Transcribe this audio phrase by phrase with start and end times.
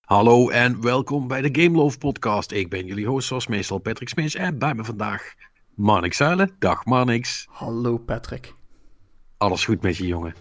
[0.00, 2.52] Hallo en welkom bij de Game Love podcast.
[2.52, 5.34] Ik ben jullie host zoals meestal Patrick Smees en bij me vandaag
[5.74, 6.50] Marnix Zuilen.
[6.58, 7.46] Dag Marnix.
[7.50, 8.54] Hallo Patrick.
[9.36, 10.34] Alles goed met je jongen?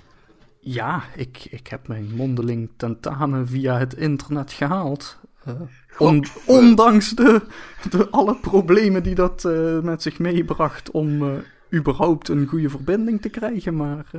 [0.59, 5.19] Ja, ik, ik heb mijn mondeling tentamen via het internet gehaald.
[5.47, 5.61] Uh,
[5.97, 7.41] on, ondanks de,
[7.89, 11.33] de alle problemen die dat uh, met zich meebracht om uh,
[11.73, 14.11] überhaupt een goede verbinding te krijgen, maar...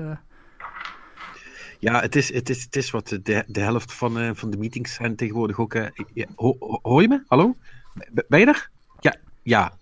[1.83, 4.95] Ja, het is, het is, het is wat de, de helft van, van de meetings
[4.95, 5.75] zijn tegenwoordig ook...
[6.15, 7.23] Ja, ho, hoor je me?
[7.27, 7.57] Hallo?
[8.29, 8.71] Ben je er?
[9.01, 9.73] Ja, ja.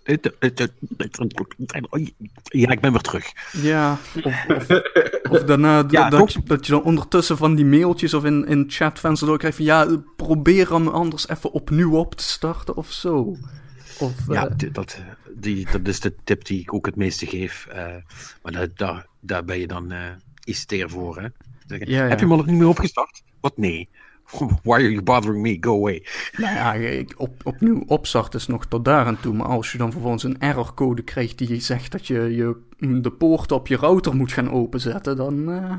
[2.43, 3.31] Ja, ik ben weer terug.
[3.51, 4.67] Ja, of, of,
[5.29, 8.65] of daarna ja, dat, je, dat je dan ondertussen van die mailtjes of in, in
[8.67, 13.37] chatvenster doorkrijgt van ja, probeer hem anders even opnieuw op te starten of zo.
[13.99, 14.73] Of, ja, uh...
[14.73, 14.99] dat,
[15.35, 17.67] die, dat is de tip die ik ook het meeste geef.
[17.69, 17.75] Uh,
[18.41, 19.99] maar daar, daar, daar ben je dan uh,
[20.43, 21.27] iets teer voor, hè?
[21.79, 22.07] Ja, ja.
[22.07, 23.23] Heb je hem al niet meer opgestart?
[23.39, 23.89] Wat nee.
[24.63, 25.57] Why are you bothering me?
[25.59, 26.05] Go away.
[26.37, 29.33] Nou ja, ik, op, opnieuw opstart is nog tot daar aan toe.
[29.33, 32.57] Maar als je dan vervolgens een errorcode krijgt die zegt dat je, je
[33.01, 35.49] de poort op je router moet gaan openzetten, dan.
[35.49, 35.73] Uh,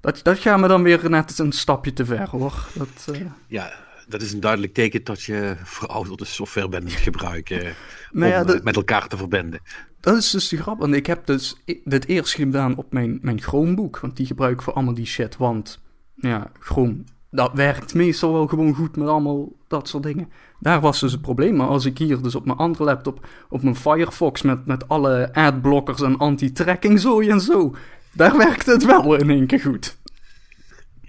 [0.00, 2.68] dat, dat gaat me dan weer net een stapje te ver hoor.
[2.74, 3.20] Dat, uh...
[3.46, 3.72] Ja,
[4.08, 7.74] dat is een duidelijk teken dat je verouderde software bent gebruiken
[8.12, 9.60] nou ja, om dat, met elkaar te verbinden.
[10.00, 10.78] Dat is dus de grap.
[10.78, 13.98] Want ik heb dus dit eerst gedaan op mijn, mijn Chromebook.
[14.00, 15.36] Want die gebruik ik voor allemaal die shit.
[15.36, 15.80] Want
[16.14, 20.28] ja, Chrome dat werkt meestal wel gewoon goed met allemaal dat soort dingen.
[20.60, 21.56] Daar was dus het probleem.
[21.56, 25.30] Maar als ik hier dus op mijn andere laptop, op mijn Firefox met, met alle
[25.32, 27.74] adblockers en anti-tracking zo en zo,
[28.12, 29.98] daar werkt het wel in één keer goed.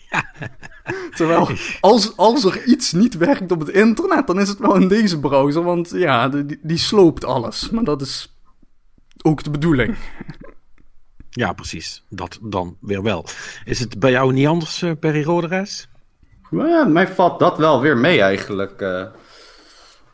[1.15, 4.88] Terwijl, als, als er iets niet werkt op het internet, dan is het wel in
[4.88, 7.69] deze browser, want ja, die, die sloopt alles.
[7.69, 8.35] Maar dat is
[9.21, 9.95] ook de bedoeling.
[11.29, 12.03] Ja, precies.
[12.09, 13.25] Dat dan weer wel.
[13.66, 15.89] Is het bij jou niet anders, uh, Perry Roderes?
[16.49, 18.81] ja, mij valt dat wel weer mee eigenlijk.
[18.81, 19.05] Uh,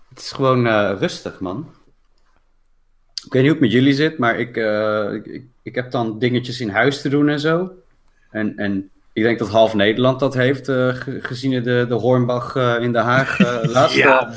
[0.09, 1.73] het is gewoon uh, rustig, man.
[3.25, 6.19] Ik weet niet hoe het met jullie zit, maar ik, uh, ik, ik, heb dan
[6.19, 7.71] dingetjes in huis te doen en zo.
[8.29, 10.71] En, en ik denk dat half Nederland dat heeft,
[11.19, 13.39] gezien de, de Hornbach in Den Haag
[13.73, 13.95] laatst.
[13.95, 14.31] ja,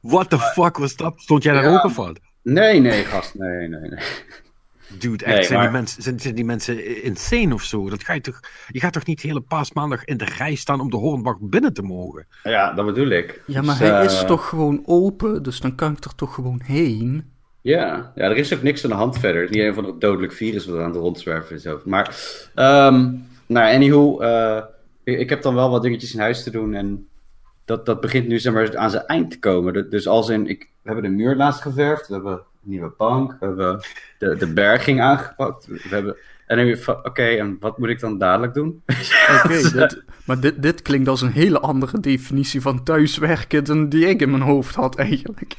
[0.00, 1.12] what the fuck was dat?
[1.16, 2.16] Stond jij daar ja, ook van?
[2.42, 4.00] Nee, nee, gast, nee, nee, nee.
[4.98, 7.90] Dude, echt, zijn, die mensen, zijn, zijn, die mensen insane of zo?
[7.90, 10.90] Dat ga je, toch, je gaat toch niet hele paasmaandag in de rij staan om
[10.90, 12.26] de Hornbach binnen te mogen?
[12.42, 13.42] Ja, dat bedoel ik.
[13.46, 16.60] Ja, maar dus, hij is toch gewoon open, dus dan kan ik er toch gewoon
[16.64, 17.30] heen?
[17.60, 19.40] Ja, ja er is ook niks aan de hand verder.
[19.42, 21.66] Het is niet een van de dodelijk virus wat aan de rondzwerven is.
[21.84, 22.16] Maar,
[22.54, 24.62] um, nou, anyhow, uh,
[25.04, 27.08] ik, ik heb dan wel wat dingetjes in huis te doen en
[27.64, 29.90] dat, dat begint nu zeg maar, aan zijn eind te komen.
[29.90, 33.36] Dus als in, ik, we hebben de muur laatst geverfd, we hebben nieuwe bank.
[33.40, 33.80] We hebben
[34.18, 35.66] de, de berging aangepakt.
[35.66, 38.82] We hebben, en dan van, oké, en wat moet ik dan dadelijk doen?
[39.44, 39.86] Oké,
[40.26, 44.30] maar dit, dit klinkt als een hele andere definitie van thuiswerken dan die ik in
[44.30, 45.56] mijn hoofd had eigenlijk.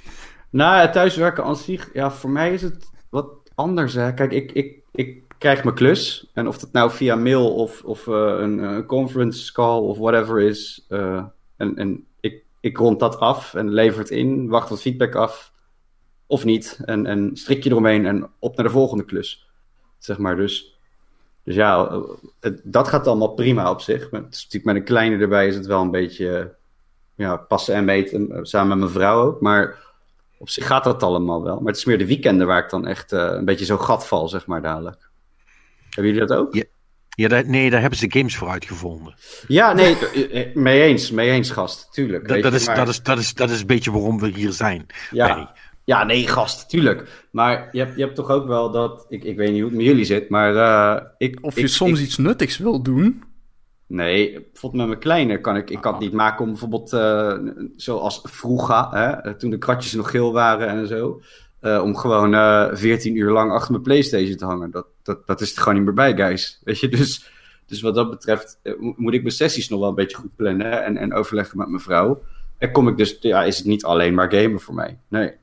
[0.49, 3.93] Nou, thuiswerken aan zich, ja, voor mij is het wat anders.
[3.93, 4.13] Hè.
[4.13, 6.29] Kijk, ik, ik, ik krijg mijn klus.
[6.33, 10.41] En of dat nou via mail of, of uh, een, een, conference call of whatever
[10.41, 10.85] is.
[10.89, 11.23] Uh,
[11.57, 15.51] en en ik, ik rond dat af en lever het in, wacht wat feedback af
[16.27, 16.79] of niet.
[16.85, 19.47] En, en strik je eromheen en op naar de volgende klus.
[19.97, 20.79] Zeg maar, dus,
[21.43, 22.01] dus ja,
[22.63, 24.11] dat gaat allemaal prima op zich.
[24.11, 26.55] Maar natuurlijk met een kleine erbij is het wel een beetje
[27.15, 29.41] ja, passen en meten, eh, samen met mijn vrouw ook.
[29.41, 29.79] Maar
[30.37, 31.55] op zich gaat dat allemaal wel.
[31.55, 34.29] Maar het is meer de weekenden waar ik dan echt een beetje zo gat val,
[34.29, 35.11] zeg maar, dadelijk.
[35.95, 36.53] Hebben jullie dat ook?
[36.53, 36.63] Ja.
[37.15, 39.15] Ja, daar, nee, daar hebben ze games voor uitgevonden.
[39.47, 39.97] Ja, nee,
[40.31, 42.27] eh, mee eens, mee eens, gast, tuurlijk.
[42.27, 44.85] Dat, dat, is, dat, is, dat, is, dat is een beetje waarom we hier zijn.
[45.11, 45.53] Ja,
[45.85, 47.27] ja, nee, gast, tuurlijk.
[47.31, 49.05] Maar je hebt, je hebt toch ook wel dat.
[49.09, 50.53] Ik, ik weet niet hoe het met jullie zit, maar.
[50.53, 53.23] Uh, ik, of je ik, soms iets nuttigs wil doen.
[53.87, 57.37] Nee, bijvoorbeeld met mijn kleine kan ik, ik kan het niet maken om bijvoorbeeld, uh,
[57.75, 61.21] zoals vroeger, hè, toen de kratjes nog geel waren en zo,
[61.61, 64.71] uh, om gewoon uh, 14 uur lang achter mijn PlayStation te hangen.
[64.71, 66.59] Dat, dat, dat is er gewoon niet meer bij, guys.
[66.63, 67.31] Weet je, dus,
[67.65, 70.97] dus wat dat betreft moet ik mijn sessies nog wel een beetje goed plannen en,
[70.97, 72.23] en overleggen met mijn vrouw.
[72.57, 74.99] En kom ik dus, ja, is het niet alleen maar gamen voor mij.
[75.07, 75.33] Nee.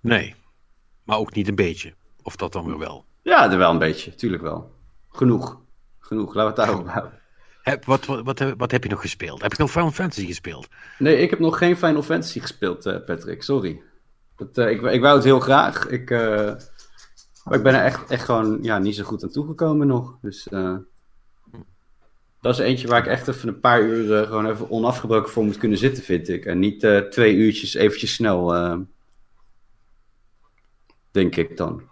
[0.00, 0.34] Nee,
[1.04, 1.94] maar ook niet een beetje.
[2.22, 3.04] Of dat dan weer wel?
[3.22, 4.72] Ja, er wel een beetje, tuurlijk wel.
[5.10, 5.60] Genoeg.
[5.98, 7.20] Genoeg, laten we het daarop houden.
[7.62, 9.42] Heb, wat, wat, wat, wat, heb je nog gespeeld?
[9.42, 10.68] Heb je nog Final Fantasy gespeeld?
[10.98, 13.42] Nee, ik heb nog geen Final Fantasy gespeeld, uh, Patrick.
[13.42, 13.80] Sorry.
[14.36, 15.86] Dat, uh, ik, ik wou het heel graag.
[15.86, 16.52] Ik, uh,
[17.48, 20.18] maar ik ben er echt, echt gewoon ja, niet zo goed aan toegekomen nog.
[20.22, 20.48] Dus
[22.40, 25.58] dat is eentje waar ik echt even een paar uur gewoon even onafgebroken voor moet
[25.58, 26.44] kunnen zitten, vind ik.
[26.44, 28.52] En niet twee uurtjes eventjes snel
[31.10, 31.82] denk ik dan.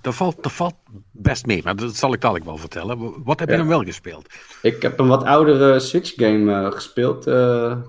[0.00, 0.74] Dat valt, dat valt
[1.10, 3.22] best mee, maar dat zal ik dadelijk wel vertellen.
[3.24, 4.34] Wat heb je dan wel gespeeld?
[4.62, 7.24] Ik heb een wat oudere Switch-game gespeeld.
[7.24, 7.80] de,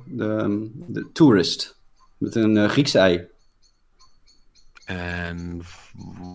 [0.88, 1.80] de Tourist.
[2.18, 3.28] Met een Griekse ei.
[4.86, 5.62] En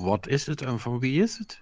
[0.01, 1.59] wat is het en van wie is het?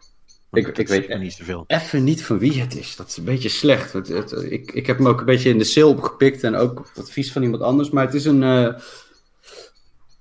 [0.52, 1.64] ik, ik weet niet zoveel.
[1.66, 2.96] Even niet van wie het is.
[2.96, 3.92] Dat is een beetje slecht.
[3.92, 6.78] Het, het, ik, ik heb hem ook een beetje in de sale opgepikt en ook
[6.78, 7.90] op advies van iemand anders.
[7.90, 8.42] Maar het is een.
[8.42, 8.74] Uh,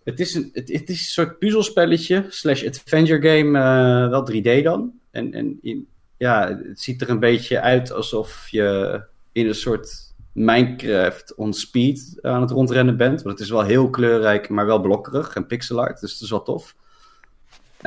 [0.03, 3.59] het, is een het, het, is een soort puzzelspelletje slash adventure game.
[3.59, 4.91] Uh, wel 3D dan.
[5.11, 5.87] En, en in,
[6.17, 9.01] ja, het ziet er een beetje uit alsof je
[9.31, 13.21] in een soort Minecraft on speed aan het rondrennen bent.
[13.21, 15.99] Want het is wel heel kleurrijk, maar wel blokkerig en pixel art.
[15.99, 16.75] Dus het is wel tof.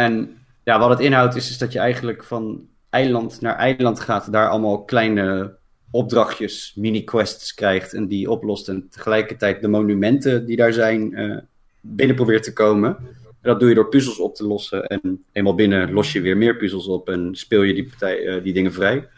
[0.05, 4.32] En ja, wat het inhoudt is, is dat je eigenlijk van eiland naar eiland gaat.
[4.32, 5.56] Daar allemaal kleine
[5.91, 8.69] opdrachtjes, mini-quests krijgt en die oplost.
[8.69, 11.38] En tegelijkertijd de monumenten die daar zijn uh,
[11.81, 12.97] binnen probeert te komen.
[13.25, 14.87] En dat doe je door puzzels op te lossen.
[14.87, 18.43] En eenmaal binnen los je weer meer puzzels op en speel je die, partij, uh,
[18.43, 19.08] die dingen vrij.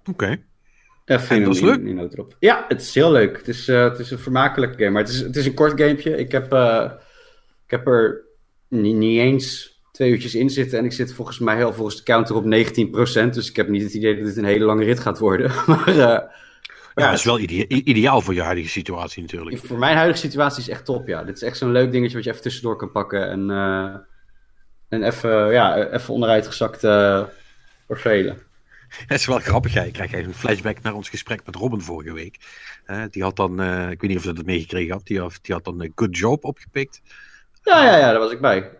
[0.00, 0.10] Oké.
[0.10, 0.44] Okay.
[1.04, 1.80] En dat is leuk?
[1.80, 2.26] In.
[2.38, 3.36] Ja, het is heel leuk.
[3.36, 4.90] Het is, uh, het is een vermakelijke game.
[4.90, 6.16] Maar het is, het is een kort gamepje.
[6.16, 6.44] Ik heb,
[7.64, 8.24] ik heb er
[8.68, 10.78] niet, niet, eens twee uurtjes in zitten.
[10.78, 12.46] En ik zit volgens mij heel volgens de counter op 19%.
[13.30, 15.52] Dus ik heb niet het idee dat dit een hele lange rit gaat worden.
[15.66, 16.30] maar, uh, ja,
[16.94, 17.38] dat is wel
[17.68, 19.58] ideaal voor je huidige situatie natuurlijk.
[19.58, 21.24] Voor mijn huidige situatie is echt top, ja.
[21.24, 23.30] Dit is echt zo'n leuk dingetje wat je even tussendoor kan pakken.
[23.30, 23.50] En,
[24.88, 27.22] en even, ja, even onderuit gezakt uh,
[27.86, 28.38] vervelen.
[29.06, 29.72] Het is wel grappig.
[29.72, 29.82] Ja.
[29.82, 32.36] Ik krijg eigenlijk een flashback naar ons gesprek met Robin vorige week.
[33.10, 35.64] die had dan, ik weet niet of je dat meegekregen had, die had, die had
[35.64, 37.02] dan een Good Job opgepikt.
[37.64, 38.70] Ja, ja, ja, daar was ik bij.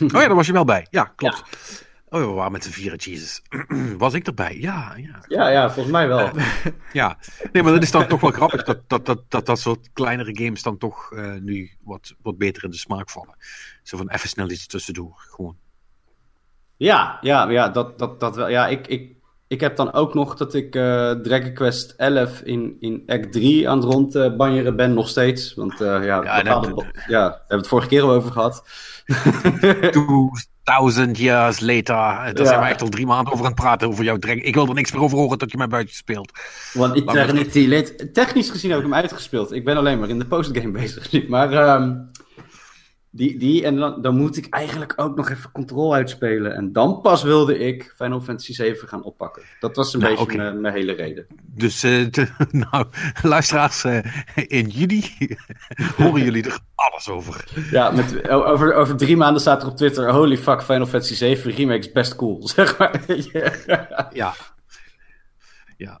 [0.00, 0.86] Oh ja, daar was je wel bij.
[0.90, 1.42] Ja, klopt.
[2.08, 3.42] Oh, we waren met de vieren, Jesus.
[3.98, 4.56] Was ik erbij?
[4.60, 5.24] Ja, ja.
[5.28, 6.30] Ja, ja, volgens mij wel.
[6.92, 7.18] ja,
[7.52, 10.36] nee, maar dat is dan toch wel grappig dat dat, dat, dat, dat soort kleinere
[10.36, 13.36] games dan toch uh, nu wat, wat beter in de smaak vallen.
[13.82, 15.56] Zo van even snel iets tussendoor, gewoon.
[16.76, 18.48] Ja, ja, ja, dat, dat, dat wel.
[18.48, 19.13] Ja, ik, ik,
[19.54, 23.68] ik heb dan ook nog dat ik uh, Dragon Quest 11 in, in Act 3
[23.68, 25.54] aan het rondbanjeren ben, nog steeds.
[25.54, 28.64] Want uh, ja, ja, bepaalde, ja, we hebben het vorige keer al over gehad.
[30.64, 31.84] 2000 years later.
[31.84, 32.44] Daar ja.
[32.44, 34.42] zijn we echt al drie maanden over aan het praten over jouw Dragon.
[34.42, 36.32] Ik wil er niks meer over horen tot je mij buiten speelt.
[36.72, 39.52] Want Eternity, technisch gezien heb ik hem uitgespeeld.
[39.52, 41.80] Ik ben alleen maar in de postgame bezig Maar...
[41.80, 42.12] Um,
[43.16, 46.54] die, die en dan, dan moet ik eigenlijk ook nog even controle uitspelen.
[46.54, 49.42] En dan pas wilde ik Final Fantasy 7 gaan oppakken.
[49.60, 51.26] Dat was een nou, beetje mijn, mijn, hele reden.
[51.42, 52.06] Dus, uh,
[52.50, 52.86] nou,
[53.22, 53.98] luisteraars, uh,
[54.34, 55.04] in juli
[55.96, 57.44] horen jullie er alles over.
[57.70, 61.50] Ja, met, over, over drie maanden staat er op Twitter: Holy fuck, Final Fantasy 7
[61.50, 62.48] remake is best cool.
[62.54, 63.00] Zeg maar.
[64.12, 64.34] ja.
[65.76, 66.00] Ja.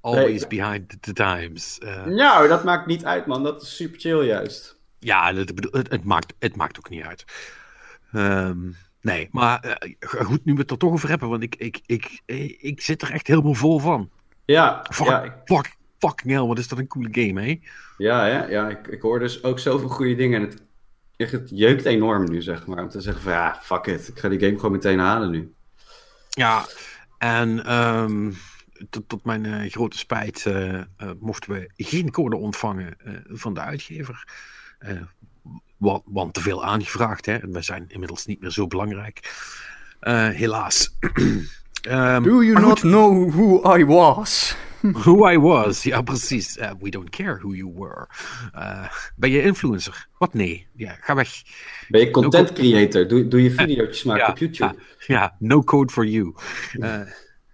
[0.00, 1.80] Always behind the times.
[1.82, 2.04] Uh...
[2.04, 3.42] Nou, dat maakt niet uit, man.
[3.42, 4.79] Dat is super chill, juist.
[5.00, 7.24] Ja, het, het, maakt, het maakt ook niet uit.
[8.12, 11.80] Um, nee, maar uh, goed, nu we het er toch over hebben, want ik, ik,
[11.86, 12.20] ik,
[12.60, 14.10] ik, zit er echt helemaal vol van.
[14.44, 15.32] Ja, fuck, ja ik...
[15.44, 17.60] fuck, fucking hell, wat is dat een coole game, hè?
[17.96, 20.48] Ja, ja, ja ik, ik hoor dus ook zoveel goede dingen en
[21.16, 22.82] het, het jeukt enorm nu, zeg maar.
[22.82, 25.54] Om te zeggen van, ja, fuck it, ik ga die game gewoon meteen halen nu.
[26.28, 26.66] Ja,
[27.18, 28.36] en um,
[28.90, 30.82] tot, tot, mijn uh, grote spijt uh,
[31.18, 32.96] mochten we geen code ontvangen
[33.28, 34.24] van de uitgever.
[34.88, 35.00] Uh,
[35.76, 37.26] want, want, te veel aangevraagd.
[37.26, 37.36] Hè?
[37.36, 39.20] En we zijn inmiddels niet meer zo belangrijk.
[40.02, 40.96] Uh, helaas.
[41.88, 42.90] um, Do you not goed.
[42.90, 44.56] know who I was?
[45.04, 46.56] who I was, ja precies.
[46.56, 48.08] Uh, we don't care who you were.
[49.16, 50.08] ben je influencer?
[50.18, 51.42] Wat nee, ja, ga weg.
[51.88, 53.08] Ben je content no creator?
[53.08, 54.74] Doe, doe je video's maken ja, op YouTube?
[55.06, 56.34] Ja, no code for you.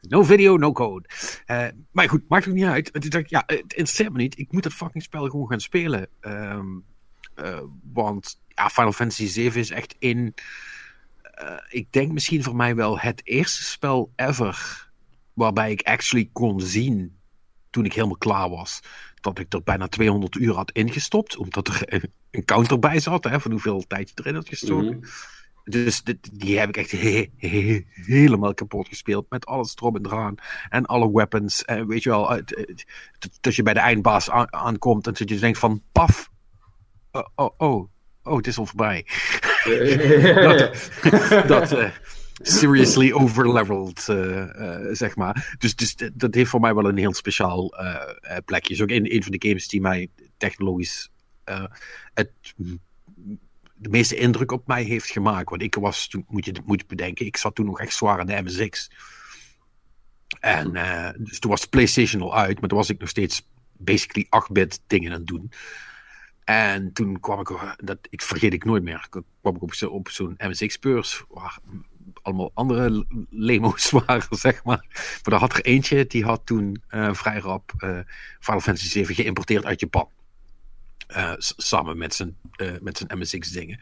[0.08, 1.08] No video, no code.
[1.46, 2.90] Uh, maar goed, maakt ook niet uit.
[3.28, 4.38] Ja, het interesseert me niet.
[4.38, 6.08] Ik moet dat fucking spel gewoon gaan spelen.
[6.20, 6.84] Um,
[7.92, 10.34] want ja, Final Fantasy 7 is echt in.
[11.42, 14.88] Uh, ik denk misschien voor mij wel het eerste spel ever.
[15.32, 17.18] Waarbij ik actually kon zien.
[17.70, 18.80] Toen ik helemaal klaar was.
[19.20, 21.36] Dat ik er bijna 200 uur had ingestopt.
[21.36, 21.82] Omdat er
[22.30, 23.24] een, counter bij zat.
[23.24, 24.96] Hè, van hoeveel tijd je erin had gestoken.
[24.96, 25.10] Mm -hmm.
[25.64, 29.30] Dus die, die, heb ik echt he, he, helemaal kapot gespeeld.
[29.30, 30.34] Met alles erop en eraan.
[30.68, 31.64] En alle weapons.
[31.64, 32.40] En weet je wel.
[33.40, 35.06] Dat je bij de eindbaas aan, aankomt.
[35.06, 36.30] En dat je denkt van paf
[37.16, 37.88] oh, oh, oh,
[38.22, 39.06] oh, het is al voorbij.
[40.34, 40.90] dat,
[41.52, 41.90] dat uh,
[42.42, 45.56] seriously overleveled, uh, uh, zeg maar.
[45.58, 47.74] Dus, dus dat heeft voor mij wel een heel speciaal
[48.44, 48.74] plekje.
[48.74, 51.10] Is ook een, een van de games die mij technologisch
[52.14, 52.30] het
[53.78, 55.50] de meeste indruk op mij heeft gemaakt.
[55.50, 58.26] Want ik was toen, moet je, moet bedenken, ik zat toen nog echt zwaar aan
[58.26, 58.90] de MSX.
[60.40, 60.72] En
[61.18, 64.80] dus toen was de PlayStation al uit, maar toen was ik nog steeds basically 8-bit
[64.86, 65.50] dingen aan het doen.
[66.46, 69.06] En toen kwam ik, dat ik vergeet ik nooit meer,
[69.40, 71.58] kwam ik op, op zo'n MSX-beurs, waar
[72.22, 74.86] allemaal andere lemo's waren, zeg maar.
[74.88, 77.98] Maar daar had er eentje, die had toen uh, vrij rap uh,
[78.40, 80.08] Final Fantasy 7 geïmporteerd uit Japan.
[81.08, 82.36] Uh, samen met zijn,
[82.80, 83.80] met zijn MSX dingen.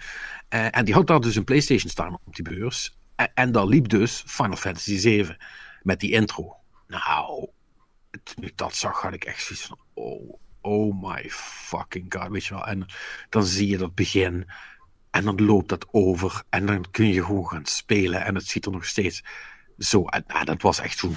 [0.48, 2.96] en die had daar dus een Playstation staan op die beurs.
[3.14, 5.36] En, en daar liep dus Final Fantasy 7
[5.82, 6.56] met die intro.
[6.86, 7.48] Nou,
[8.22, 12.44] toen ik dat zag, had ik echt zoiets van: oh, oh my fucking god, weet
[12.44, 12.66] je wel.
[12.66, 12.86] En
[13.28, 14.46] dan zie je dat begin.
[15.10, 16.42] En dan loopt dat over.
[16.48, 18.24] En dan kun je gewoon gaan spelen.
[18.24, 19.22] En het ziet er nog steeds
[19.78, 20.28] zo uit.
[20.28, 21.16] Nou, dat was echt zo'n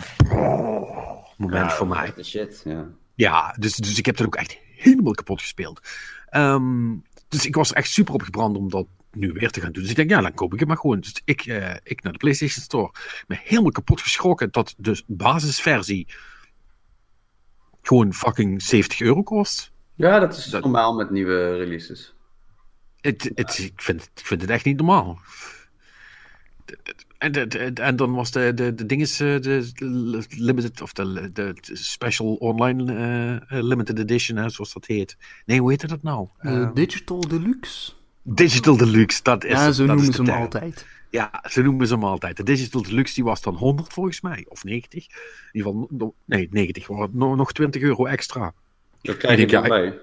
[1.38, 2.14] moment voor mij.
[2.24, 2.86] Shit, ja.
[3.16, 5.82] ja, dus, dus ik heb dat ook echt helemaal kapot gespeeld.
[6.32, 9.82] Um, dus ik was echt super opgebrand om dat nu weer te gaan doen.
[9.82, 11.00] Dus ik denk, ja, dan koop ik het maar gewoon.
[11.00, 12.92] Dus ik, uh, ik naar de PlayStation Store.
[13.28, 16.08] Me helemaal kapot geschrokken dat de basisversie
[17.88, 19.72] gewoon fucking 70 euro kost.
[19.96, 22.14] Ja, dat is normaal met nieuwe releases.
[23.02, 25.20] Het, het, ik, vind, ik vind het echt niet normaal.
[27.18, 29.72] En, en dan was de, de, de ding is eh, de
[30.30, 35.18] limited of de, de special online uh, limited edition, hè, zoals dat heet.
[35.46, 36.28] Nee, hoe heet dat nou?
[36.42, 37.92] Uh, Digital Deluxe.
[38.22, 39.52] Digital Deluxe, dat is.
[39.52, 40.86] Ja, zo dat noemen is ze hem altijd.
[41.10, 42.38] Ja, ze noemen ze hem altijd.
[42.38, 45.06] De Digital Deluxe die was dan 100 volgens mij, of 90.
[45.06, 45.14] In
[45.52, 48.54] ieder geval, nee, 90, nog 20 euro extra.
[49.02, 50.00] Dat krijg je erbij.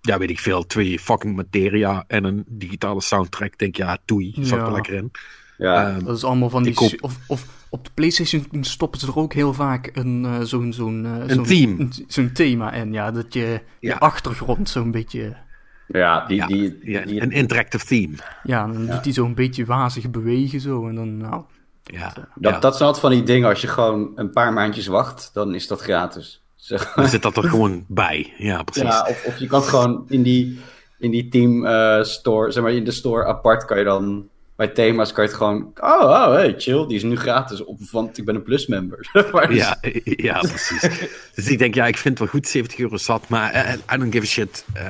[0.00, 0.66] Ja, weet ik veel.
[0.66, 3.58] Twee fucking materia en een digitale soundtrack.
[3.58, 4.64] Denk ja, toei, zat ja.
[4.64, 5.10] er lekker in.
[5.58, 6.74] Ja, um, dat is allemaal van die...
[6.74, 6.92] Koop...
[7.00, 10.72] Of, of op de PlayStation stoppen ze er ook heel vaak een uh, zo'n...
[10.72, 11.88] zo'n uh, een theme.
[12.06, 13.10] Zo'n thema in, ja.
[13.10, 13.96] Dat je, je ja.
[13.96, 15.36] achtergrond zo'n beetje...
[15.86, 18.16] Ja, die, ja, die, ja, die, een interactive theme.
[18.42, 21.42] Ja, dan doet hij zo'n beetje wazig bewegen zo en dan, nou...
[21.82, 25.30] Ja, dat, dat is altijd van die dingen, als je gewoon een paar maandjes wacht,
[25.32, 26.42] dan is dat gratis.
[26.54, 26.92] Zeg.
[26.94, 28.82] Dan zit dat er gewoon bij, ja precies.
[28.82, 30.60] Ja, of, of je kan gewoon in die,
[30.98, 34.28] in die team uh, store, zeg maar in de store apart kan je dan...
[34.56, 35.72] Bij thema's kan je het gewoon...
[35.80, 39.08] Oh, oh hey, chill, die is nu gratis, op, want ik ben een plus-member.
[39.50, 40.80] ja, ja, precies.
[41.34, 43.98] dus ik denk, ja, ik vind het wel goed, 70 euro zat, maar uh, I
[43.98, 44.64] don't give a shit.
[44.76, 44.82] Uh,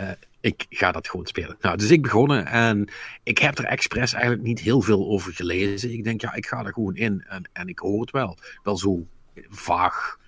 [0.00, 0.08] uh,
[0.40, 1.56] ik ga dat gewoon spelen.
[1.60, 2.88] Nou, dus ik begonnen en
[3.22, 5.92] ik heb er expres eigenlijk niet heel veel over gelezen.
[5.92, 8.38] Ik denk, ja, ik ga er gewoon in en, en ik hoor het wel.
[8.62, 9.06] Wel zo
[9.48, 10.18] vaag,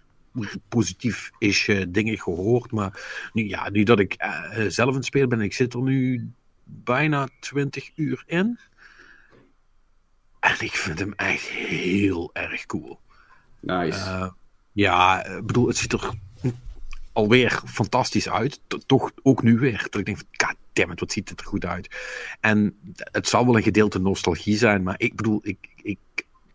[0.68, 3.00] positief is uh, dingen gehoord, maar
[3.32, 6.30] nu, ja, nu dat ik uh, zelf aan het spelen ben, ik zit er nu
[6.64, 8.58] bijna 20 uur in.
[10.40, 13.00] En ik vind hem echt heel erg cool.
[13.60, 13.98] Nice.
[13.98, 14.30] Uh,
[14.72, 16.10] ja, ik bedoel, het ziet er
[17.20, 18.60] alweer fantastisch uit.
[18.86, 19.86] Toch ook nu weer.
[19.90, 21.88] Dat ik denk van, goddammit, wat ziet het er goed uit.
[22.40, 25.98] En het zal wel een gedeelte nostalgie zijn, maar ik bedoel, ik, ik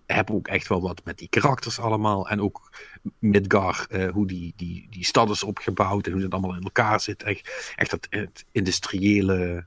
[0.05, 2.29] heb ook echt wel wat met die karakters allemaal.
[2.29, 2.71] En ook
[3.19, 7.01] Midgar, uh, hoe die, die, die stad is opgebouwd en hoe het allemaal in elkaar
[7.01, 7.23] zit.
[7.23, 9.65] Echt, echt dat het industriële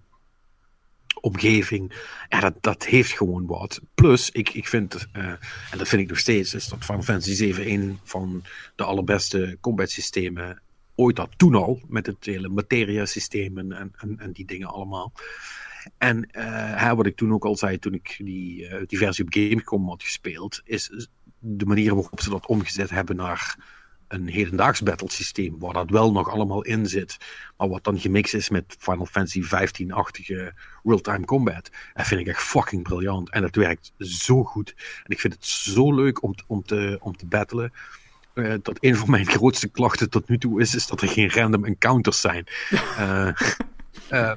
[1.21, 1.93] omgeving.
[2.29, 3.81] Ja, dat, dat heeft gewoon wat.
[3.95, 5.25] Plus, ik, ik vind, uh,
[5.71, 8.43] en dat vind ik nog steeds, is dat Final Fantasy 7 een van
[8.77, 10.63] de allerbeste combat systemen
[10.99, 15.13] ooit dat toen al, met het hele materia-systeem en, en, en, die dingen allemaal.
[15.99, 19.89] En uh, wat ik toen ook al zei, toen ik die, uh, versie op Gamecom
[19.89, 23.57] had gespeeld, is de manier waarop ze dat omgezet hebben naar
[24.09, 27.17] een hedendaags battle systeem, waar dat wel nog allemaal in zit,
[27.57, 30.53] maar wat dan gemixt is met Final Fantasy 15-achtige
[30.83, 31.71] real-time combat.
[31.95, 33.31] Dat vind ik echt fucking briljant.
[33.31, 34.75] En het werkt zo goed.
[35.05, 37.73] En ik vind het zo leuk om, om, te, om te battlen.
[38.39, 41.31] Uh, dat een van mijn grootste klachten tot nu toe is, is dat er geen
[41.31, 42.47] random encounters zijn.
[42.99, 43.31] uh,
[44.11, 44.33] uh,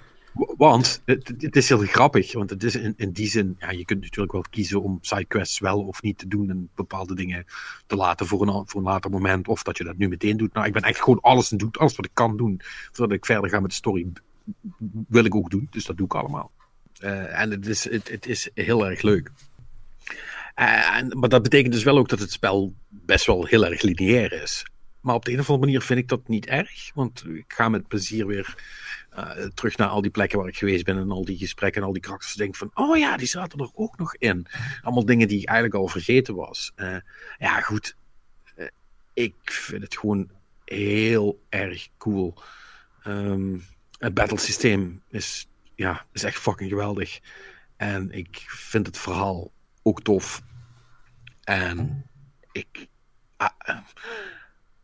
[0.58, 3.86] want het, het, is heel grappig, want het is in, in die zin, ja, je
[3.86, 7.46] kunt natuurlijk wel kiezen om sidequests wel of niet te doen en bepaalde dingen
[7.86, 10.54] te laten voor een, voor een later moment, of dat je dat nu meteen doet.
[10.54, 13.26] Nou, ik ben echt gewoon alles aan doen, alles wat ik kan doen, voordat ik
[13.26, 14.08] verder ga met de story,
[15.08, 16.52] wil ik ook doen, dus dat doe ik allemaal.
[17.00, 19.32] En het is, het, het, is heel erg leuk.
[20.68, 24.42] En, maar dat betekent dus wel ook dat het spel best wel heel erg lineair
[24.42, 24.66] is.
[25.00, 27.70] Maar op de een of andere manier vind ik dat niet erg, want ik ga
[27.70, 28.56] met plezier weer
[29.18, 31.88] uh, terug naar al die plekken waar ik geweest ben en al die gesprekken en
[31.88, 32.34] al die karakters.
[32.34, 34.48] Denk van, oh ja, die zaten er ook nog in.
[34.82, 36.72] Allemaal dingen die ik eigenlijk al vergeten was.
[36.76, 36.98] Uh,
[37.38, 37.96] ja, goed.
[39.14, 40.30] Ik vind het gewoon
[40.66, 42.42] heel erg cool.
[43.08, 43.64] Um,
[43.98, 47.20] het battle systeem is, ja, is echt fucking geweldig.
[47.78, 49.52] En ik vind het verhaal
[49.82, 50.42] ook tof.
[51.52, 52.06] En
[52.52, 52.88] ik.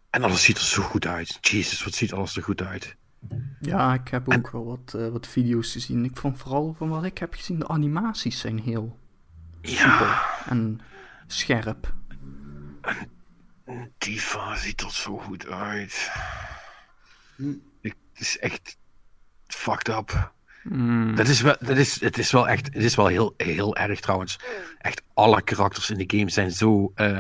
[0.10, 1.38] en alles ziet er zo goed uit.
[1.42, 2.96] Jezus, wat ziet alles er goed uit.
[3.60, 6.06] Ja, ik heb ook wel wat, uh, wat video's gezien.
[6.06, 9.00] Ik vond vooral van wat ik heb gezien, de animaties zijn heel
[9.62, 10.26] ja.
[10.46, 10.80] en
[11.28, 11.94] scherp.
[13.98, 16.12] Diva ziet er zo goed uit.
[17.82, 18.78] Het is echt
[19.48, 20.34] fucked up.
[20.70, 21.16] Mm.
[21.16, 24.00] Dat is wel, dat is, het is wel echt, het is wel heel, heel erg
[24.00, 24.40] trouwens.
[24.78, 27.20] Echt alle karakters in de game zijn zo, uh,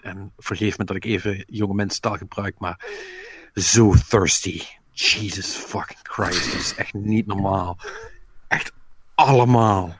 [0.00, 2.80] en vergeef me dat ik even jonge mensentaal gebruik, maar
[3.54, 4.62] zo thirsty.
[4.92, 7.78] Jesus fucking Christ, dat is echt niet normaal.
[8.48, 8.72] Echt
[9.14, 9.96] allemaal.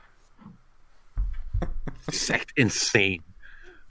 [2.05, 3.21] Het is echt insane.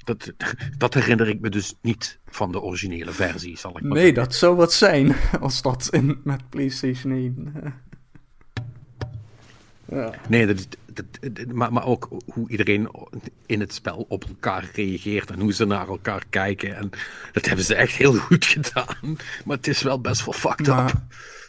[0.03, 0.33] Dat,
[0.77, 4.35] dat herinner ik me dus niet van de originele versie, zal ik maar Nee, dat
[4.35, 7.53] zou wat zijn als dat in, met PlayStation 1.
[9.85, 9.97] Eh.
[9.97, 10.13] Ja.
[10.29, 11.05] Nee, dat, dat,
[11.53, 12.89] maar, maar ook hoe iedereen
[13.45, 16.75] in het spel op elkaar reageert en hoe ze naar elkaar kijken.
[16.75, 16.89] En
[17.31, 19.17] dat hebben ze echt heel goed gedaan.
[19.45, 20.93] Maar het is wel best wel fucked up.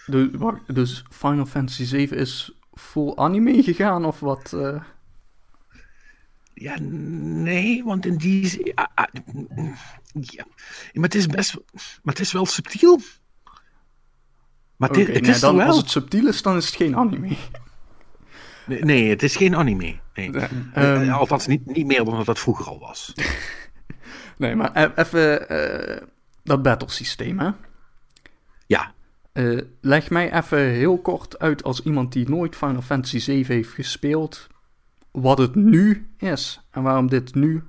[0.06, 0.28] Dus,
[0.66, 4.52] dus Final Fantasy 7 is full anime gegaan of wat?
[4.54, 4.82] Uh...
[6.54, 8.72] Ja, nee, want in die.
[8.74, 9.06] Ja, ah,
[10.12, 10.44] ja,
[10.92, 11.54] maar het is best.
[11.72, 13.00] Maar het is wel subtiel.
[14.76, 15.66] Maar het, het is dan, wel...
[15.66, 17.36] Als het subtiel is, dan is het geen anime.
[18.66, 19.96] Nee, nee het is geen anime.
[20.14, 20.30] Nee.
[20.76, 21.10] Um...
[21.10, 23.14] Althans, niet, niet meer dan dat het vroeger al was.
[24.38, 26.06] nee, maar e- even uh,
[26.42, 27.50] dat battlesysteem, hè?
[28.66, 28.92] Ja.
[29.32, 33.70] Uh, leg mij even heel kort uit als iemand die nooit Final Fantasy 7 heeft
[33.70, 34.46] gespeeld
[35.10, 37.62] wat het nu is en waarom dit nu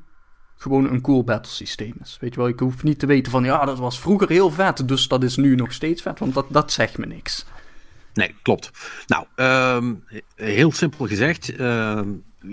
[0.56, 2.18] gewoon een cool battle systeem is.
[2.22, 4.88] Weet je wel, ik hoef niet te weten van ja, dat was vroeger heel vet,
[4.88, 7.46] dus dat is nu nog steeds vet, want dat, dat zegt me niks.
[8.16, 8.72] Nee, klopt.
[9.08, 9.94] Nou, ehm,
[10.36, 12.10] heel simpel gezegd, ehm,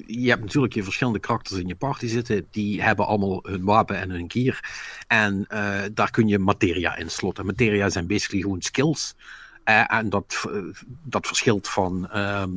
[0.07, 2.47] je hebt natuurlijk je verschillende karakters in je party zitten.
[2.51, 4.61] Die hebben allemaal hun wapen en hun gear.
[5.07, 7.47] En uh, daar kun je materia in slotten.
[7.47, 9.15] Materia zijn basically gewoon skills.
[9.65, 12.51] Uh, en dat, uh, dat verschilt van ehm,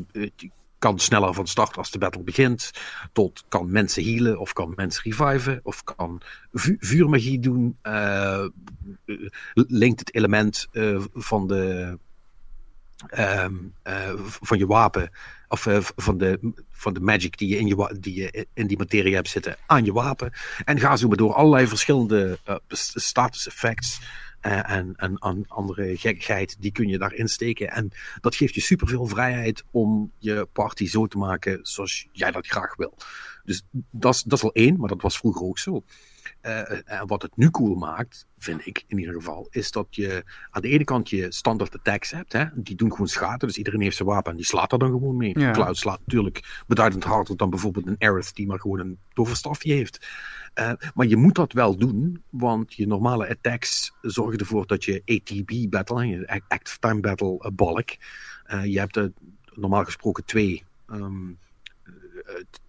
[0.80, 2.72] kan sneller van start als de battle begint.
[3.14, 6.22] Tot kan mensen healen of kan mensen reviven of kan
[6.52, 7.78] vu vuurmagie doen.
[9.54, 10.68] Linkt het element
[11.14, 11.98] van de.
[13.18, 15.10] Um, uh, van je wapen
[15.48, 19.16] of van, de, van de magic die je, in je, die je in die materie
[19.16, 20.32] hebt zitten aan je wapen.
[20.66, 24.02] En ga zo maar door allerlei verschillende status effects
[24.42, 27.72] uh, en, en, andere gekkigheid, die kun je daarin steken.
[27.72, 27.92] En
[28.22, 32.76] dat geeft je superveel vrijheid om je party zo te maken zoals jij dat graag
[32.76, 32.98] wil.
[33.44, 35.84] Dus dat is al één, maar dat was vroeger ook zo.
[36.42, 40.62] En wat het nu cool maakt, vind ik in ieder geval, is dat je aan
[40.62, 42.34] de ene kant je standaard attacks hebt.
[42.34, 42.46] Hè?
[42.54, 45.18] Die doen gewoon schade, dus iedereen heeft zijn wapen en die slaat er dan gewoon
[45.18, 45.40] mee.
[45.40, 45.52] Ja.
[45.52, 50.08] Cloud slaat natuurlijk beduidend harder dan bijvoorbeeld een Aerith die maar gewoon een toverstafje heeft.
[50.60, 55.02] Uh, maar je moet dat wel doen, want je normale attacks zorgen ervoor dat je
[55.06, 57.90] ATB battle, je active time battle uh, balk,
[58.48, 59.00] uh, je hebt
[59.54, 61.40] normaal gesproken twee, um,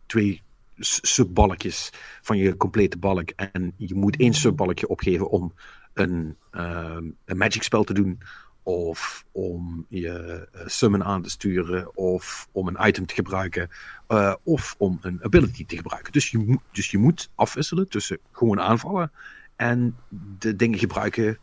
[0.07, 0.42] twee
[0.78, 1.90] subbalkjes
[2.22, 3.30] van je complete balk.
[3.30, 5.54] En je moet één subbalkje opgeven om
[5.92, 8.20] een, uh, een magic spel te doen.
[8.62, 11.96] Of om je uh, summon aan te sturen.
[11.96, 13.70] Of om een item te gebruiken.
[14.08, 16.12] Uh, of om een ability te gebruiken.
[16.12, 19.12] Dus je, dus je moet afwisselen tussen gewoon aanvallen.
[19.56, 19.96] En
[20.38, 21.38] de dingen gebruiken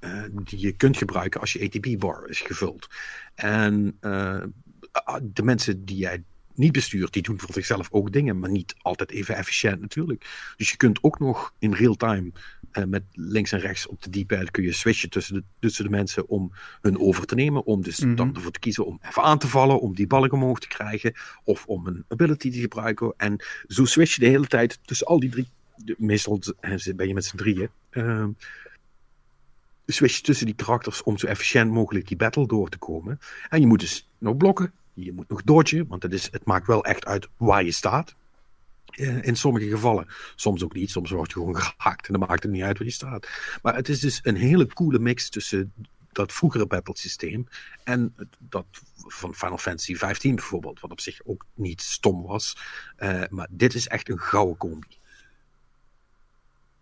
[0.00, 2.88] uh, die je kunt gebruiken als je ATB-bar is gevuld.
[3.34, 3.98] En
[5.22, 6.22] de mensen die jij
[6.58, 10.52] niet bestuurt, die doen voor zichzelf ook dingen, maar niet altijd even efficiënt natuurlijk.
[10.56, 12.32] Dus je kunt ook nog in real time
[12.72, 15.90] uh, met links en rechts op de D-pad kun je switchen tussen de, tussen de
[15.90, 18.16] mensen om hun over te nemen, om dus mm -hmm.
[18.16, 21.14] dan ervoor te kiezen om even aan te vallen, om die balk omhoog te krijgen,
[21.44, 23.14] of om een ability te gebruiken.
[23.16, 25.48] En zo switch je de hele tijd tussen al die drie,
[25.96, 26.40] meestal
[26.94, 28.26] ben je met z'n drieën, uh,
[29.86, 33.18] switch je tussen die karakters om zo efficiënt mogelijk die battle door te komen.
[33.48, 34.72] En je moet dus nog blokken,
[35.04, 38.14] je moet nog dodgen, want het, is, het maakt wel echt uit waar je staat.
[38.86, 40.06] Eh, in sommige gevallen.
[40.34, 42.86] Soms ook niet, soms word je gewoon gehakt en dan maakt het niet uit waar
[42.86, 43.28] je staat.
[43.62, 45.72] Maar het is dus een hele coole mix tussen
[46.12, 47.48] dat vroegere battle systeem
[47.84, 52.56] en dat van Final Fantasy 15 bijvoorbeeld, wat op zich ook niet stom was.
[52.98, 54.98] Uh, maar dit is echt een gouden combi.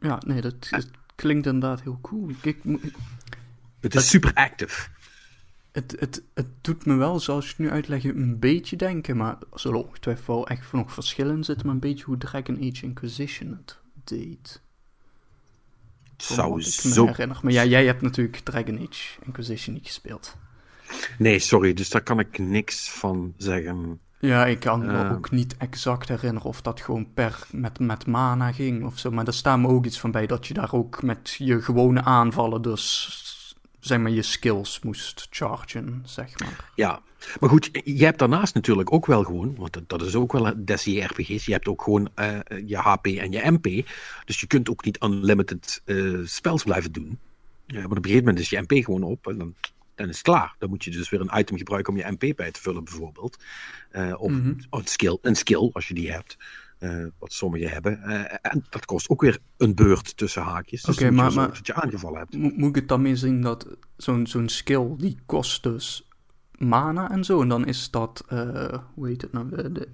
[0.01, 0.71] Ja, nee, dat,
[1.15, 2.31] klinkt inderdaad heel cool.
[2.43, 2.57] Ik,
[3.81, 4.89] het is super active.
[5.75, 9.37] Het, het, het doet me wel, zoals je het nu uitlegt, een beetje denken, maar
[9.53, 13.51] er zullen ongetwijfeld wel echt nog verschillen zitten, maar een beetje hoe Dragon Age Inquisition
[13.51, 14.63] het deed.
[16.17, 17.07] Zou zo...
[17.07, 17.39] herinner.
[17.43, 20.37] Maar ja, jij hebt natuurlijk Dragon Age Inquisition niet gespeeld.
[21.19, 24.01] Nee, sorry, dus daar kan ik niks van zeggen.
[24.21, 25.13] Ja, ik kan me uh...
[25.13, 29.11] ook niet exact herinneren of dat gewoon per met, met mana ging of zo.
[29.11, 32.03] Maar daar staat me ook iets van bij dat je daar ook met je gewone
[32.03, 33.34] aanvallen dus
[33.87, 36.71] zeg maar, je skills moest chargen, zeg maar.
[36.75, 37.03] Ja,
[37.41, 40.85] maar goed, je hebt daarnaast natuurlijk ook wel gewoon, want dat, is ook wel des
[40.87, 43.89] RPG's, je hebt ook gewoon uh, je HP en je MP,
[44.25, 47.19] dus je kunt ook niet unlimited uh, spells blijven doen.
[47.67, 49.55] Ja, maar op een gegeven moment is je MP gewoon op en dan
[49.95, 50.55] dan is het klaar.
[50.59, 53.39] Dan moet je dus weer een item gebruiken om je MP bij te vullen, bijvoorbeeld.
[53.93, 54.55] Uh, of, mhm.
[54.71, 56.37] een, skill, een skill, als je die hebt.
[56.79, 58.01] Uh, wat sommigen hebben.
[58.07, 60.83] Uh, en dat kost ook weer een beurt tussen haakjes.
[60.83, 62.37] Dus okay, maar, maar dat je aangevallen hebt.
[62.37, 66.09] moet ik het dan meer zien dat zo'n zo'n skill die kost dus
[66.59, 67.41] mana en zo.
[67.41, 69.89] En dan is dat, uh, hoe heet het nou, de, de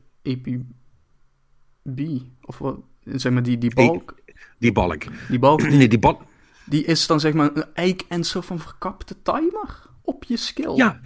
[1.84, 2.20] APB.
[2.40, 4.18] Of wat, zeg maar die, die balk.
[4.58, 5.04] Die balk.
[5.28, 5.62] Die balk.
[5.62, 6.22] nee, die balk.
[6.66, 10.74] Die is dan zeg maar een eik en zo van verkapte timer op je skill.
[10.74, 11.00] Ja,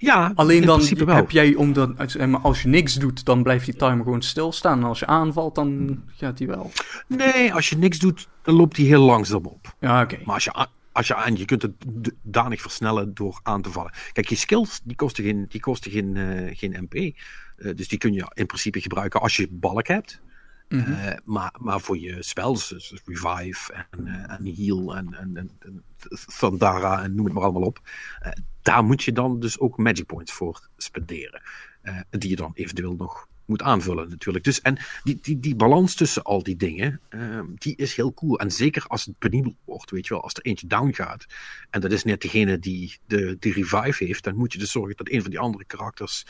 [0.00, 1.90] ja, Alleen dan heb jij, omdat,
[2.42, 4.78] als je niks doet, dan blijft die timer gewoon stilstaan.
[4.78, 6.70] En als je aanvalt, dan gaat hij wel.
[7.06, 9.74] Nee, als je niks doet, dan loopt hij heel langzaam op.
[9.80, 10.18] Ja, oké.
[10.24, 11.72] Maar als je, als je aan, je kunt het
[12.22, 13.92] danig versnellen door aan te vallen.
[14.12, 16.94] Kijk, je skills, die kosten geen, die kosten geen, uh, geen MP.
[16.94, 17.12] Uh,
[17.56, 20.20] eh, dus die kun je in principe gebruiken als je balk hebt.
[20.70, 20.92] -hmm.
[20.92, 25.82] uh, maar, maar voor je spells, dus Revive en, en Heal en, en, en,
[26.38, 27.80] Thundara en noem het maar allemaal op
[28.62, 31.42] daar moet je dan dus ook magic points voor spenderen.
[32.10, 34.44] Die je dan eventueel nog moet aanvullen natuurlijk.
[34.44, 38.38] Dus, en die, die, die balans tussen al die dingen, uh, die is heel cool.
[38.38, 41.26] En zeker als het penibel wordt, weet je wel, als er eentje down gaat.
[41.70, 45.08] En dat is net degene die de, revive heeft, dan moet je dus zorgen dat
[45.08, 46.26] een van die andere karakters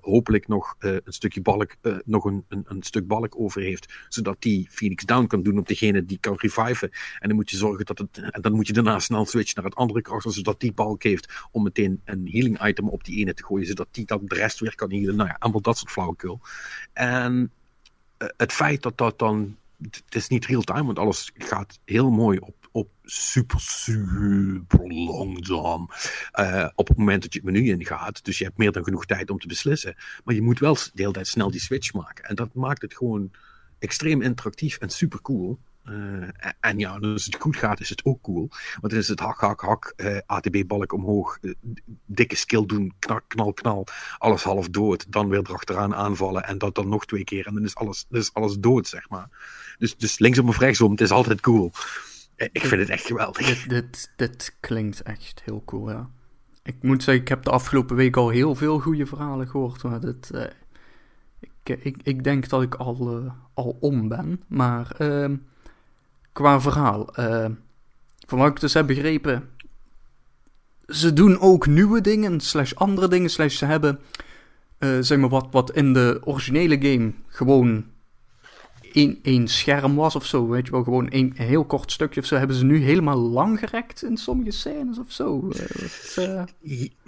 [0.00, 3.92] hopelijk nog uh, een stukje balk, uh, nog een, een, een, stuk balk over heeft,
[4.08, 6.90] zodat die Phoenix down kan doen op degene die kan reviven.
[7.18, 9.70] En dan moet je zorgen dat het, en dan moet je daarna snel switchen naar
[9.70, 13.34] het andere karakter, zodat die balk heeft om meteen een healing item op die ene
[13.34, 15.16] te gooien, zodat die dan de rest weer kan healen.
[15.16, 16.40] Nou ja, allemaal dat soort flauwekul.
[16.92, 17.52] En
[18.36, 22.38] het feit dat dat dan, het is niet real time, want alles gaat heel mooi
[22.38, 25.90] op op super, super langzaam.
[26.40, 28.24] Uh, op het moment dat je het menu ingaat.
[28.24, 29.94] Dus je hebt meer dan genoeg tijd om te beslissen.
[30.24, 32.24] Maar je moet wel de hele tijd snel die switch maken.
[32.24, 33.30] En dat maakt het gewoon
[33.78, 35.58] extreem interactief en super cool.
[35.84, 36.28] Uh,
[36.60, 38.48] en ja, als het goed gaat, is het ook cool.
[38.80, 41.38] Want dan is het hak, hak, hak, uh, ATB-balk omhoog,
[42.06, 43.86] dikke skill doen, knak, knal, knal,
[44.18, 47.64] alles half dood, dan weer erachteraan aanvallen en dat dan nog twee keer en dan
[47.64, 49.28] is alles, dan alles dood, zeg maar.
[49.78, 51.72] Dus, dus linksom of rechtsom, het is altijd cool.
[52.36, 53.46] Ik vind het echt geweldig.
[53.46, 56.10] Dit, dit, dit klinkt echt heel cool, ja.
[56.62, 60.02] Ik moet zeggen, ik heb de afgelopen week al heel veel goede verhalen gehoord.
[60.02, 60.44] Dit, uh,
[61.38, 64.42] ik, ik, ik denk dat ik al, al om ben.
[64.48, 65.30] Maar uh,
[66.32, 67.08] qua verhaal,
[68.26, 69.48] van wat ik dus heb begrepen,
[70.86, 72.40] ze doen ook nieuwe dingen,
[72.74, 74.00] andere dingen, slash ze hebben,
[74.78, 77.84] zeg maar, wat, wat in de originele game gewoon
[78.92, 80.48] één, één scherm was of zo.
[80.48, 82.36] Weet je wel, gewoon een, heel kort stukje of zo.
[82.36, 85.50] Hebben ze nu helemaal lang gerekt in sommige scènes of zo?
[86.18, 86.42] Uh,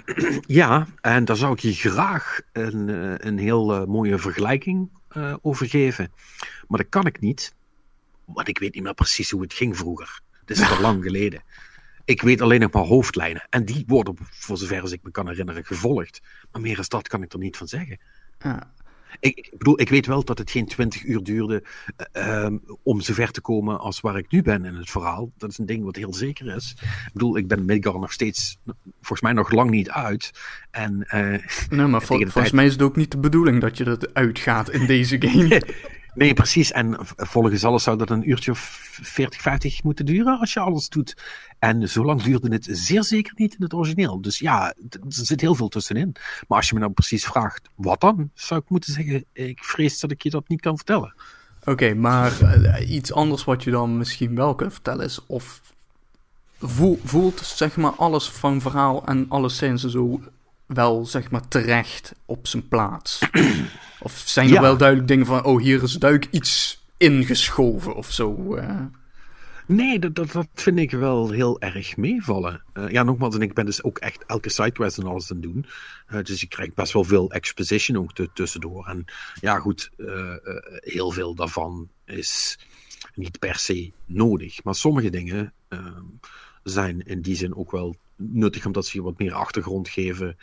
[0.60, 5.68] ja, en daar zou ik je graag een, eh, een heel mooie vergelijking uh, over
[5.68, 6.12] geven.
[6.68, 7.54] Maar dat kan ik niet,
[8.24, 10.20] want ik weet niet meer precies hoe het ging vroeger.
[10.40, 11.42] Het is al lang geleden.
[12.04, 13.46] Ik weet alleen nog maar hoofdlijnen.
[13.50, 16.20] En die worden, voor zover als ik me kan herinneren, gevolgd.
[16.52, 17.98] Maar meer als dat kan ik er niet van zeggen.
[18.38, 18.72] Ja.
[19.20, 21.64] Ik, ik, bedoel, ik weet wel dat het geen twintig uur duurde
[22.12, 22.46] uh,
[22.82, 25.30] om zover te komen als waar ik nu ben in het verhaal.
[25.38, 26.76] Dat is een ding wat heel zeker is.
[26.80, 28.58] Ik bedoel, ik ben Midgar nog steeds,
[29.00, 30.30] volgens mij nog lang niet uit.
[30.70, 31.36] En, uh,
[31.68, 34.70] nee, maar vol, volgens mij is het ook niet de bedoeling dat je dat uitgaat
[34.70, 35.62] in deze game.
[36.14, 36.72] Nee, precies.
[36.72, 40.88] En volgens alles zou dat een uurtje of 40, 50 moeten duren als je alles
[40.88, 41.16] doet.
[41.58, 44.20] En zo lang duurde het zeer zeker niet in het origineel.
[44.20, 46.16] Dus ja, er zit heel veel tussenin.
[46.48, 48.30] Maar als je me nou precies vraagt, wat dan?
[48.34, 51.14] Zou ik moeten zeggen, ik vrees dat ik je dat niet kan vertellen.
[51.64, 55.60] Oké, maar uh, iets anders wat je dan misschien wel kunt vertellen is of
[57.04, 60.20] voelt zeg maar alles van verhaal en alle scènes zo
[60.66, 63.18] wel zeg maar terecht op zijn plaats?
[64.00, 68.56] Of zijn er wel duidelijk dingen van, oh, hier is duik iets ingeschoven of zo?
[68.56, 68.80] Uh...
[69.66, 72.62] Nee, dat, dat, dat, vind ik wel heel erg meevallen.
[72.74, 75.46] Uh, ja, nogmaals, en ik ben dus ook echt elke sidequest en alles aan het
[75.46, 75.66] doen.
[76.12, 78.86] Uh, dus ik krijg best wel veel exposition ook tussendoor.
[78.86, 79.04] En
[79.40, 79.90] ja, goed,
[80.80, 82.58] heel veel daarvan is
[83.14, 84.64] niet per se nodig.
[84.64, 86.04] Maar sommige dingen ehm,
[86.62, 90.36] zijn in die zin ook wel nuttig, omdat ze je wat meer achtergrond geven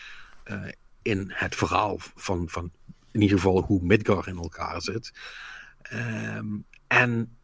[1.02, 2.72] in het verhaal van, van
[3.12, 5.12] in ieder geval hoe Midgar in elkaar zit.
[5.94, 7.38] Um, en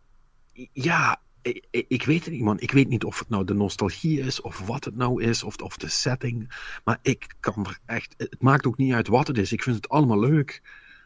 [0.73, 1.21] ja,
[1.69, 2.59] ik, weet het niet, man.
[2.59, 5.55] Ik weet niet of het nou de nostalgie is, of wat het nou is, of,
[5.55, 6.53] of de setting.
[6.83, 8.13] Maar ik kan er echt.
[8.17, 9.51] Het maakt ook niet uit wat het is.
[9.51, 10.61] Ik vind het allemaal leuk.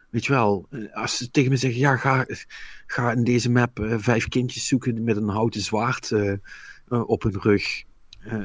[0.09, 2.25] Weet je wel, als ze tegen me zeggen: ja, ga,
[2.85, 6.11] ga in deze map uh, vijf kindjes zoeken met een houten zwaard
[6.87, 7.83] op hun rug.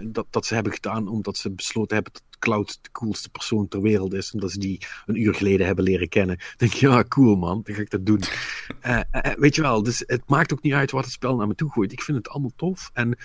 [0.04, 3.82] Dat, dat ze hebben gedaan omdat ze besloten hebben dat Cloud de coolste persoon ter
[3.82, 4.32] wereld is.
[4.32, 6.36] En dat ze die een uur geleden hebben leren kennen.
[6.36, 8.22] Dan denk je, ja, cool man, dan ga ik dat doen.
[8.86, 9.00] Uh,
[9.36, 11.70] weet je wel, dus het maakt ook niet uit wat het spel naar me toe
[11.70, 11.92] gooit.
[11.92, 12.90] Ik vind het allemaal tof.
[12.92, 13.18] En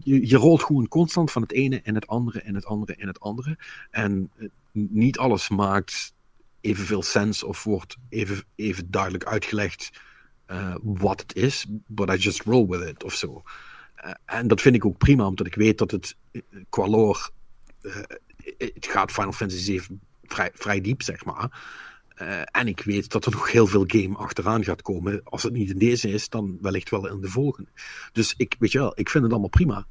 [0.00, 3.06] je, je rolt gewoon constant van het ene en het andere en het andere en
[3.06, 3.58] het andere.
[3.90, 4.30] En
[4.72, 6.14] niet alles maakt
[6.60, 9.90] evenveel sens of wordt even, even duidelijk uitgelegd
[10.82, 11.66] wat het is.
[11.86, 13.42] But I just roll with it of zo.
[13.44, 13.52] Eh,
[14.24, 17.30] en dat vind ik ook prima, omdat ik weet dat het uh, qua lore,
[17.82, 17.94] uh,
[18.58, 21.60] het gaat Final Fantasy 7 vrij, vrij diep, zeg maar.
[22.44, 25.20] en ik weet dat er nog heel veel game achteraan gaat komen.
[25.24, 27.70] Als het niet in deze is, dan wellicht wel in de volgende.
[28.12, 29.86] Dus ik, weet je wel, ik vind het allemaal prima.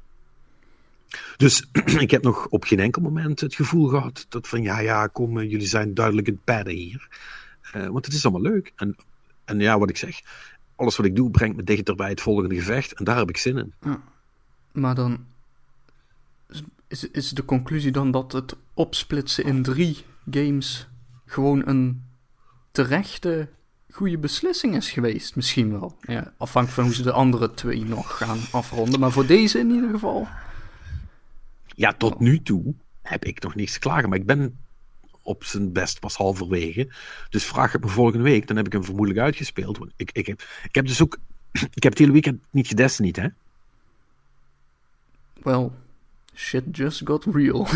[1.36, 1.68] Dus
[2.04, 5.40] ik heb nog op geen enkel moment het gevoel gehad dat van ja, ja, kom,
[5.42, 7.08] jullie zijn duidelijk het padden hier.
[7.72, 8.72] want het is allemaal leuk.
[8.76, 8.96] En,
[9.44, 10.20] en ja, wat ik zeg,
[10.76, 12.92] alles wat ik doe brengt me dichter bij het volgende gevecht.
[12.92, 13.74] En daar heb ik zin in.
[13.80, 14.00] Ja.
[14.72, 15.24] Maar dan
[16.88, 20.88] is, is de conclusie dan dat het opsplitsen in drie games
[21.24, 22.02] gewoon een
[22.70, 23.48] terechte
[23.90, 25.36] goede beslissing is geweest.
[25.36, 25.96] Misschien wel.
[26.00, 29.00] Ja, afhankelijk van hoe ze de andere twee nog gaan afronden.
[29.00, 30.28] Maar voor deze in ieder geval.
[31.66, 34.08] Ja, tot nu toe heb ik nog niks te klagen.
[34.08, 34.58] Maar ik ben
[35.26, 36.88] op zijn best pas halverwege.
[37.28, 39.78] Dus vraag het me volgende week, dan heb ik hem vermoedelijk uitgespeeld.
[39.78, 41.18] Want ik, ik, heb, ik heb dus ook.
[41.74, 43.28] Ik heb het hele weekend niet gedestinied, hè?
[45.42, 45.70] Well,
[46.34, 47.66] shit just got real.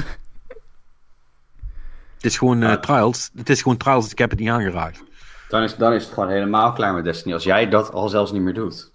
[2.15, 3.31] Het is gewoon uh, trials.
[3.35, 5.03] Het is gewoon trials, ik heb het niet aangeraakt.
[5.49, 7.35] Dan is, dan is het gewoon helemaal klaar met Destiny.
[7.35, 8.90] Als jij dat al zelfs niet meer doet.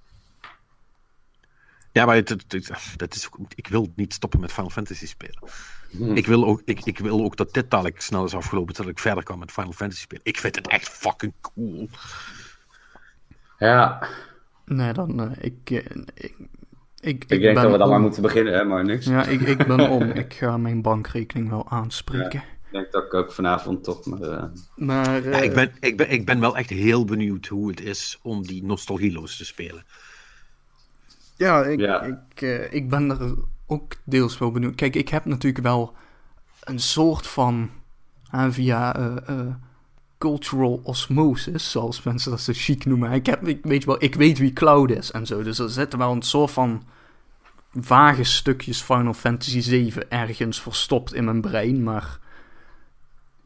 [1.96, 2.46] Ja, maar het,
[2.98, 5.40] dat is, ik wil niet stoppen met Final Fantasy spelen.
[5.92, 6.16] Hmm.
[6.16, 9.00] Ik, wil ook, ik, ik wil ook dat dit dadelijk snel is afgelopen, zodat ik
[9.00, 10.26] verder kan met Final Fantasy spelen.
[10.26, 11.90] Ik vind het echt fucking cool.
[13.58, 14.08] Ja.
[14.66, 16.36] Nee, dan, uh, ik, ik,
[17.00, 19.06] ik, ik, denk dat we dan maar moeten beginnen, hè, maar niks.
[19.06, 20.02] Ja, ik, ik ben om.
[20.26, 22.44] Ik ga mijn bankrekening wel aanspreken.
[22.44, 24.06] Ja, ik denk dat ik ook vanavond toch.
[24.06, 24.44] Maar, uh...
[24.76, 25.32] maar uh...
[25.32, 28.44] ja, ik, ben, ik, ben, ik ben wel echt heel benieuwd hoe het is om
[28.44, 29.84] die nostalgieloos te spelen.
[31.36, 32.02] Ja, ik, ja.
[32.02, 33.36] Ik, uh, ik ben er
[33.68, 34.76] ook deels wel benieuwd.
[34.76, 35.94] Kijk, ik heb natuurlijk wel
[36.64, 37.70] een soort van
[38.50, 39.40] via uh,
[40.18, 43.12] cultural osmosis, zoals mensen dat zo chic noemen.
[43.12, 45.44] Ik, heb, ik, weet wel, ik weet wie Cloud is en zo.
[45.44, 46.84] Dus er zitten wel een soort van
[47.74, 51.84] vage stukjes Final Fantasy 7 ergens verstopt in mijn brein.
[51.84, 52.20] Maar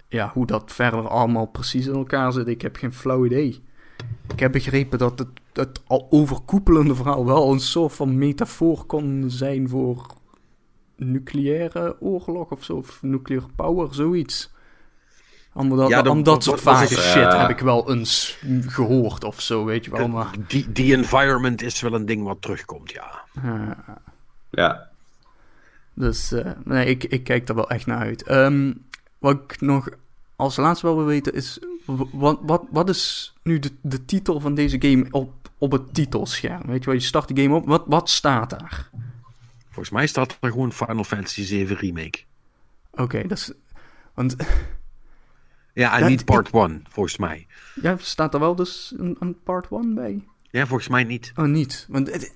[0.08, 3.64] ja, hoe dat verder allemaal precies in elkaar zit, ik heb geen flauw idee.
[4.34, 9.26] Ik heb begrepen dat het, het al overkoepelende verhaal wel een soort van metafoor kon
[9.28, 10.06] zijn voor
[10.96, 14.52] nucleaire oorlog of zo, of nuclear power, zoiets.
[15.54, 19.86] Omdat, ja, dat, dat soort vage shit heb ik wel eens gehoord of zo, weet
[19.86, 20.08] je wel.
[20.08, 20.36] Maar...
[20.48, 23.24] Die, die environment is wel een ding wat terugkomt, ja.
[24.50, 24.90] ja.
[25.94, 28.32] Dus uh, nee, ik, ik kijk er wel echt naar uit.
[28.32, 28.86] Um,
[29.18, 29.90] wat ik nog
[30.36, 31.60] als laatste wel wil weten is,
[32.12, 36.62] wat, wat, wat is nu de, de titel van deze game op, op het titelscherm?
[36.66, 38.90] Weet je wel, je start de game op, wat, wat staat daar?
[39.66, 42.20] Volgens mij staat er gewoon Final Fantasy 7 Remake.
[42.92, 43.52] Oké, dat is...
[44.14, 44.36] Want...
[45.74, 47.48] Ja, en niet part 1, volgens mij.
[47.82, 50.24] Ja, staat er wel dus een, een part 1 bij?
[50.50, 51.32] Ja, volgens mij niet.
[51.36, 51.86] Oh, niet.
[51.90, 52.34] Want het,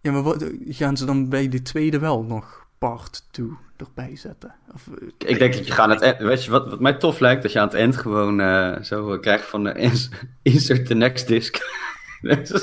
[0.00, 3.46] ja, maar wat, gaan ze dan bij de tweede wel nog part 2
[3.76, 4.54] erbij zetten?
[4.74, 6.16] Of, eh, ik denk dat je gaan het...
[6.18, 7.42] Weet je wat, wat mij tof lijkt?
[7.42, 9.66] Dat je aan het eind gewoon uh, zo krijgt van...
[9.66, 9.94] Uh,
[10.42, 11.58] insert the next disc.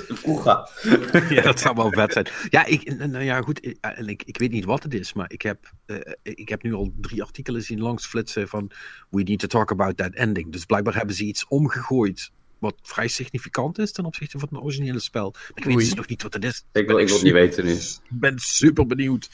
[0.08, 0.70] Vroeger.
[1.36, 2.28] ja, dat zou wel vet zijn.
[2.50, 3.66] Ja, ik, nou ja, goed.
[3.66, 6.74] Ik, ik, ik weet niet wat het is, maar ik heb, uh, ik heb nu
[6.74, 8.72] al drie artikelen zien langs flitsen van
[9.10, 10.52] We need to talk about that ending.
[10.52, 12.32] Dus blijkbaar hebben ze iets omgegooid
[12.64, 15.32] wat vrij significant is ten opzichte van het originele spel.
[15.32, 16.66] Maar ik weet dus nog niet wat het is.
[16.72, 17.72] Ik wil, ik wil het niet weten nu.
[17.72, 19.30] Ik ben super benieuwd.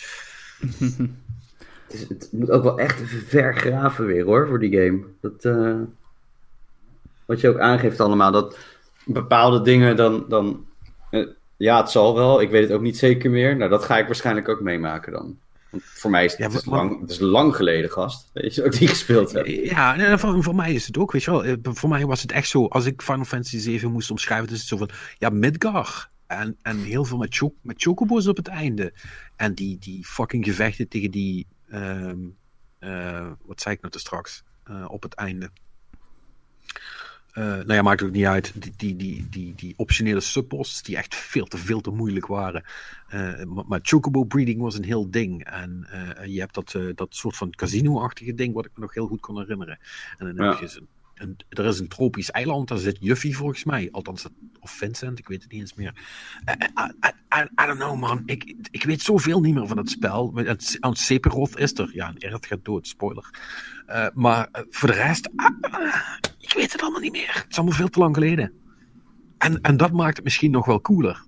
[0.79, 5.03] het, is, het, moet ook wel echt even vergraven weer hoor, voor die game.
[5.21, 5.81] Dat, uh,
[7.25, 8.57] wat je ook aangeeft allemaal, dat
[9.13, 10.25] bepaalde dingen dan.
[10.27, 10.65] dan
[11.11, 12.41] uh, ja, het zal wel.
[12.41, 13.57] Ik weet het ook niet zeker meer.
[13.57, 15.37] Nou, dat ga ik waarschijnlijk ook meemaken dan.
[15.69, 18.29] Want voor mij is het, ja, het is lang, het is lang geleden, gast.
[18.33, 19.45] Weet je, ook die gespeeld heb.
[19.45, 21.43] Ja, voor, voor, mij is het ook, weet je wel.
[21.43, 24.59] Eh, voor mij was het echt zo, als ik Final Fantasy 7 moest omschrijven, is
[24.59, 26.09] het zo van, ja, Midgar.
[26.27, 28.93] En, en heel veel met, cho met chocobo's op het einde.
[29.35, 32.37] En die, die fucking gevechten tegen die, um,
[32.79, 35.49] uh, wat zei ik nou te straks, uh, op het einde.
[37.39, 38.53] Uh, nou ja, maakt ook niet uit.
[38.61, 42.63] Die, die, die, die, die optionele subposts die echt veel te veel te moeilijk waren.
[43.13, 45.43] Uh, maar chocobo breeding was een heel ding.
[45.43, 49.07] En uh, je hebt dat, dat soort van casino-achtige ding wat ik me nog heel
[49.07, 49.79] goed kon herinneren.
[50.17, 50.51] En dan ja.
[50.51, 50.81] heb je
[51.49, 53.89] er is een tropisch eiland, daar zit Juffy volgens mij.
[53.91, 54.25] Althans,
[54.59, 55.93] of Vincent, ik weet het niet eens meer.
[56.45, 56.87] I,
[57.35, 58.21] I, I don't know, man.
[58.25, 60.31] Ik, ik weet zoveel niet meer van het spel.
[60.35, 61.89] Het, Sephiroth is er.
[61.93, 63.29] Ja, Erd gaat dood, spoiler.
[64.13, 65.29] maar voor de rest,
[66.39, 67.33] ik weet het allemaal niet meer.
[67.33, 68.53] Het is allemaal veel te lang geleden.
[69.37, 71.25] En, en dat maakt het misschien nog wel cooler.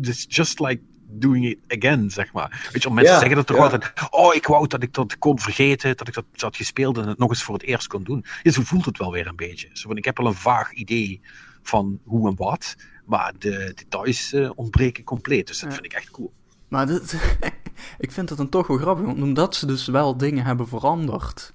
[0.00, 2.68] It's just like doing it again, zeg maar.
[2.72, 5.96] Weet je, mensen zeggen dat toch altijd, oh, ik wou dat ik dat kon vergeten,
[5.96, 8.24] dat ik dat had gespeeld en het nog eens voor het eerst kon doen.
[8.42, 9.68] Ja, zo voelt het wel weer een beetje.
[9.72, 11.20] Zo van, ik heb al een vaag idee
[11.62, 15.46] van hoe en wat, maar de details uh, ontbreken compleet.
[15.46, 16.32] Dus dat vind ik echt cool.
[16.68, 17.12] Maar dit,
[17.98, 21.54] ik vind het dan toch wel grappig, omdat ze dus wel dingen hebben veranderd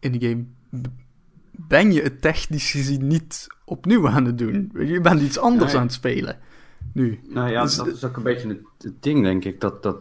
[0.00, 0.44] in die game,
[1.50, 4.70] ben je het technisch gezien niet opnieuw aan het doen.
[4.74, 6.38] Je bent iets anders aan het spelen
[6.92, 7.20] nu.
[7.28, 9.60] Nou ja, dus dat is ook een beetje het, ding, denk ik.
[9.60, 9.96] Dat, dat,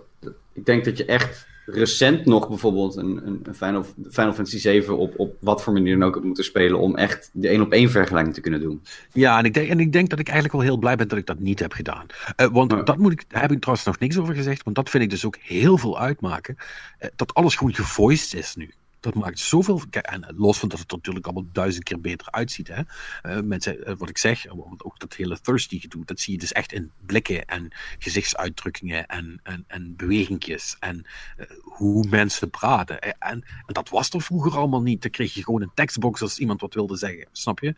[0.53, 4.97] ik denk dat je echt recent nog bijvoorbeeld een, een, een Final, Final Fantasy 7
[4.97, 7.89] op, op wat voor manier dan ook moeten spelen om echt de één op één
[7.89, 8.81] vergelijking te kunnen doen.
[9.13, 11.17] Ja, en ik, denk, en ik denk dat ik eigenlijk wel heel blij ben dat
[11.17, 12.05] ik dat niet heb gedaan.
[12.37, 14.89] Uh, want dat moet ik, daar heb ik trouwens nog niks over gezegd, want dat
[14.89, 16.55] vind ik dus ook heel veel uitmaken.
[16.57, 18.73] Uh, dat alles gewoon gevoiced is nu
[19.05, 19.81] dat maakt zoveel.
[19.89, 22.67] En los van dat het er natuurlijk allemaal duizend keer beter uitziet.
[22.67, 22.81] Hè.
[23.23, 26.51] Uh, mensen, eh, wat ik zeg, ook dat hele thirsty gedoe, dat zie je dus
[26.51, 31.05] echt in blikken en gezichtsuitdrukkingen en, en, en bewegingjes en
[31.37, 33.01] uh, hoe mensen praten.
[33.01, 35.01] En, en, dat was er vroeger allemaal niet.
[35.01, 37.75] Dan kreeg je gewoon een tekstbox als iemand wat wilde zeggen, snap je?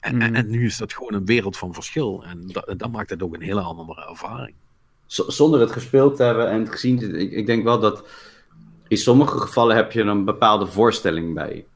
[0.00, 0.50] En, en, mm.
[0.50, 2.24] nu is dat gewoon een wereld van verschil.
[2.24, 4.54] En dat, dat maakt het ook een hele andere ervaring.
[5.06, 8.04] zonder het gespeeld te hebben en gezien, ik, ik denk wel dat
[8.88, 11.66] in sommige gevallen heb je een bepaalde voorstelling bij.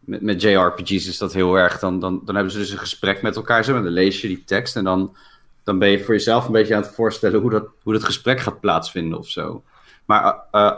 [0.00, 1.78] Met, met JRPG's is dat heel erg.
[1.78, 3.64] Dan, dan, dan hebben ze dus een gesprek met elkaar.
[3.64, 5.16] Zo, en dan lees je die tekst en dan,
[5.64, 8.40] dan ben je voor jezelf een beetje aan het voorstellen hoe dat, hoe dat gesprek
[8.40, 9.62] gaat plaatsvinden of zo.
[10.04, 10.76] Maar uh,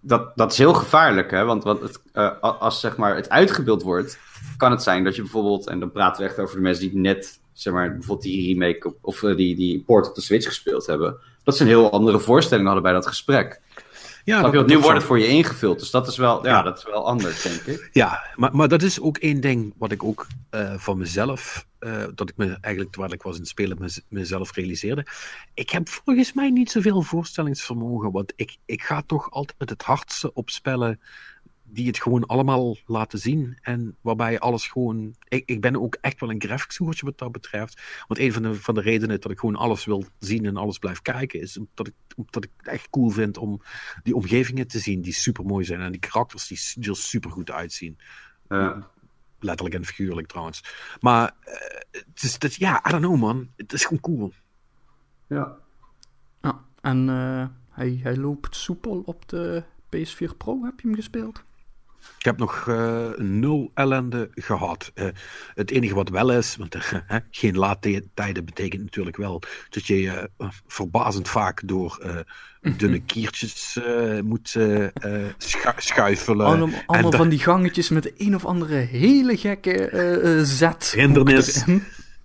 [0.00, 1.44] dat, dat is heel gevaarlijk, hè?
[1.44, 4.18] Want, want het, uh, als zeg maar, het uitgebeeld wordt,
[4.56, 6.98] kan het zijn dat je bijvoorbeeld, en dan praten we echt over de mensen die
[6.98, 11.16] net zeg maar, bijvoorbeeld die remake of die, die port op de Switch gespeeld hebben,
[11.42, 13.60] dat ze een heel andere voorstelling hadden bij dat gesprek.
[14.28, 15.78] Ja, dat, nu wordt het voor je ingevuld.
[15.78, 17.88] Dus dat is wel, ja, dat is wel anders, denk ik.
[17.92, 22.04] Ja, maar, maar dat is ook één ding wat ik ook uh, van mezelf, uh,
[22.14, 25.06] dat ik me eigenlijk terwijl ik was in het spelen mezelf realiseerde.
[25.54, 30.32] Ik heb volgens mij niet zoveel voorstellingsvermogen, want ik, ik ga toch altijd het hardste
[30.32, 31.00] op spellen
[31.70, 33.58] die het gewoon allemaal laten zien.
[33.60, 35.14] En waarbij alles gewoon.
[35.28, 37.80] Ik, ik ben ook echt wel een graphics wat dat betreft.
[38.06, 40.78] Want een van de, van de redenen dat ik gewoon alles wil zien en alles
[40.78, 43.62] blijf kijken, is omdat ik, omdat ik het echt cool vind om
[44.02, 45.80] die omgevingen te zien die super mooi zijn.
[45.80, 47.98] En die karakters die er super goed uitzien.
[49.40, 50.64] Letterlijk en figuurlijk trouwens.
[51.00, 51.54] Maar uh,
[51.90, 53.50] het is, het, ja, I don't know man.
[53.56, 54.32] Het is gewoon cool.
[55.26, 55.56] Ja.
[56.42, 59.64] ja en uh, hij, hij loopt soepel op de
[59.96, 60.64] PS4 Pro.
[60.64, 61.44] Heb je hem gespeeld?
[62.18, 64.92] Ik heb nog uh, nul ellende gehad.
[64.94, 65.08] Uh,
[65.54, 66.82] het enige wat wel is, want uh,
[67.30, 70.30] geen laadtijden betekent natuurlijk wel dat je je
[70.66, 72.22] verbazend vaak door
[72.76, 73.78] dunne kiertjes
[74.24, 74.48] moet
[75.38, 76.46] schu schuifelen.
[76.46, 80.92] Allemaal, allemaal van die gangetjes met een of andere hele gekke zet.
[80.96, 81.64] Hindernis.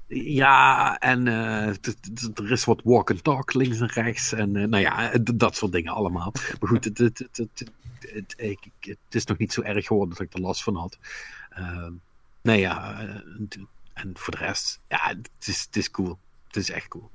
[0.07, 4.33] Ja, en er is wat walk and talk links en rechts.
[4.33, 6.33] En nou ja, dat soort dingen allemaal.
[6.59, 7.71] Maar goed, het, het, het,
[8.09, 10.97] het, ik, het is nog niet zo erg geworden dat ik er last van had.
[11.59, 11.87] Uh,
[12.41, 12.99] nee, ja.
[13.01, 13.15] Eh,
[13.93, 16.19] en voor de rest, ja, het is, het is cool.
[16.47, 17.09] Het is echt cool.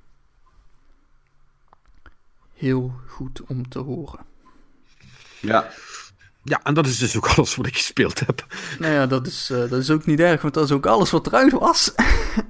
[2.55, 4.27] Heel goed om te horen.
[5.40, 5.70] Ja.
[6.42, 8.46] Ja, en dat is dus ook alles wat ik gespeeld heb.
[8.79, 11.11] Nou ja, dat is, uh, dat is ook niet erg, want dat is ook alles
[11.11, 11.92] wat eruit was.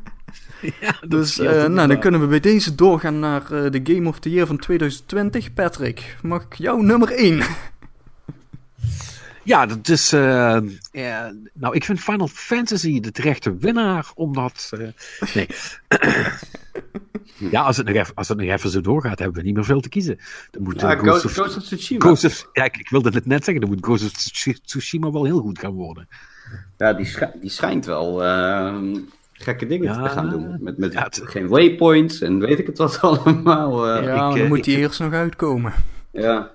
[0.80, 4.18] ja, dus uh, nou, dan kunnen we bij deze doorgaan naar uh, de Game of
[4.18, 5.52] the Year van 2020.
[5.54, 7.42] Patrick, mag ik jouw nummer 1?
[9.48, 10.12] Ja, dat is.
[10.12, 10.58] Uh,
[11.52, 14.70] nou, ik vind Final Fantasy de terechte winnaar, omdat.
[14.74, 14.88] Uh,
[15.34, 15.46] nee.
[17.50, 19.64] ja, als het, nog even, als het nog even zo doorgaat, hebben we niet meer
[19.64, 20.18] veel te kiezen.
[20.50, 22.00] Dan moet ja, Ghost, of, Ghost of Tsushima.
[22.00, 24.12] Ghost of, ja, ik, wilde het net zeggen, dan moet Ghost of
[24.62, 26.08] Tsushima wel heel goed gaan worden.
[26.76, 28.82] Ja, die, die schijnt wel uh,
[29.32, 30.56] gekke dingen ja, te gaan doen.
[30.60, 33.86] Met, met ja, geen waypoints en weet ik het wat allemaal.
[33.86, 35.72] ja, ik, dan moet die eerst nog uitkomen.
[36.10, 36.50] Ja.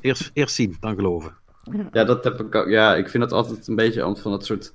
[0.00, 1.38] Eerst, eerst zien, dan geloven.
[1.92, 2.68] Ja, dat heb ik ook.
[2.68, 4.72] Ja, ik vind dat altijd een beetje van dat soort.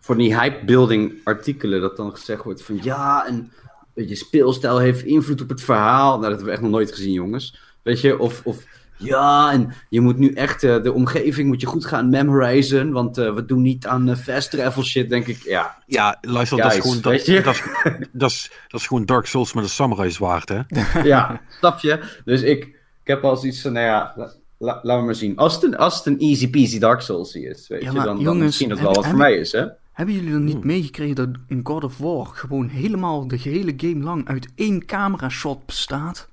[0.00, 3.52] Voor die hype-building artikelen, dat dan gezegd wordt van ja, en
[3.94, 6.08] je speelstijl heeft invloed op het verhaal.
[6.08, 7.58] Nou, dat hebben we echt nog nooit gezien, jongens.
[7.82, 8.64] Weet je, of, of
[8.96, 13.18] ja, en je moet nu echt uh, de omgeving moet je goed gaan memorizen, want
[13.18, 15.42] uh, we doen niet aan uh, fast travel shit, denk ik.
[15.42, 17.62] Ja, ja luister, dat, is gewoon, dat, dat, is,
[18.12, 20.60] dat, is, dat is gewoon Dark Souls met een samurai zwaard, hè?
[21.02, 22.20] ja, snap je?
[22.24, 22.64] Dus ik,
[23.02, 25.36] ik heb al zoiets van, nou ja, laten we maar zien.
[25.36, 28.38] Als het een, als het een easy peasy Dark Souls is, weet je, dan, dan
[28.38, 29.66] misschien dat wel wat voor mij is, hè?
[29.92, 30.66] Hebben jullie dan niet hmm.
[30.66, 35.28] meegekregen dat een God of War gewoon helemaal de gehele game lang uit één camera
[35.28, 36.28] shot bestaat?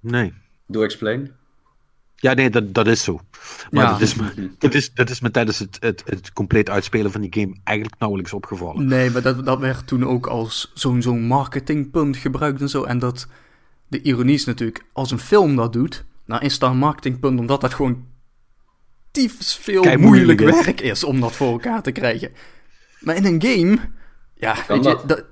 [0.00, 0.32] Nee.
[0.66, 1.32] Do explain.
[2.16, 3.20] Ja, nee, dat, dat is zo.
[3.70, 7.12] Maar dat, is me, dat, is, dat is me tijdens het, het, het compleet uitspelen
[7.12, 8.86] van die game eigenlijk nauwelijks opgevallen.
[8.86, 12.82] Nee, maar dat, dat werd toen ook als zo'n zo'n marketingpunt gebruikt en zo.
[12.82, 13.26] En dat,
[13.90, 17.60] de ironie is natuurlijk, als een film dat doet, dan is dat een marketingpunt omdat
[17.60, 18.06] dat gewoon
[19.10, 22.32] tyfus veel moeilijk, werk is om dat voor elkaar te krijgen.
[23.00, 23.78] Maar in een game,
[24.34, 25.24] ja, weet je, dat,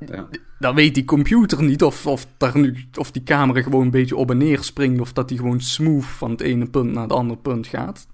[0.59, 4.17] dan weet die computer niet of, of, daar nu, of die camera gewoon een beetje
[4.17, 7.13] op en neer springt, of dat die gewoon smooth van het ene punt naar het
[7.13, 8.07] andere punt gaat.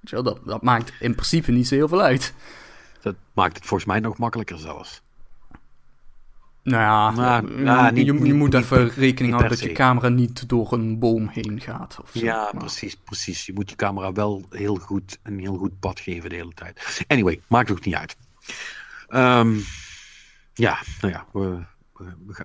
[0.00, 2.34] Weet je wel, dat, dat maakt in principe niet zo heel veel uit.
[3.00, 5.02] Dat maakt het volgens mij nog makkelijker zelfs.
[6.64, 10.72] Nou ja, nou, nou, je, je, moet even rekening houden dat je camera niet door
[10.72, 11.98] een boom heen gaat.
[12.02, 12.24] Of zo.
[12.24, 13.46] Ja, precies, precies.
[13.46, 17.04] Je moet je camera wel heel goed, een heel goed pad geven de hele tijd.
[17.08, 18.16] Anyway, maakt ook niet uit.
[19.08, 19.62] Um,
[20.54, 21.58] ja, nou ja, we,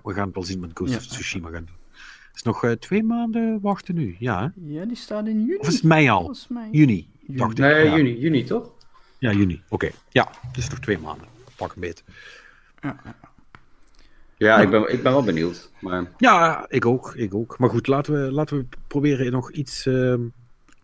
[0.02, 1.76] we, gaan het wel zien met Ghost of Tsushima gaan doen.
[1.92, 4.52] Het is nog uh, twee maanden wachten nu, ja.
[4.54, 5.58] Ja, die staat in juni.
[5.58, 6.34] Of is het mei al?
[6.70, 7.08] Juni.
[7.26, 7.96] Dacht nee, ja.
[7.96, 8.72] juni, juni toch?
[9.18, 9.62] Ja, juni.
[9.68, 9.90] Oké.
[10.08, 11.26] Ja, is nog twee maanden.
[11.56, 12.04] Pak een beet.
[12.80, 13.14] Ja, ja
[14.40, 15.70] ik, ben, ik ben wel benieuwd.
[15.80, 16.04] Maar...
[16.16, 17.58] Ja, ik ook, ik ook.
[17.58, 20.14] Maar goed, laten we, laten we proberen nog iets, uh,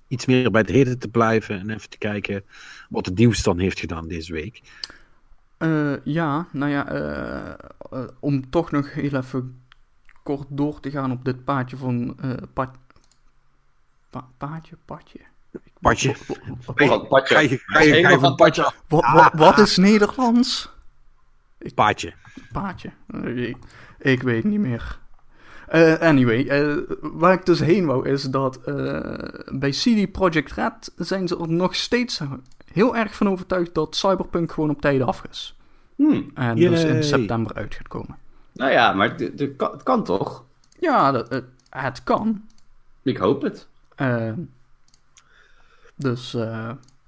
[0.09, 1.59] iets meer bij het heden te blijven.
[1.59, 2.45] En even te kijken
[2.89, 4.63] wat het nieuws dan heeft gedaan deze week.
[5.59, 7.55] Uh, ja, nou ja, uh,
[7.93, 9.61] uh, om toch nog heel even
[10.23, 12.17] kort door te gaan op dit paadje van...
[12.53, 12.73] Pa
[14.11, 15.21] pa paadje, padje?
[15.81, 16.17] Padje.
[17.09, 17.37] Padje.
[17.37, 20.75] Ga je, ga je, ga je van padje wat, wat, is Nederlands?
[21.75, 22.13] Paadje.
[22.53, 22.91] Paadje.
[23.35, 23.57] Ik,
[23.99, 24.99] ik weet niet meer.
[25.75, 29.01] Uh, anyway, uh, waar ik dus heen wou is dat uh,
[29.53, 32.21] bij CD Projekt Red zijn ze er nog steeds
[32.73, 35.57] heel erg van overtuigd dat Cyberpunk gewoon op tijden af is.
[35.97, 36.31] Hmm.
[36.35, 38.17] En dus in september uit gaat komen.
[38.53, 40.45] Nou ja, maar het kan toch?
[40.79, 41.25] Ja,
[41.71, 42.45] het kan.
[43.03, 43.69] Ik hoop het.
[45.95, 46.37] dus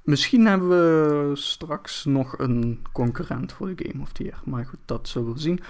[0.08, 4.40] misschien hebben we straks nog een concurrent voor de Game of the Year.
[4.44, 5.60] Maar goed, dat zullen we zien.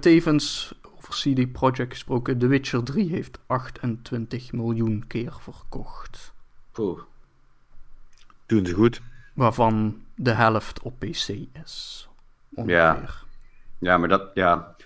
[0.00, 6.32] tevens over CD Projekt gesproken, The Witcher 3 heeft 28 miljoen keer verkocht.
[6.72, 7.00] Poeh.
[8.46, 9.00] Doen ze goed.
[9.34, 11.28] Waarvan de helft op PC
[11.62, 12.08] is.
[12.54, 12.76] Ongeveer.
[12.76, 13.08] Ja.
[13.78, 14.76] ja, maar dat, ja.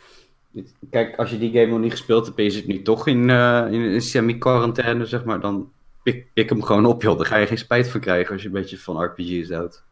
[0.90, 3.66] Kijk, als je die game nog niet gespeeld hebt, is het nu toch in, uh,
[3.70, 5.72] in een semi-quarantaine, zeg maar, dan
[6.12, 7.16] pik, pik hem gewoon op, joh.
[7.16, 9.84] Daar ga je geen spijt van krijgen als je een beetje van RPG's houdt.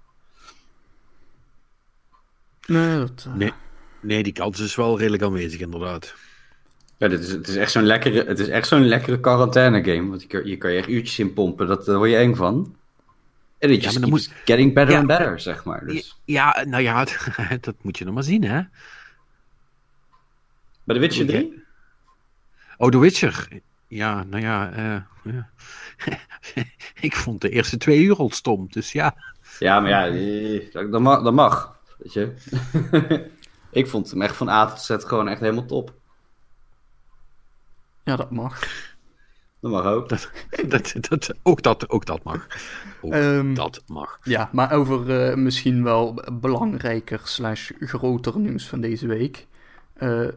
[2.66, 3.24] Nee, dat...
[3.28, 3.34] Uh...
[3.34, 3.52] Nee.
[4.00, 6.14] Nee, die kans is wel redelijk aanwezig, inderdaad.
[6.96, 10.08] Ja, dit is, het is echt zo'n lekkere, het is echt zo'n lekkere quarantaine game.
[10.08, 12.76] Want je, je kan je echt uurtjes in pompen, dat, daar word je eng van.
[13.58, 14.32] En het ja, moet...
[14.44, 15.86] getting better and better, zeg maar.
[15.86, 16.20] Dus.
[16.24, 17.06] Ja, nou ja,
[17.60, 18.62] dat moet je nog maar zien, hè.
[20.84, 21.62] Bij The Witcher 3?
[22.76, 23.48] Oh, The Witcher.
[23.88, 25.50] Ja, nou ja, uh, ja.
[27.00, 29.14] ik vond de eerste twee uur al stom, dus ja.
[29.58, 32.34] Ja, maar ja, dat mag, dat mag weet je.
[33.70, 35.94] Ik vond hem echt van A tot Z gewoon echt helemaal top.
[38.04, 38.60] Ja, dat mag.
[39.60, 40.08] Dat mag ook.
[40.08, 40.30] Dat,
[40.68, 42.46] dat, dat, ook, dat, ook dat mag.
[43.00, 44.18] Ook ehm, dat mag.
[44.22, 49.46] Ja, maar over uh, misschien wel belangrijker slash groter nieuws van deze week.
[49.98, 50.28] Uh,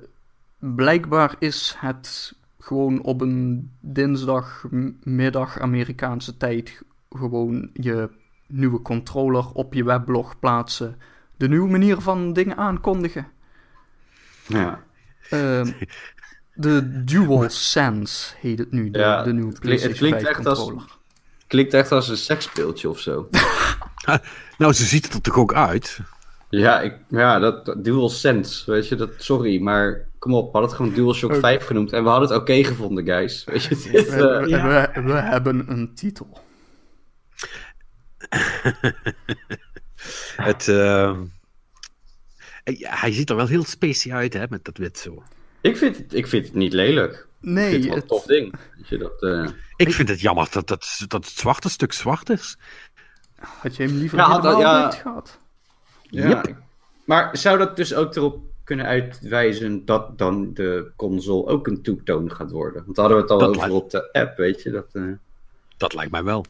[0.58, 2.36] blijkbaar is het
[2.68, 8.10] gewoon op een dinsdagmiddag Amerikaanse tijd gewoon je
[8.48, 11.00] nieuwe controller op je weblog plaatsen
[11.38, 13.28] de nieuwe manier van dingen aankondigen.
[14.48, 14.84] Ja.
[15.34, 15.68] Uh,
[16.54, 20.46] de Dual Sense heet het nu, de, ja, de nieuwe PlayStation het klinkt 5 echt
[20.46, 20.82] controller.
[20.82, 20.98] Als,
[21.48, 23.30] klinkt echt als een seksspeeltje of zo.
[24.58, 26.00] nou, ze ziet er toch ook uit?
[26.50, 30.70] Ja, ik, ja dat, Dual Sense, weet je, dat, sorry, maar kom op, we hadden
[30.70, 31.42] het gewoon DualShock okay.
[31.42, 33.44] 5 genoemd en we hadden het oké gevonden, guys.
[33.46, 34.92] Weet je, dit, we, uh, ja.
[34.94, 36.40] we, we, hebben een titel.
[40.36, 41.20] het, uh,
[42.82, 45.24] hij ziet er wel heel speciaal uit, hè, met dat wit zo.
[45.62, 47.28] Ik vind het, ik vind het niet lelijk.
[47.40, 47.66] Nee.
[47.66, 48.56] Ik vind het wel een tof ding.
[48.90, 49.50] Je dat, uh...
[49.76, 52.58] Ik vind het jammer dat, dat, dat het zwarte stuk zwart is.
[53.38, 55.40] Had je hem liever ja, helemaal ja, gehad?
[56.02, 56.56] Ja, yep.
[57.06, 62.30] maar zou dat dus ook erop kunnen uitwijzen dat dan de console ook een two-tone
[62.30, 62.84] gaat worden?
[62.86, 64.72] Want hadden we het al dat over op de app, weet je.
[64.72, 65.14] Dat, uh...
[65.78, 66.46] dat lijkt mij wel.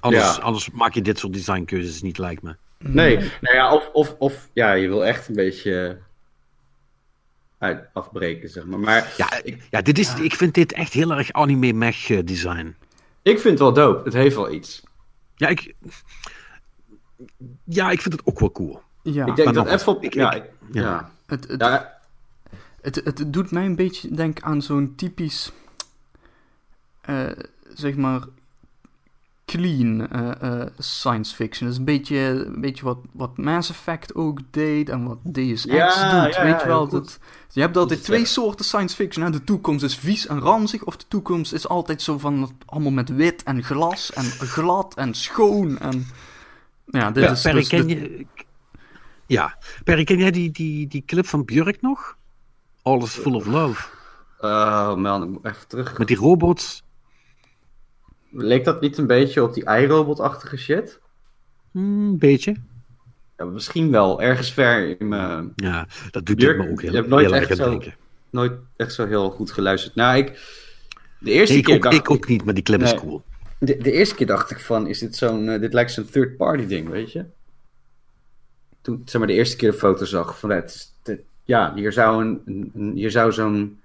[0.00, 0.42] Anders, ja.
[0.42, 2.56] anders maak je dit soort designkeuzes niet, lijkt me.
[2.78, 5.98] Nee, nou ja, of, of, of ja, je wil echt een beetje
[7.58, 8.78] uit afbreken, zeg maar.
[8.78, 9.40] maar ja,
[9.70, 12.76] ja, dit is, ik vind dit echt heel erg anime mech eh, design.
[13.22, 14.04] Ik vind het wel dope.
[14.04, 14.82] Het heeft wel iets.
[15.34, 15.74] Ja, ik,
[17.64, 18.84] ja, ik vind het ook wel cool.
[19.12, 19.26] Ja.
[19.26, 20.12] Ik denk dat even op...
[20.12, 20.42] ja,
[20.72, 21.10] ja.
[21.26, 21.98] Het, het, ja.
[22.80, 25.52] Het, het, doet mij een beetje denk aan zo'n typisch...
[27.10, 27.30] Uh,
[27.74, 28.20] zeg maar
[29.46, 31.66] clean uh, science fiction.
[31.66, 35.66] Dat is een beetje, een beetje wat, wat Mass Effect ook deed en wat Deus
[35.66, 36.42] Ex doet.
[36.42, 37.18] weet je wel, dat,
[37.50, 39.24] je hebt altijd twee soorten science fiction.
[39.24, 39.30] Hè?
[39.30, 43.08] De toekomst is vies en ranzig, of de toekomst is altijd zo van allemaal met
[43.08, 45.78] wit en glas en glad en schoon.
[45.78, 46.06] En,
[46.86, 48.26] ja, dit is dus ken je,
[49.26, 52.16] ja, Perry, ken jij die, die, die clip van Björk nog?
[52.82, 53.88] All is full of love.
[54.40, 55.98] Oh man, ik moet even terug.
[55.98, 56.82] Met die robots.
[58.30, 61.00] Leek dat niet een beetje op die iRobot-achtige shit?
[61.70, 62.56] Hmm, een beetje.
[63.36, 65.52] Ja, misschien wel, ergens ver in mijn...
[65.56, 67.80] Ja, dat doet Jurk, me ook heel, je hebt nooit heel echt zo,
[68.30, 69.94] Nooit echt zo heel goed geluisterd.
[69.94, 70.28] Nou, ik...
[71.20, 73.22] De eerste keer ook, dacht ik ook niet, maar die clip is cool.
[73.58, 75.46] De, de eerste keer dacht ik van, is dit zo'n...
[75.46, 77.24] Uh, dit lijkt zo'n third-party ding, weet je?
[78.86, 80.50] Toen, zeg maar, de eerste keer de foto zag van...
[80.50, 80.92] Het,
[81.44, 83.80] ja, hier zou, een, hier zou zo'n...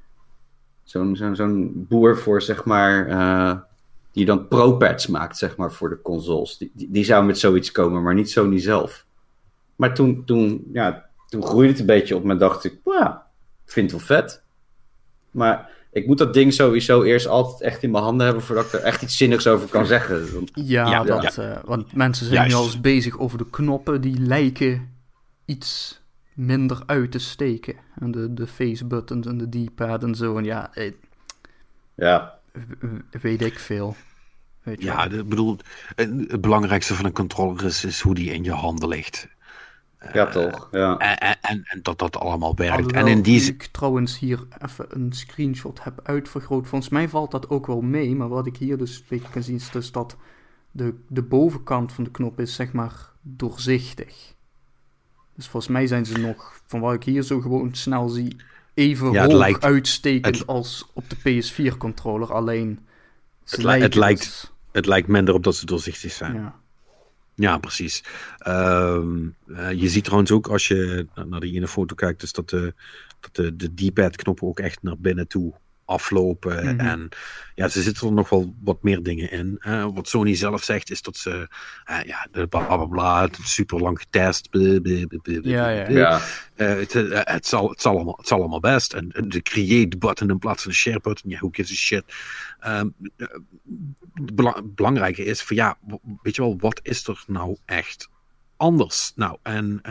[0.84, 3.08] Zo'n zo'n boer voor, zeg maar...
[3.08, 3.60] Uh,
[4.12, 6.58] die dan pro-pads maakt, zeg maar, voor de consoles.
[6.58, 9.06] Die, die, zou met zoiets komen, maar niet Sony zelf.
[9.76, 13.28] Maar toen, toen, ja, toen groeide het een beetje op me dacht ik, ja,
[13.66, 14.44] vind wel vet.
[15.32, 18.74] Maar ik moet dat ding sowieso eerst altijd echt in mijn handen hebben voordat ik
[18.74, 20.34] er echt iets zinnigs over kan zeggen.
[20.34, 24.20] Want, ja, dat, uh, want mensen zijn nu al eens bezig over de knoppen die
[24.20, 24.90] lijken
[25.46, 26.02] iets
[26.34, 27.76] minder uit te steken.
[28.00, 30.38] En de, de face buttons en de D-pad en zo.
[30.38, 30.92] En ja, eh,
[31.96, 32.40] ja
[33.22, 33.96] weet ik veel.
[34.64, 35.58] Weet ja, ik bedoel,
[35.96, 39.28] het belangrijkste van een controller is, is hoe die in je handen ligt.
[40.14, 40.68] Ja, uh, toch?
[40.72, 40.98] Ja.
[40.98, 42.92] En, en, en, dat dat allemaal werkt.
[42.92, 43.42] en in die...
[43.42, 46.68] ik trouwens hier even een screenshot heb uitvergroot.
[46.68, 48.16] Volgens mij valt dat ook wel mee.
[48.16, 50.18] Maar wat ik hier dus een beetje kan zien is dus dat
[50.72, 54.34] de, de bovenkant van de knop is zeg maar doorzichtig.
[55.36, 58.36] Dus volgens mij zijn ze nog, van wat ik hier zo gewoon snel zie,
[58.74, 62.34] even ja, hoog lijkt, uitstekend als op de PS4-controller.
[62.34, 62.80] Alleen
[63.46, 66.34] het, het, lijkt, het lijkt minder op dat ze doorzichtig zijn.
[66.34, 66.61] Ja,
[67.42, 68.04] ja precies.
[68.48, 69.02] Uh,
[69.76, 72.74] je ziet trouwens ook als je naar die ene foto kijkt, dus dat de,
[73.20, 75.54] dat de, de D-pad-knoppen ook echt naar binnen toe
[75.92, 76.76] aflopen.
[76.76, 76.80] Mhm.
[76.80, 77.10] En
[77.56, 79.62] ja, ze zitten er nog wel wat meer dingen in.
[79.94, 81.48] wat Sony zelf zegt is dat ze,
[81.90, 84.48] uh, ja, bla bla bla, super lang getest.
[84.52, 85.90] ja, ja.
[85.90, 86.22] ja.
[86.56, 88.94] Uh, het, uh, het, zal, het, zal allemaal, het zal allemaal best.
[88.94, 92.04] En, de create button in plaats van de share button, ja, who gives a shit.
[92.68, 92.96] Um,
[94.64, 95.78] belangrijke is van ja,
[96.22, 98.10] weet je wel, wat is er nou echt
[98.58, 99.12] anders?
[99.16, 99.82] Nou, en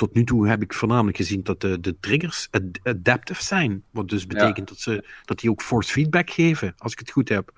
[0.00, 2.48] tot nu toe heb ik voornamelijk gezien dat de, de triggers
[2.82, 3.82] adaptive zijn.
[3.90, 7.28] Wat dus betekent dat, ze, dat die ook force feedback geven, als ik het goed
[7.28, 7.52] heb.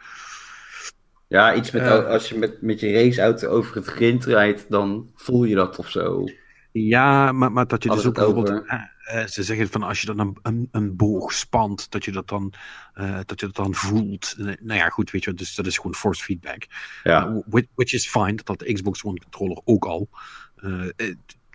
[1.29, 5.11] Ja, iets met, uh, als je met, met je raceauto over het grind rijdt, dan
[5.15, 6.25] voel je dat of zo.
[6.73, 8.65] Ja, maar, maar dat je dus ook bijvoorbeeld...
[9.13, 12.29] Uh, ze zeggen van als je dan een, een, een boog spant, dat je dat
[12.29, 12.53] dan,
[12.95, 14.35] uh, dat je dat dan voelt.
[14.39, 16.67] nou ja, goed, weet je, dus dat is gewoon force feedback.
[17.03, 17.43] Ja.
[17.47, 20.09] which, which, is fine, dat had de Xbox One controller ook al.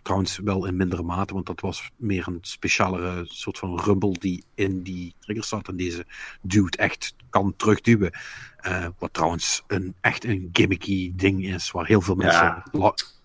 [0.08, 4.44] Trouwens wel in mindere mate, want dat was meer een specialere soort van rumble die
[4.56, 5.68] in die trigger zat.
[5.68, 6.06] En deze
[6.42, 8.12] duwt echt kan terugduwen.
[8.68, 12.64] Uh, wat trouwens een, echt een gimmicky ding is, waar heel veel mensen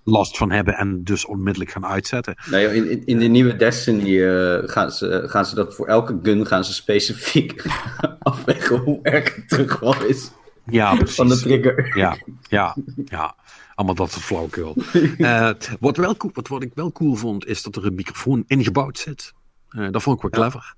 [0.05, 2.35] last van hebben en dus onmiddellijk gaan uitzetten.
[2.51, 6.18] Nee, in, in, in de nieuwe Destiny uh, gaan, ze, gaan ze dat voor elke
[6.22, 7.64] gun gaan ze specifiek
[8.18, 10.30] afwegen hoe erg het terugval is.
[10.64, 11.16] Ja, precies.
[11.16, 11.97] Van de trigger.
[11.99, 12.16] Ja,
[12.49, 13.35] ja, ja.
[13.74, 14.76] Allemaal dat soort flauwkul.
[15.18, 15.50] uh,
[15.80, 19.32] wat, wel wat, wat ik wel cool vond, is dat er een microfoon ingebouwd zit.
[19.70, 20.74] Uh, dat vond ik wel clever.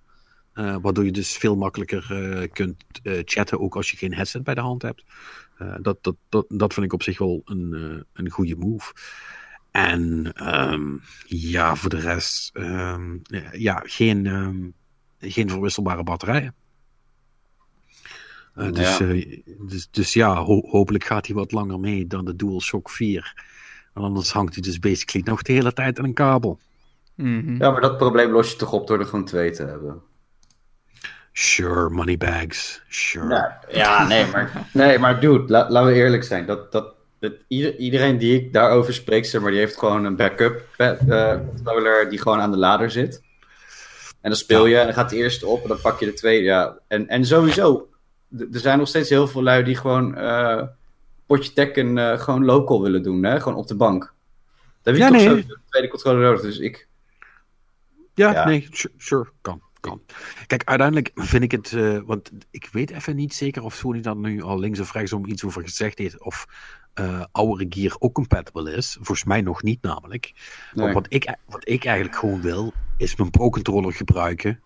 [0.55, 2.84] Uh, waardoor je dus veel makkelijker kunt
[3.24, 5.05] chatten, ook als je geen headset bij de hand hebt.
[5.80, 8.92] dat, dat, dat, dat vind ik op zich wel een, een goede move.
[9.70, 10.32] En
[10.72, 13.22] um, ja, voor de rest, um,
[13.53, 14.74] ja, geen, um,
[15.18, 16.55] geen verwisselbare batterijen.
[18.57, 19.05] Uh, dus, ja.
[19.05, 23.45] Uh, dus, dus, ja, ho hopelijk gaat hij wat langer mee dan de DualShock 4.
[23.93, 26.59] Want anders hangt hij dus basically nog de hele tijd aan een kabel.
[27.15, 27.57] Mm -hmm.
[27.59, 30.03] Ja, maar dat probleem los je toch op door er gewoon twee te hebben.
[31.33, 32.83] Sure, moneybags.
[32.89, 33.29] Sure.
[33.29, 36.47] Ja, ja, nee, maar, nee, maar dude, la, laten we eerlijk zijn.
[36.47, 40.17] Dat, dat, dat ieder, iedereen die ik daarover spreek, zeg maar, die heeft gewoon een
[40.17, 43.23] backup uh, controller die gewoon aan de lader zit.
[44.21, 46.13] En dan speel je, en dan gaat de eerste op en dan pak je de
[46.13, 46.45] tweede.
[46.45, 46.79] Ja.
[46.89, 47.89] En, en sowieso,
[48.39, 50.62] er zijn nog steeds heel veel lui die gewoon uh,
[51.26, 53.41] potje Tekken uh, gewoon local willen doen, hè?
[53.41, 54.14] gewoon op de bank.
[54.82, 55.43] Daar heb je ja, toch nee.
[55.43, 56.41] zo de tweede controller nodig.
[56.41, 56.89] Dus ik,
[58.14, 59.62] Ja, nee, sure, kan.
[59.80, 60.03] Kan.
[60.47, 64.16] Kijk, uiteindelijk vind ik het, uh, want ik weet even niet zeker of Sony daar
[64.16, 66.47] nu al links of rechts om iets over gezegd heeft, of
[67.01, 68.93] uh, oude gear ook compatible is.
[68.93, 70.32] Volgens mij nog niet namelijk.
[70.72, 70.93] Nee.
[70.93, 74.61] wat ik, wat ik eigenlijk gewoon wil, is mijn Pro-controller gebruiken,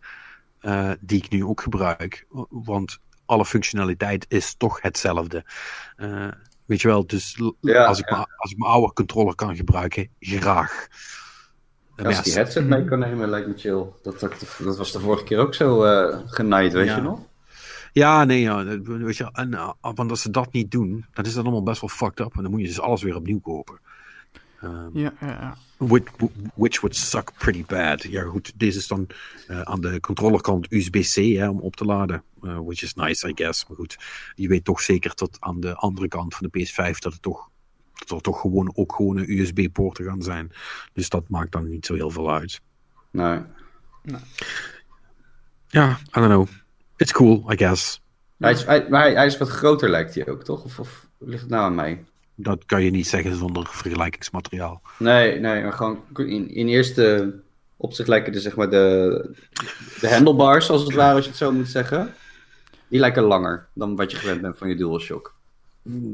[0.60, 2.26] uh, die ik nu ook gebruik.
[2.50, 2.98] Want
[3.28, 5.44] alle functionaliteit is toch hetzelfde.
[5.96, 6.28] Uh,
[6.64, 8.28] weet je wel, dus ja, als, ik ja.
[8.36, 10.86] als ik mijn oude controller kan gebruiken, graag.
[11.96, 13.84] Als ja, die headset mee kan nemen, lijkt me chill.
[14.02, 17.20] Dat, dat, dat was de vorige keer ook zo uh, genaaid, weet je nog?
[17.92, 21.34] Ja, nee, ja, weet je, en, uh, want als ze dat niet doen, dan is
[21.34, 22.36] dat allemaal best wel fucked up.
[22.36, 23.80] En dan moet je dus alles weer opnieuw kopen.
[24.64, 26.10] Um, ja, ja, which,
[26.54, 28.02] which, would suck pretty bad.
[28.02, 29.06] Ja, goed, deze is dan
[29.48, 31.16] uh, aan de controllerkant USB-C
[31.50, 32.22] om op te laden.
[32.42, 33.66] Uh, which is nice, I guess.
[33.66, 33.96] Maar goed,
[34.34, 37.50] je weet toch zeker dat aan de andere kant van de PS5 dat het toch
[37.98, 40.52] dat er toch gewoon ook gewoon een USB-poorten gaan zijn.
[40.92, 42.60] Dus dat maakt dan niet zo heel veel uit.
[43.10, 43.40] Nee.
[44.02, 44.20] nee.
[45.68, 46.48] Ja, I don't know.
[46.96, 48.02] It's cool, I guess.
[48.38, 50.64] Hij is, hij, maar hij, is wat groter, lijkt hij ook, toch?
[50.64, 52.04] Of, of ligt het nou aan mij?
[52.40, 54.82] Dat kan je niet zeggen zonder vergelijkingsmateriaal.
[54.98, 57.34] Nee, nee, maar gewoon in, in eerste
[57.76, 59.36] opzicht lijken de, zeg maar de,
[60.00, 62.14] de handlebars, als het ware, als je het zo moet zeggen.
[62.88, 65.34] Die lijken langer dan wat je gewend bent van je DualShock.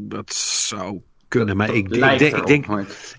[0.08, 2.66] Dat zou kunnen, maar ik, denk, ik, denk,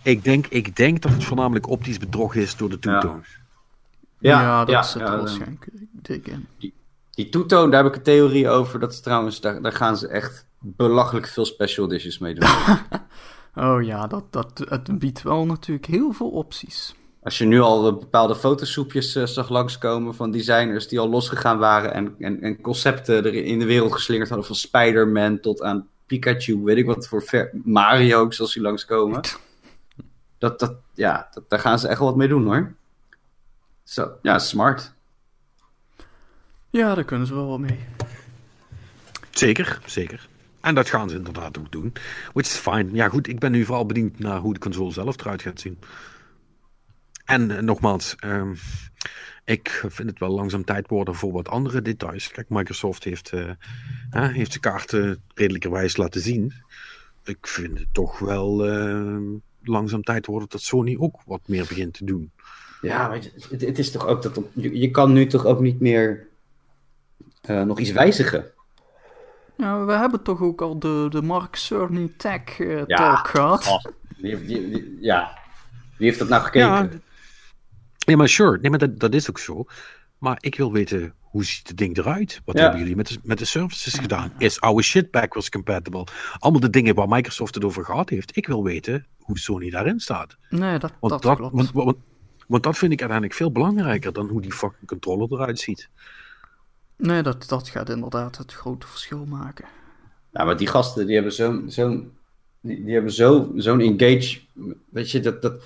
[0.04, 3.24] ik, denk, ik denk dat het voornamelijk optisch bedrog is door de toetoon.
[4.20, 5.68] Ja, ja, dat ja, is het ja, waarschijnlijk.
[6.58, 6.74] Die,
[7.12, 8.80] die toetoon, daar heb ik een theorie over.
[8.80, 12.50] Dat is trouwens, daar, daar gaan ze echt belachelijk veel special dishes mee doen.
[13.66, 16.96] oh ja, dat, dat, het biedt wel natuurlijk heel veel opties.
[17.24, 21.94] Als je nu al bepaalde fotosoepjes uh, zag langskomen van designers die al losgegaan waren
[21.94, 26.64] en, en, en concepten er in de wereld geslingerd hadden, van Spider-Man tot aan Pikachu,
[26.64, 27.50] weet ik wat voor ver...
[27.64, 29.22] Mario ook, zoals die langskomen.
[30.38, 32.74] Dat, dat, ja, dat, daar gaan ze echt wel wat mee doen hoor.
[33.84, 34.94] Zo, ja, smart.
[36.70, 37.80] Ja, daar kunnen ze wel wat mee.
[39.30, 40.28] Zeker, zeker.
[40.66, 41.94] En dat gaan ze inderdaad ook doen.
[42.34, 42.90] Which is fine.
[42.92, 45.80] Ja, goed, ik ben nu vooral bediend naar hoe de console zelf eruit gaat zien.
[47.26, 48.56] En uh, nogmaals, um,
[49.44, 52.32] ik vind het wel langzaam tijd worden voor wat andere details.
[52.32, 53.50] Kijk, Microsoft heeft, uh,
[54.10, 56.54] heeft zijn kaarten redelijkerwijs laten zien.
[57.24, 61.94] Ik vind het toch wel uh, langzaam tijd worden dat Sony ook wat meer begint
[61.94, 62.32] te doen.
[62.82, 64.40] Ja, het, het is toch ook dat.
[64.54, 66.28] Je, je, kan nu toch ook niet meer
[67.50, 68.54] uh, nog iets wijzigen.
[69.58, 73.68] Nou, we hebben toch ook al de, de Mark Cerny Tech uh, ja, talk gehad.
[73.68, 73.84] Oh,
[74.18, 75.38] die, die, die, ja,
[75.98, 76.68] wie heeft dat nou gekeken?
[76.68, 76.90] Ja,
[77.98, 78.60] ja, maar sure.
[78.60, 79.66] Nee, maar dat, dat is ook zo.
[80.18, 82.42] Maar ik wil weten, hoe ziet het ding eruit?
[82.46, 84.32] Wat hebben jullie met de, met de services gedaan?
[84.38, 86.08] Is our shit backwards compatible?
[86.40, 88.38] Allemaal de dingen waar Microsoft het over gehad heeft.
[88.38, 90.38] Ik wil weten hoe Sony daarin staat.
[90.50, 91.56] Nee, dat, want dat, klopt.
[91.56, 91.98] Want, want,
[92.48, 95.90] want, dat vind ik uiteindelijk veel belangrijker dan hoe die fucking controller eruit ziet.
[96.98, 99.66] Nee, dat, dat gaat inderdaad het grote verschil maken.
[100.32, 101.72] Nou, maar die gasten, die hebben zo'n...
[101.72, 102.04] Zo
[102.62, 104.40] die, die hebben zo'n zo engage...
[104.90, 105.42] Weet je, dat...
[105.42, 105.64] dat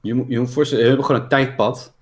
[0.00, 1.94] je moet je moet voorstellen, we hebben gewoon een tijdpad.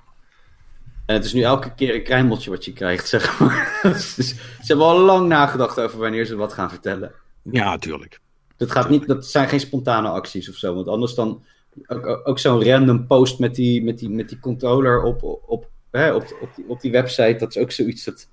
[1.07, 3.79] En het is nu elke keer een kruimeltje wat je krijgt, zeg maar.
[3.83, 7.13] dus ze hebben al lang nagedacht over wanneer ze wat gaan vertellen.
[7.43, 8.21] Ja, tuurlijk.
[8.57, 10.75] Dat, gaat niet, dat zijn geen spontane acties of zo.
[10.75, 11.45] Want anders dan...
[11.87, 16.15] Ook, ook zo'n random post met die, met die, met die controller op, op, hè,
[16.15, 17.37] op, op, die, op die website.
[17.39, 18.29] Dat is ook zoiets dat...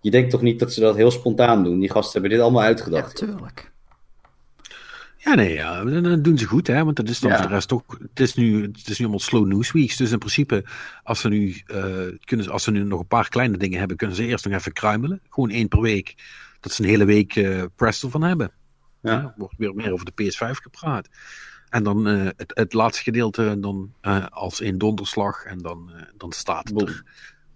[0.00, 1.78] Je denkt toch niet dat ze dat heel spontaan doen?
[1.78, 3.18] Die gasten hebben dit allemaal uitgedacht.
[3.18, 3.70] Ja, tuurlijk.
[5.26, 7.72] Ja, nee, ja, dat doen ze goed, hè, want dat is dan voor de rest
[7.72, 7.98] ook.
[8.00, 10.64] Het is nu, het is nu allemaal slow news weeks, dus in principe,
[11.02, 14.16] als ze nu, uh, kunnen, als ze nu nog een paar kleine dingen hebben, kunnen
[14.16, 15.20] ze eerst nog even kruimelen.
[15.30, 16.14] Gewoon één per week,
[16.60, 18.50] dat ze een hele week uh, press ervan hebben.
[19.00, 19.12] Ja.
[19.12, 19.34] ja.
[19.36, 21.08] wordt weer meer over de PS5 gepraat.
[21.68, 23.92] En dan uh, het, het laatste gedeelte dan
[24.30, 27.04] als een donderslag en dan, dan staat het er.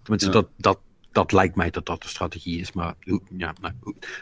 [0.01, 0.33] Tenminste, ja.
[0.33, 0.79] dat, dat,
[1.11, 2.71] dat lijkt mij dat dat de strategie is.
[2.71, 2.95] Maar
[3.37, 3.73] ja, nou,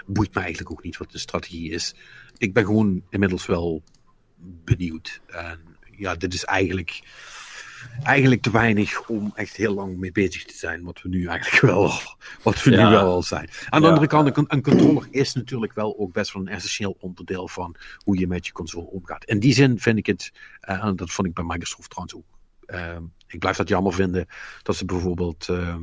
[0.06, 1.96] boeit me eigenlijk ook niet wat de strategie is.
[2.38, 3.84] Ik ben gewoon inmiddels wel
[4.64, 5.22] benieuwd.
[5.28, 5.60] En
[5.98, 7.02] ja, dit is eigenlijk,
[8.04, 10.84] eigenlijk te weinig om echt heel lang mee bezig te zijn.
[10.84, 11.92] Wat we nu eigenlijk wel,
[12.44, 13.50] wat we nu wel al zijn.
[13.70, 16.98] Aan de andere kant, een, een controller is natuurlijk wel ook best wel een essentieel
[17.00, 19.26] onderdeel van hoe je met je console omgaat.
[19.26, 20.32] In die zin vind ik het,
[20.70, 22.38] uh, en dat vond ik bij Microsoft trouwens ook.
[22.68, 24.28] Uh, ik blijf dat jammer vinden
[24.64, 25.48] dat ze bijvoorbeeld.
[25.48, 25.76] Uh,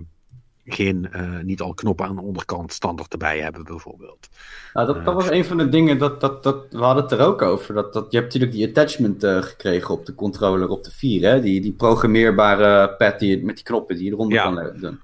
[0.67, 4.29] geen, uh, niet al knoppen aan de onderkant standaard erbij hebben, bijvoorbeeld.
[4.75, 7.27] Nou, dat, dat was een van de dingen, dat, dat, dat, we hadden het er
[7.27, 7.75] ook over.
[7.75, 11.31] Dat, dat, je hebt natuurlijk die attachment uh, gekregen op de controller op de 4,
[11.31, 11.41] hè?
[11.41, 14.43] Die, die programmeerbare pad die, met die knoppen die je eronder ja.
[14.43, 15.01] kan doen.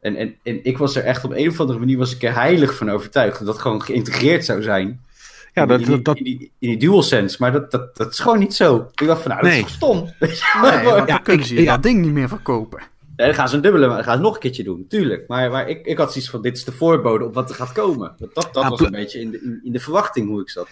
[0.00, 2.34] En, en, en ik was er echt op een of andere manier was ik er
[2.34, 5.04] heilig van overtuigd dat dat gewoon geïntegreerd zou zijn.
[5.52, 6.16] Ja, dat, in, die, dat...
[6.16, 8.88] In, die, in die DualSense, maar dat, dat, dat is gewoon niet zo.
[8.94, 9.64] Ik dacht van, nou, dat nee.
[9.64, 10.12] is stom.
[10.62, 12.80] Nee, maar dan kunnen ze dat ding niet meer verkopen.
[13.16, 15.28] Ja, dan gaan ze een dubbele, dan gaan ze nog een keertje doen, tuurlijk.
[15.28, 17.72] Maar, maar ik, ik had zoiets van, dit is de voorbode op wat er gaat
[17.72, 18.14] komen.
[18.18, 20.68] Dat, dat, dat was een beetje in de, in, in, de verwachting hoe ik zat.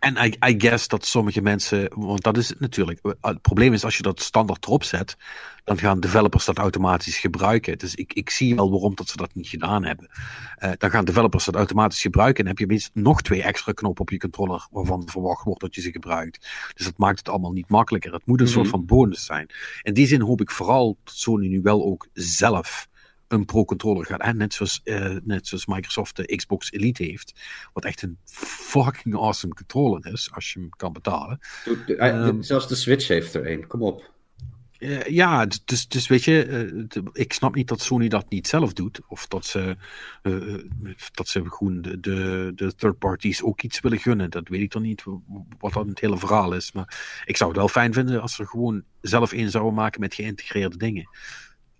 [0.00, 3.00] En I, I guess dat sommige mensen, want dat is het natuurlijk.
[3.20, 5.16] Het probleem is als je dat standaard erop zet,
[5.64, 7.78] dan gaan developers dat automatisch gebruiken.
[7.78, 10.10] Dus ik, ik zie wel waarom dat ze dat niet gedaan hebben.
[10.58, 14.02] Uh, dan gaan developers dat automatisch gebruiken en heb je minstens nog twee extra knoppen
[14.02, 16.48] op je controller waarvan verwacht wordt dat je ze gebruikt.
[16.74, 18.12] Dus dat maakt het allemaal niet makkelijker.
[18.12, 18.74] Het moet een soort mhm.
[18.74, 19.46] van bonus zijn.
[19.82, 22.88] In die zin hoop ik vooral dat Sony nu wel ook zelf
[23.30, 24.20] een pro-controller gaat.
[24.20, 27.40] En net zoals, uh, net zoals Microsoft de Xbox Elite heeft.
[27.72, 30.30] Wat echt een fucking awesome controller is.
[30.32, 31.38] Als je hem kan betalen.
[31.86, 33.66] Um, zelfs de Switch heeft er een.
[33.66, 34.10] Kom op.
[34.78, 38.72] Uh, ja, dus, dus weet je, uh, ik snap niet dat Sony dat niet zelf
[38.72, 39.00] doet.
[39.08, 39.76] Of dat ze,
[40.22, 40.64] uh,
[41.12, 44.30] dat ze gewoon de, de, de third parties ook iets willen gunnen.
[44.30, 45.04] Dat weet ik dan niet
[45.58, 46.72] wat dat het hele verhaal is.
[46.72, 50.14] Maar ik zou het wel fijn vinden als ze gewoon zelf een zouden maken met
[50.14, 51.08] geïntegreerde dingen.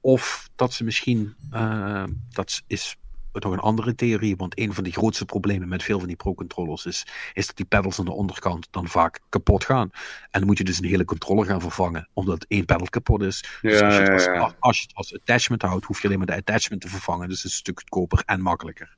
[0.00, 2.96] Of dat ze misschien, uh, dat is
[3.32, 6.86] nog een andere theorie, want een van de grootste problemen met veel van die pro-controllers
[6.86, 9.90] is, is dat die pedals aan de onderkant dan vaak kapot gaan.
[10.30, 13.44] En dan moet je dus een hele controller gaan vervangen, omdat één pedal kapot is.
[13.60, 16.26] dus als je, het als, als je het als attachment houdt, hoef je alleen maar
[16.26, 17.28] de attachment te vervangen.
[17.28, 18.94] Dus het is een stuk goedkoper en makkelijker.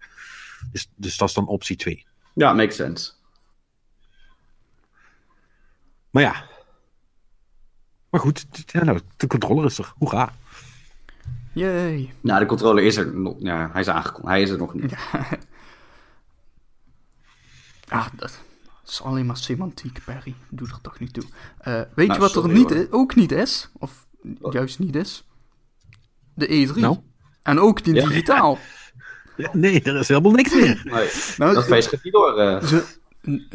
[0.73, 2.07] Dus, dus dat is dan optie 2.
[2.35, 3.13] Ja, makes sense.
[6.11, 6.51] Maar ja.
[8.11, 9.93] Maar goed, ja, nou, de controller is er.
[9.99, 10.33] Hoera.
[11.53, 12.13] Yay.
[12.21, 13.35] Nou, de controller is er nog.
[13.39, 14.29] Ja, hij is aangekondigd.
[14.29, 14.91] Hij is er nog niet.
[14.91, 15.27] Ja.
[17.89, 18.41] Ah, dat
[18.87, 20.35] is alleen maar semantiek, Perry.
[20.51, 21.23] Doe er toch niet toe.
[21.25, 23.71] Uh, weet nou, je wat er niet is, ook niet is?
[23.79, 24.07] Of
[24.51, 25.25] juist niet is?
[26.35, 26.81] De E3.
[26.81, 26.99] Nou?
[27.43, 28.59] En ook die digitaal.
[29.37, 30.81] Ja, nee, er is helemaal niks meer.
[30.85, 32.39] Nee, nou, dat feest gaat niet door.
[32.41, 32.63] Uh.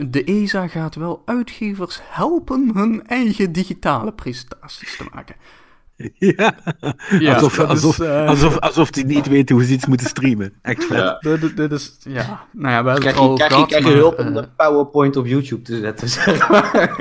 [0.09, 5.35] de ESA gaat wel uitgevers helpen hun eigen digitale presentaties te maken.
[6.37, 6.55] Ja,
[7.19, 8.27] ja alsof, alsof, uh...
[8.27, 10.53] alsof, alsof die niet weten hoe ze iets moeten streamen.
[10.61, 10.97] Echt vet.
[10.97, 11.17] Ja.
[11.19, 14.27] Dit, dit is, ja, nou ja, we krijg je, krijg, je, krijg je hulp om
[14.27, 14.33] uh...
[14.33, 16.95] de PowerPoint op YouTube te zetten, zeg maar.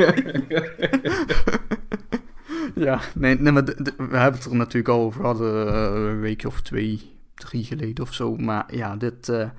[2.86, 6.44] ja, nee, nee maar we hebben het er natuurlijk al over gehad, uh, een week
[6.44, 8.36] of twee, drie geleden of zo.
[8.36, 9.50] Maar ja, dit, uh,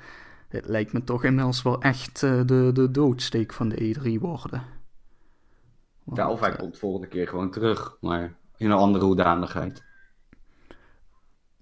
[0.50, 4.64] dit lijkt me toch inmiddels wel echt uh, de, de doodsteek van de E3 worden.
[6.04, 9.86] Want, ja, of hij komt volgende keer gewoon terug, maar in een andere hoedanigheid.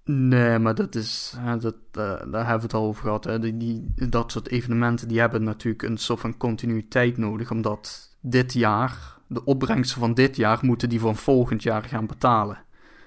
[0.05, 3.23] Nee, maar dat is, dat, uh, daar hebben we het al over gehad.
[3.23, 3.39] Hè.
[3.39, 8.53] Die, die, dat soort evenementen die hebben natuurlijk een soort van continuïteit nodig, omdat dit
[8.53, 12.57] jaar, de opbrengsten van dit jaar, moeten die van volgend jaar gaan betalen.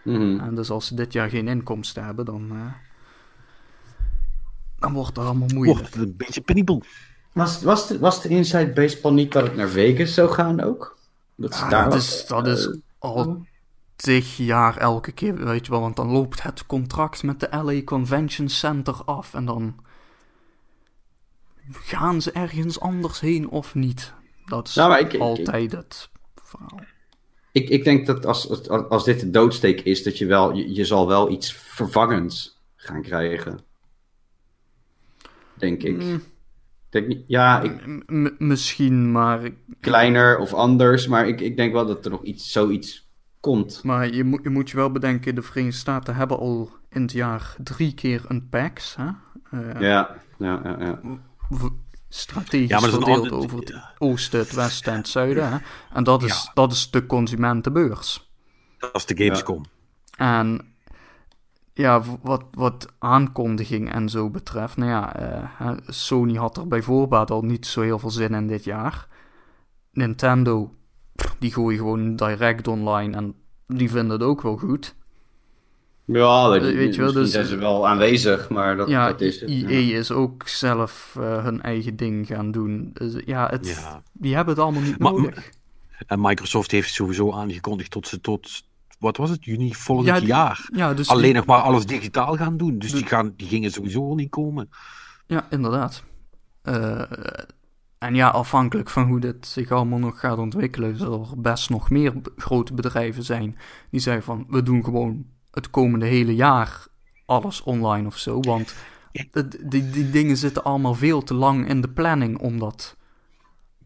[0.05, 2.73] Mm En dus als ze dit jaar geen inkomsten hebben, dan, uh,
[4.79, 5.79] dan wordt het allemaal moeilijk.
[5.79, 6.83] Wordt het een beetje penibel.
[7.33, 10.99] Was, was, de, was de Inside Baseball niet dat het naar Vegas zou gaan ook?
[11.35, 13.47] Dat, ja, daar dat, is, dat is uh, al
[13.99, 15.81] tig jaar elke keer, weet je wel.
[15.81, 19.77] Want dan loopt het contract met de LA Convention Center af en dan
[21.71, 24.13] gaan ze ergens anders heen of niet.
[24.47, 26.81] Dat is nou, altijd het verhaal.
[27.53, 30.75] Ik, ik denk dat als, als, als dit de doodsteek is, dat je wel, je,
[30.75, 33.61] je zal wel iets vervangends gaan krijgen.
[35.55, 36.03] Denk ik.
[36.03, 36.23] Mm.
[36.91, 38.05] Denk ja, ik,
[38.39, 39.51] misschien, maar...
[39.81, 43.08] Kleiner of anders, maar ik, ik denk wel dat er nog iets, zoiets
[43.41, 43.85] komt.
[43.85, 47.13] Maar je, moet je moet je wel bedenken, de Verenigde Staten hebben al in het
[47.13, 48.97] jaar drie keer een PAX.
[48.97, 49.09] Hè?
[49.51, 50.77] Uh, ja, ja, ja.
[50.79, 51.01] ja.
[52.09, 55.53] Strategisch ja, verdeeld over het oosten, het westen en het zuiden.
[55.53, 55.59] Hè?
[55.93, 58.31] En dat is, dat is de consumentenbeurs.
[58.79, 59.65] Dat is de Gamescom.
[60.17, 60.75] En
[61.73, 65.21] ja, wat, wat aankondiging en zo betreft, nou ja,
[65.61, 69.09] uh, Sony had er bij voorbaat al niet zo heel veel zin in dit jaar.
[69.93, 70.75] Nintendo
[71.39, 73.35] die gooien gewoon direct online en
[73.67, 74.95] die vinden het ook wel goed.
[76.05, 79.41] Ja, weet, weet je wel, dus, zijn ze wel aanwezig, maar dat, ja, dat is
[79.41, 79.51] het.
[79.51, 82.91] EA is ook zelf uh, hun eigen ding gaan doen.
[82.93, 85.51] Dus, ja, het, ja, die hebben het allemaal niet nodig.
[86.07, 88.63] En Microsoft heeft sowieso aangekondigd tot ze tot,
[88.99, 92.79] wat was het, juni volgend jaar ja, dus alleen nog maar alles digitaal gaan doen.
[92.79, 94.71] Dus die, gaan, die gingen sowieso niet komen.
[95.27, 96.03] Ja, inderdaad.
[96.65, 97.03] Uh,
[97.99, 101.91] en ja, afhankelijk van hoe dit zich allemaal nog gaat ontwikkelen, zal er best nog
[101.91, 103.59] meer grote bedrijven zijn
[103.91, 106.87] die zeggen van we doen gewoon het komende hele jaar
[107.27, 108.41] alles online of zo.
[108.41, 108.75] Want
[109.65, 112.97] die, die, dingen zitten allemaal veel te lang in de planning om dat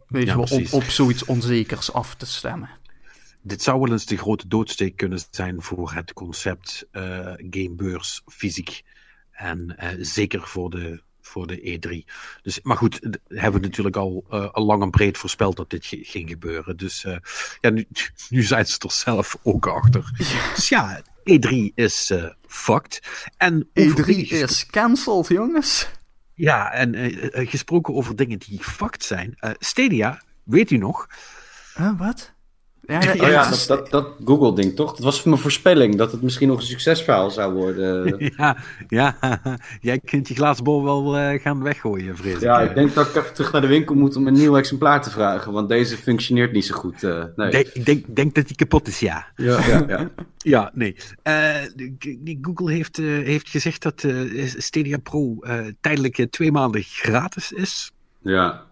[0.09, 2.71] weet je wel, op, op zoiets onzekers af te stemmen.
[3.43, 7.03] Dit zou wel eens de grote doodsteek kunnen zijn voor het concept uh,
[7.51, 8.83] gamebeurs fysiek.
[9.31, 12.13] En uh, zeker voor de voor de E3.
[12.43, 16.29] Dus, maar goed, hebben we natuurlijk al, al lang en breed voorspeld dat dit ging
[16.29, 16.77] gebeuren.
[16.77, 17.07] Dus
[17.61, 17.87] ja, nu,
[18.29, 20.11] nu zijn ze er zelf ook achter.
[20.55, 22.13] Dus ja, E3 is
[22.47, 23.03] fucked.
[23.37, 25.89] En E3 is cancelled, jongens.
[26.35, 26.95] Ja, en
[27.49, 29.37] gesproken over dingen die fucked zijn.
[29.59, 31.07] Stadia, weet u nog?
[31.75, 32.33] Huh, wat?
[32.87, 34.91] Ja, ja, oh ja dat, dat, dat Google-ding toch?
[34.91, 37.91] Dat was mijn voorspelling, dat het misschien nog een succesverhaal zou worden.
[38.37, 38.57] Ja,
[38.89, 39.17] ja.
[39.81, 43.15] jij kunt je glazen bol wel uh, gaan weggooien, vrees Ja, ik denk dat ik
[43.15, 46.53] even terug naar de winkel moet om een nieuw exemplaar te vragen, want deze functioneert
[46.53, 47.03] niet zo goed.
[47.03, 47.51] Uh, nee.
[47.51, 49.27] denk, denk, denk dat die kapot is, ja.
[49.37, 50.11] Ja, ja, ja.
[50.55, 50.97] ja nee.
[51.25, 54.07] Uh, Google heeft, heeft gezegd dat
[54.45, 55.39] Stadia Pro
[55.81, 57.93] tijdelijk twee maanden gratis is.
[58.23, 58.63] Ja.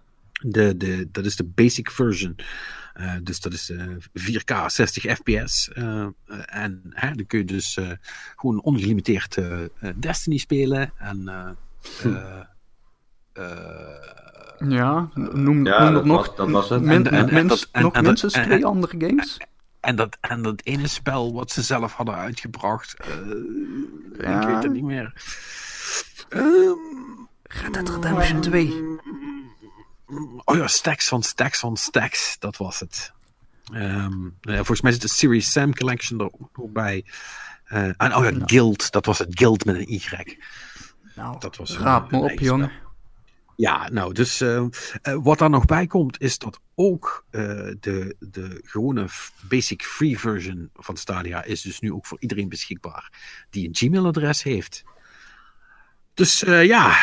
[0.42, 2.36] De, de, dat is de basic version.
[3.00, 5.70] Uh, dus dat is uh, 4K 60 fps.
[5.74, 6.06] Uh,
[6.44, 7.90] en hè, dan kun je dus uh,
[8.36, 9.38] gewoon ongelimiteerd
[9.96, 10.92] Destiny spelen.
[10.98, 11.56] En,
[12.02, 12.08] hm.
[14.68, 16.26] ja, noem, ja, noem dat nog.
[16.26, 16.82] Was, dat was het.
[16.82, 19.40] Min, en, en, mens, en, nog minstens twee andere games.
[19.80, 22.96] En dat, en dat ene spel wat ze zelf hadden uitgebracht,
[24.18, 24.40] ja.
[24.40, 25.12] ik weet het niet meer.
[26.28, 28.66] Um, Red Dead Redemption 2.
[30.44, 33.12] Oh ja, Stacks van Stacks van Stacks, dat was het.
[33.72, 37.04] Um, volgens mij zit de Series Sam Collection er ook bij.
[37.68, 38.42] Uh, en oh ja, nou.
[38.44, 39.28] Guild, dat was het.
[39.30, 40.38] Guild met een Y.
[41.14, 42.72] Nou, dat was raap me op, jongen.
[43.56, 44.64] Ja, nou, dus uh,
[45.02, 49.08] uh, wat daar nog bij komt, is dat ook de, de gewone
[49.40, 53.12] basic free version van Stadia is dus nu ook voor iedereen beschikbaar
[53.50, 54.82] die een Gmail-adres heeft.
[56.14, 56.96] Dus ja,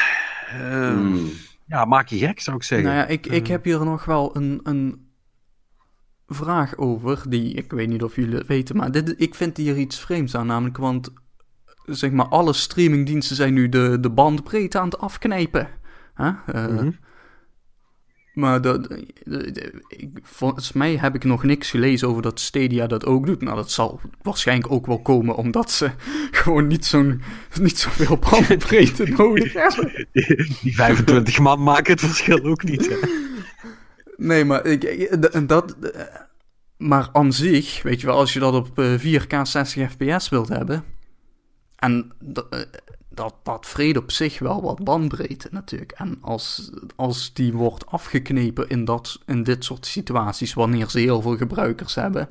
[0.94, 1.32] mm.
[1.68, 2.88] Ja, maak je gek, zou ik zeggen.
[2.88, 5.12] Nou ja, ik, ik heb hier nog wel een, een
[6.28, 9.78] vraag over, die ik weet niet of jullie het weten, maar dit, ik vind hier
[9.78, 11.14] iets vreemds aan, namelijk, want
[11.86, 15.68] zeg maar, alle streamingdiensten zijn nu de, de bandbreedte aan het afknijpen.
[16.16, 16.34] Huh?
[16.56, 16.88] Uh,
[18.38, 18.88] maar dat,
[19.88, 23.42] ik, volgens mij heb ik nog niks gelezen over dat Stadia dat ook doet.
[23.42, 25.92] Nou, dat zal waarschijnlijk ook wel komen omdat ze
[26.32, 27.22] gewoon niet, zo'n,
[27.62, 30.08] niet zoveel bandbreedte nodig hebben.
[30.62, 32.90] Die 25 man maken het verschil ook niet.
[32.90, 32.96] Hè?
[34.18, 35.18] Nee, maar ik,
[35.48, 35.76] dat,
[36.78, 38.70] maar aan zich, weet je wel, als je dat op
[39.00, 40.84] 4K eh, 60 fps wilt hebben.
[41.76, 42.60] En eh,
[43.18, 45.92] dat, dat vrede op zich wel wat bandbreedte natuurlijk.
[45.92, 51.22] En als, als die wordt afgeknepen in, dat, in dit soort situaties, wanneer ze heel
[51.22, 52.30] veel gebruikers hebben,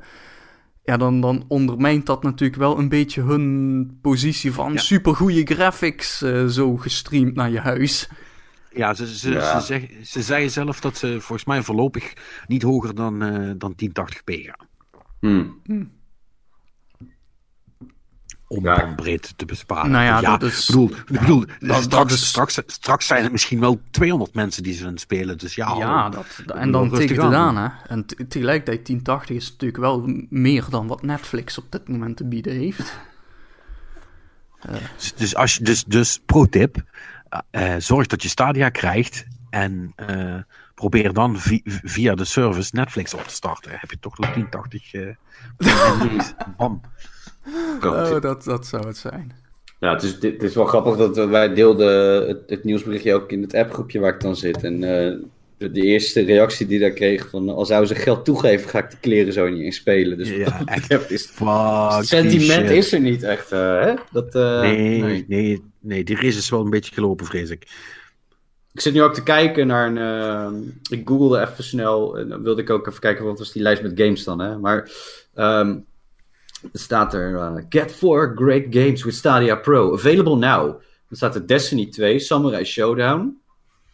[0.85, 4.79] ja, dan, dan ondermijnt dat natuurlijk wel een beetje hun positie van ja.
[4.79, 8.09] supergoeie graphics uh, zo gestreamd naar je huis.
[8.71, 9.61] Ja, ze, ze, ja.
[9.61, 12.13] Ze, zeg, ze zeiden zelf dat ze volgens mij voorlopig
[12.47, 14.67] niet hoger dan, uh, dan 1080p gaan.
[15.21, 15.61] Hmm.
[15.65, 15.96] Hmm
[18.49, 18.93] om ja.
[18.97, 19.91] breed te besparen.
[19.91, 20.69] Nou ja, dat is...
[20.69, 22.27] Ik bedoel, bedoel dat, straks, is...
[22.27, 25.39] straks, straks zijn het misschien wel 200 mensen die ze spelen.
[25.39, 27.57] Dus ja, ja dat, en dan tegen het aan.
[27.57, 27.69] Hè.
[27.89, 32.53] En tegelijkertijd 1080 is natuurlijk wel meer dan wat Netflix op dit moment te bieden
[32.53, 32.99] heeft.
[34.69, 34.75] Uh.
[34.97, 36.83] Dus, dus, als je, dus, dus pro tip,
[37.51, 40.37] uh, zorg dat je Stadia krijgt en uh,
[40.75, 43.71] probeer dan via, via de service Netflix op te starten.
[43.75, 45.17] Heb je toch nog 1080
[46.57, 46.81] bam.
[47.83, 49.33] Oh, dat, dat zou het zijn.
[49.81, 53.43] Nou, het is, het is wel grappig dat wij deelden het, het nieuwsberichtje ook in
[53.43, 54.63] het appgroepje waar ik dan zit.
[54.63, 55.15] En uh,
[55.59, 58.91] de, de, eerste reactie die daar kreeg van, als zou ze geld toegeven, ga ik
[58.91, 60.19] de kleren zo niet in spelen.
[60.19, 61.33] Dus ja, echt, heb, is,
[62.01, 63.95] sentiment is er niet echt, uh, hè?
[64.13, 67.63] Dat, uh, nee, nee, nee, nee, die race is wel een beetje gelopen, vrees ik.
[68.73, 70.81] Ik zit nu ook te kijken naar een.
[70.91, 72.19] ik googelde even snel.
[72.19, 74.39] En dan wilde ik ook even kijken wat was die lijst met games dan.
[74.39, 74.59] Hè?
[74.59, 74.91] Maar
[75.35, 75.85] um,
[76.73, 79.93] staat er uh, Get 4 Great Games with Stadia Pro.
[79.93, 80.81] Available now.
[81.09, 83.41] Dan staat er Destiny 2, Samurai Showdown.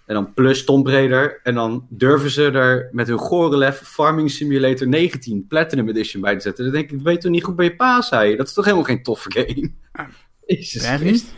[0.06, 1.40] En dan plus Tomb Raider.
[1.42, 6.40] En dan durven ze er met hun Gorelef Farming Simulator 19 Platinum Edition bij te
[6.40, 6.64] zetten.
[6.64, 8.86] Dan denk ik, weet toch niet goed bij je pa, zei Dat is toch helemaal
[8.86, 9.72] geen toffe game?
[10.46, 11.30] Jezus Christus.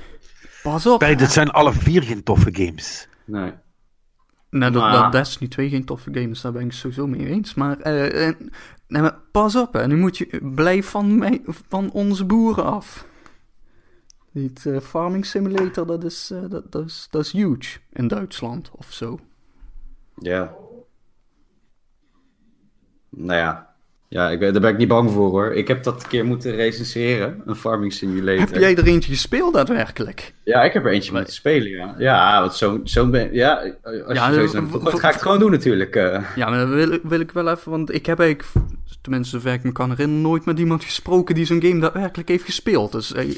[0.63, 0.99] Pas op.
[0.99, 3.09] Bij, dat zijn alle vier geen toffe games.
[3.25, 3.53] Nee.
[4.51, 7.55] Nou, dat, dat Destiny 2 geen toffe game is, daar ben ik sowieso mee eens.
[7.55, 8.33] Maar, uh,
[8.95, 9.87] nee, maar pas op, hè.
[9.87, 13.07] nu moet je blijf van, mij, van onze boeren af.
[14.31, 18.71] Niet uh, Farming Simulator, dat is, uh, dat, dat, is, dat is huge in Duitsland
[18.77, 19.19] of zo.
[20.17, 20.55] Ja.
[23.11, 23.75] Nou ja,
[24.15, 25.53] ja, ik daar ben ik niet bang voor hoor.
[25.53, 28.41] Ik heb dat een keer moeten recenseren, een farming simulator.
[28.41, 30.35] Heb jij er eentje gespeeld daadwerkelijk?
[30.45, 31.95] Ja, ik heb er eentje moeten spelen, ja.
[31.99, 33.75] Ja, want zo'n zo ja,
[34.07, 35.95] als ja, je zo ga ik het gewoon doen natuurlijk.
[36.35, 38.49] Ja, maar dan wil, wil ik wel even, want ik heb eigenlijk,
[39.05, 42.45] tenminste zover ik me kan herinneren, nooit met iemand gesproken die zo'n game daadwerkelijk heeft
[42.45, 42.93] gespeeld.
[42.93, 43.35] Dus uh,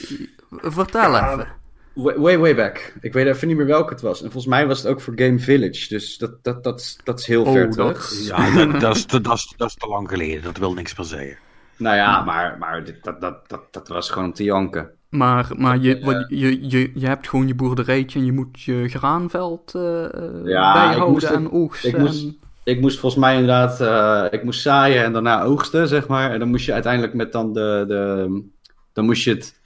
[0.50, 1.48] vertel even.
[1.94, 2.94] Way, way back.
[3.00, 4.22] Ik weet even niet meer welke het was.
[4.22, 5.88] En volgens mij was het ook voor Game Village.
[5.88, 8.12] Dus dat, dat, dat, dat is heel oh, ver terug.
[8.26, 10.42] Ja, dat, dat, is te, dat, is, dat is te lang geleden.
[10.42, 11.38] Dat wil niks meer zeggen.
[11.76, 14.90] Nou ja, maar, maar dat, dat, dat, dat was gewoon te janken.
[15.08, 19.72] Maar, maar je, je, je, je hebt gewoon je boerderijtje en je moet je graanveld
[19.76, 20.06] uh,
[20.44, 21.90] ja, bijhouden en oogsten.
[21.90, 22.34] Ik moest,
[22.66, 26.32] ik moest volgens mij inderdaad, uh, ik moest zaaien en daarna oogsten, zeg maar.
[26.32, 28.44] En dan moest je uiteindelijk met dan de, de
[28.92, 29.60] dan moest je het,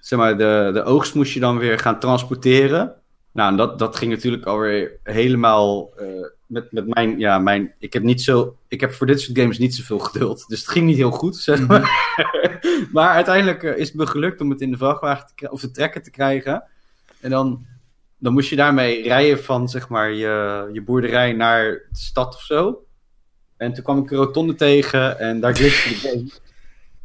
[0.00, 2.94] zeg maar, de, de oogst moest je dan weer gaan transporteren.
[3.32, 7.92] Nou, en dat, dat ging natuurlijk alweer helemaal uh, met, met mijn, ja, mijn, ik
[7.92, 10.48] heb niet zo, ik heb voor dit soort games niet zoveel geduld.
[10.48, 11.80] Dus het ging niet heel goed, zeg maar.
[11.80, 12.84] Mhm.
[12.92, 15.70] maar uiteindelijk uh, is het me gelukt om het in de vrachtwagen te, of de
[15.70, 16.64] trekker te krijgen.
[17.20, 17.66] En dan,
[18.18, 22.40] dan moest je daarmee rijden van, zeg maar, je, je boerderij naar de stad of
[22.40, 22.86] zo.
[23.56, 26.30] En toen kwam ik een rotonde tegen en daar glitchte de game.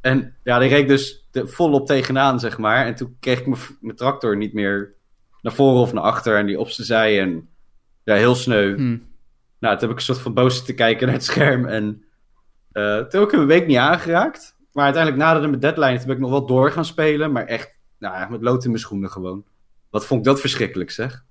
[0.02, 2.86] En ja, die reed dus de, volop tegenaan, zeg maar.
[2.86, 3.46] En toen kreeg ik
[3.80, 4.94] mijn tractor niet meer
[5.42, 7.20] naar voren of naar achter en die op zijn zij.
[7.20, 7.50] En
[8.04, 8.76] ja, heel sneu.
[8.76, 9.12] Hmm.
[9.60, 11.66] Nou, toen heb ik een soort van boos te kijken naar het scherm.
[11.66, 12.04] En
[12.74, 14.56] uh, toen heb ik een week niet aangeraakt.
[14.72, 15.98] Maar uiteindelijk naderde mijn deadline.
[15.98, 17.32] Toen ben ik nog wel door gaan spelen.
[17.32, 19.44] Maar echt, nou, met lood in mijn schoenen gewoon.
[19.94, 21.24] Wat vond ik dat verschrikkelijk, zeg.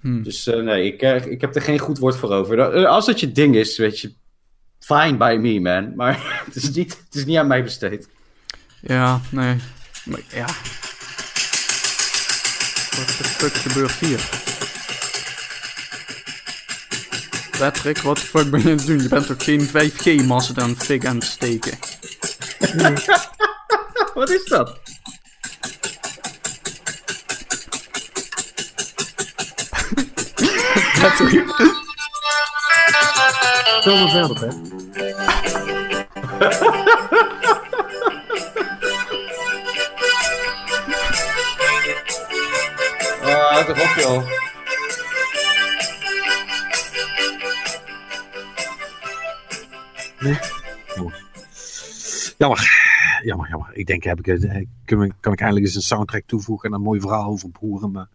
[0.00, 0.22] Hmm.
[0.22, 2.86] Dus uh, nee, ik, uh, ik heb er geen goed woord voor over.
[2.86, 4.14] Als het je ding is, weet je,
[4.78, 5.94] fine by me, man.
[5.96, 8.08] Maar het is niet, het is niet aan mij besteed.
[8.80, 9.56] Ja, nee.
[10.04, 10.46] Maar, ja.
[12.96, 14.28] Wat de fuck gebeurt hier?
[17.58, 19.02] Patrick, wat de fuck ben je aan het doen?
[19.02, 21.78] Je bent toch geen 5G-mast aan fik aan het steken?
[24.14, 24.80] wat is dat?
[31.02, 31.54] Patrick.
[33.82, 34.46] Veel me verder, hè?
[43.22, 44.26] Ah, uh, toch op, joh.
[50.20, 50.38] Nee?
[50.96, 51.12] Oh.
[52.38, 52.70] Jammer.
[53.22, 53.70] Jammer, jammer.
[53.72, 56.82] Ik denk, heb ik, eh, kan, kan ik eindelijk eens een soundtrack toevoegen en een
[56.82, 58.08] mooi verhaal over boeren, maar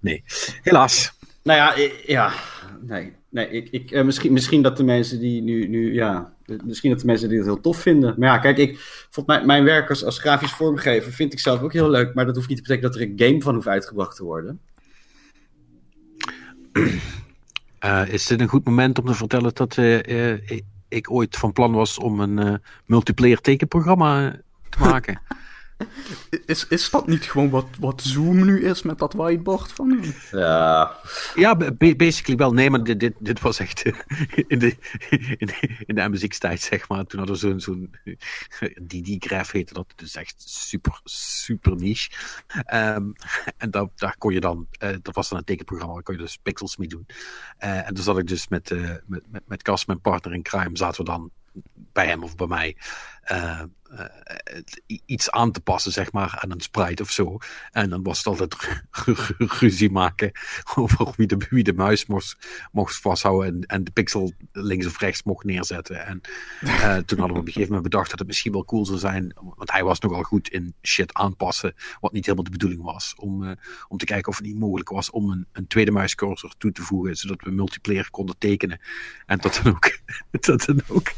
[0.00, 0.24] nee.
[0.62, 1.16] Helaas.
[1.48, 2.32] Nou ja, ja,
[2.80, 3.12] nee.
[3.30, 6.32] nee ik, ik, uh, misschien, misschien dat de mensen die nu, nu ja,
[6.64, 8.14] misschien dat de mensen die het heel tof vinden.
[8.18, 8.78] Maar ja, kijk, ik,
[9.10, 12.26] vond mijn, mijn werk als, als grafisch vormgever vind ik zelf ook heel leuk, maar
[12.26, 14.60] dat hoeft niet te betekenen dat er een game van hoeft uitgebracht te worden.
[17.84, 20.32] Uh, is dit een goed moment om te vertellen dat uh,
[20.88, 25.20] ik ooit van plan was om een multiplayer tekenprogramma te maken?
[26.46, 30.04] Is, is dat niet gewoon wat, wat Zoom nu is met dat whiteboard van?
[30.30, 30.96] Ja.
[31.34, 31.56] Ja,
[31.96, 32.52] basically wel.
[32.52, 33.82] Nee, maar dit, dit, dit was echt
[34.46, 34.76] in de,
[35.36, 37.06] in de, in de zeg maar.
[37.06, 37.94] Toen hadden we zo'n, zo'n
[38.86, 39.92] DD-graph heette dat.
[39.96, 42.10] Dus echt super, super niche.
[42.74, 43.12] Um,
[43.56, 46.20] en daar, daar kon je dan, uh, dat was dan een tekenprogramma, daar kon je
[46.20, 47.06] dus pixels mee doen.
[47.60, 50.42] Uh, en toen zat ik dus met, uh, met, met, met Cas, mijn partner in
[50.42, 51.30] crime, zaten we dan
[51.92, 52.76] bij hem of bij mij
[53.32, 53.62] uh,
[55.06, 57.38] iets aan te passen, zeg maar, aan een sprite of zo.
[57.70, 58.56] En dan was het altijd
[59.60, 60.32] ruzie maken
[60.74, 62.36] over wie de, wie de muis mocht,
[62.72, 66.06] mocht vasthouden en, en de pixel links of rechts mocht neerzetten.
[66.06, 66.20] En
[66.60, 68.98] uh, toen hadden we op een gegeven moment bedacht dat het misschien wel cool zou
[68.98, 73.14] zijn, want hij was nogal goed in shit aanpassen, wat niet helemaal de bedoeling was,
[73.16, 73.56] om,
[73.88, 76.82] om te kijken of het niet mogelijk was om een, een tweede muiscursor toe te
[76.82, 78.80] voegen, zodat we multiplayer konden tekenen.
[79.26, 79.98] En dat dan ook.
[80.40, 81.12] dat dan ook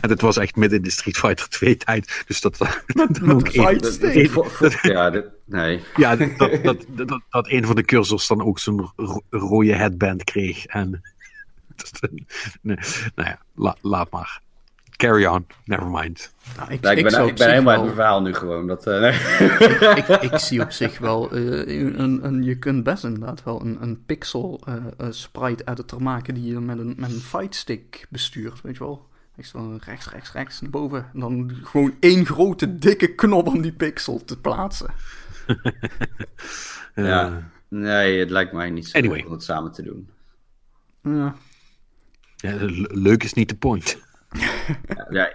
[0.00, 2.01] en het was echt midden in de Street Fighter 2 tijd.
[2.26, 3.18] Dus dat, dat,
[4.82, 5.80] ja, dit, nee.
[5.96, 8.90] Ja, dat, dat, dat, dat, een van de cursors dan ook zo'n
[9.30, 10.66] rode headband kreeg.
[10.66, 11.02] En,
[12.60, 12.78] nee,
[13.14, 13.38] nou ja,
[13.80, 14.40] laat maar.
[14.96, 16.32] Carry on, never mind.
[16.56, 18.66] Nou, ik, ik, ben, ik ben helemaal uit mijn verhaal nu gewoon.
[18.66, 19.12] Dat, uh, nee.
[19.96, 23.78] ik, ik, zie op zich wel, uh, een, een, je kunt best inderdaad wel een,
[23.80, 28.60] een pixel uh, sprite editor maken die je met een, met een fight stick bestuurt,
[28.60, 29.10] weet je wel.
[29.36, 31.10] Ik dan rechts, rechts, rechts naar boven.
[31.14, 34.94] En dan gewoon één grote dikke knop om die pixel te plaatsen.
[36.94, 39.22] ja, nee, het lijkt mij niet zo anyway.
[39.22, 40.08] om het samen te doen.
[41.02, 41.36] Ja.
[42.36, 42.56] ja
[42.88, 43.98] leuk is niet de point.
[45.10, 45.32] ja,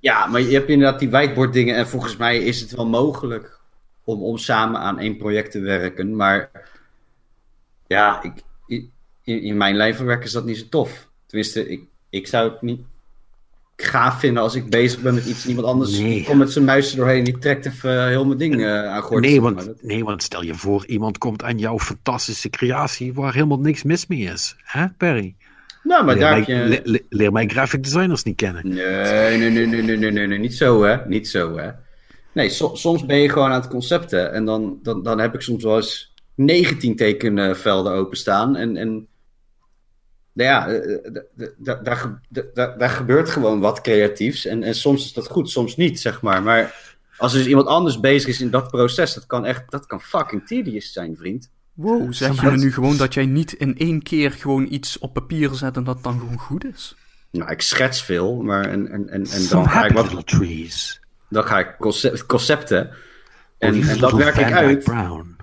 [0.00, 1.76] ja, maar je hebt inderdaad die whiteboard dingen.
[1.76, 3.60] En volgens mij is het wel mogelijk
[4.04, 6.16] om, om samen aan één project te werken.
[6.16, 6.50] Maar
[7.86, 8.92] ja, ik, in,
[9.22, 11.08] in mijn lijn van werk is dat niet zo tof.
[11.26, 12.80] Tenminste, ik, ik zou het niet
[13.82, 16.24] gaaf vinden als ik bezig ben met iets en iemand anders nee.
[16.24, 19.02] komt met zijn muis doorheen die trekt even eh, heel mijn ding uh, eh, aan
[19.02, 19.24] gort.
[19.24, 23.58] Nee want, nee, want stel je voor, iemand komt aan jouw fantastische creatie waar helemaal
[23.58, 24.56] niks mis mee is.
[24.64, 25.34] Hè, Perry?
[25.82, 28.68] Nou, maar leer, daar leer mij graphic designers niet kennen.
[28.68, 31.70] Nee, nee, nee, nee, nee, nee, nee, niet zo hè, niet zo hè.
[32.32, 35.64] Nee, soms ben je gewoon aan het concepten en dan, dan, dan heb ik soms
[35.64, 39.06] wel eens 19 tekenvelden openstaan en, en
[40.38, 40.80] nou ja,
[41.56, 44.46] daar, daar gebeurt gewoon wat creatiefs.
[44.46, 46.42] En, en soms is dat goed, soms niet, zeg maar.
[46.42, 49.86] Maar als er dus iemand anders bezig is in dat proces, dat kan echt, dat
[49.86, 51.50] kan fucking tedious zijn, vriend.
[51.72, 55.12] Wow, zeg je me nu gewoon dat jij niet in één keer gewoon iets op
[55.12, 56.96] papier zet en dat dan gewoon goed is?
[57.30, 60.26] Nou, ik schets veel, maar en, en, en, en dan ga ik wat...
[60.26, 61.00] trees.
[61.28, 62.90] Dan ga ik concept, concepten
[63.58, 64.84] en, en dat werk ik uit.
[64.84, 65.36] Brown.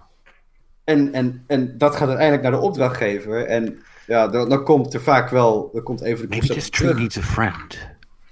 [0.83, 3.45] En, en, en dat gaat uiteindelijk naar de opdrachtgever.
[3.45, 6.93] En ja, dan, dan komt er vaak wel, dan komt even de Maybe this tree
[6.93, 7.77] needs a friend.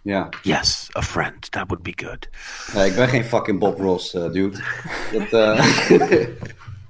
[0.01, 0.29] Ja.
[0.41, 1.51] Yes, a friend.
[1.51, 2.29] That would be good.
[2.73, 4.59] Nee, ik ben geen fucking Bob Ross, uh, dude.
[5.11, 6.25] Dat, uh,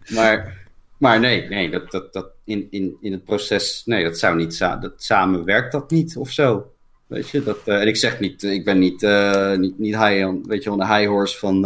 [0.17, 0.57] maar,
[0.97, 4.59] maar nee, nee dat, dat, dat in, in, in het proces, nee, dat zou niet,
[4.59, 6.71] dat samen werkt dat niet of zo.
[7.07, 9.01] Weet je, dat, uh, en ik zeg niet, ik ben niet,
[9.57, 11.65] niet, niet high on, weet je, on de high horse van,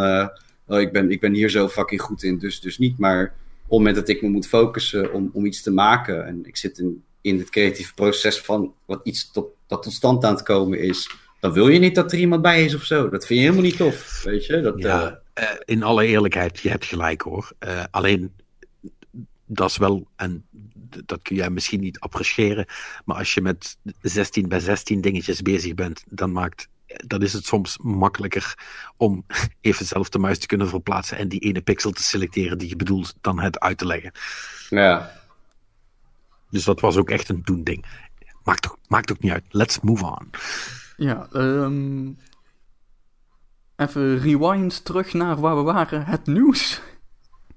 [0.67, 2.97] oh, ik, ben, ik ben hier zo fucking goed in, dus, dus niet.
[2.97, 3.33] Maar
[3.67, 6.57] op het moment dat ik me moet focussen om, om iets te maken en ik
[6.57, 10.43] zit in, in het creatieve proces van wat iets tot, dat tot stand aan het
[10.43, 13.09] komen is, dan wil je niet dat er iemand bij is of zo.
[13.09, 14.61] Dat vind je helemaal niet tof, weet je.
[14.61, 15.45] Dat, ja, uh...
[15.65, 17.51] in alle eerlijkheid, je hebt gelijk hoor.
[17.59, 18.33] Uh, alleen,
[19.45, 20.45] dat is wel, en
[21.05, 22.65] dat kun jij misschien niet appreciëren,
[23.05, 27.45] maar als je met 16 bij 16 dingetjes bezig bent, dan maakt dan is het
[27.45, 28.55] soms makkelijker
[28.97, 29.25] om
[29.61, 32.75] even zelf de muis te kunnen verplaatsen en die ene pixel te selecteren die je
[32.75, 34.11] bedoelt, dan het uit te leggen.
[34.69, 35.11] Ja.
[36.49, 37.85] Dus dat was ook echt een doen ding.
[38.43, 39.45] Maakt ook, maakt ook niet uit.
[39.49, 40.29] Let's move on.
[40.97, 42.17] Ja, um,
[43.75, 46.05] even rewind terug naar waar we waren.
[46.05, 46.81] Het nieuws.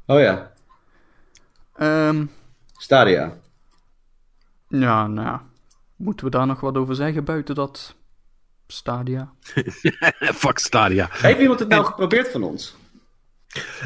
[0.06, 0.52] Oh ja.
[1.80, 2.30] Um,
[2.72, 3.38] Stadia.
[4.68, 5.40] Ja, nou
[5.96, 7.94] Moeten we daar nog wat over zeggen buiten dat
[8.70, 9.32] Stadia?
[10.42, 11.08] Fuck Stadia.
[11.12, 12.76] Heeft iemand het nou geprobeerd van ons?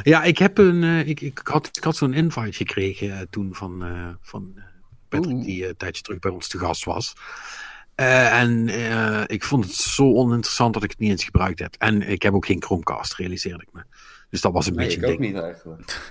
[0.02, 0.82] Ja, ik heb een.
[0.82, 4.58] Uh, ik, ik had, ik had zo'n invite gekregen uh, toen van, uh, van
[5.08, 7.14] Patrick, die een tijdje terug bij ons te gast was.
[7.96, 11.74] Uh, en uh, ik vond het zo oninteressant dat ik het niet eens gebruikt heb.
[11.78, 13.82] En ik heb ook geen Chromecast, realiseerde ik me.
[14.30, 16.10] Dus dat was een nee, beetje ik ook niet eigenlijk.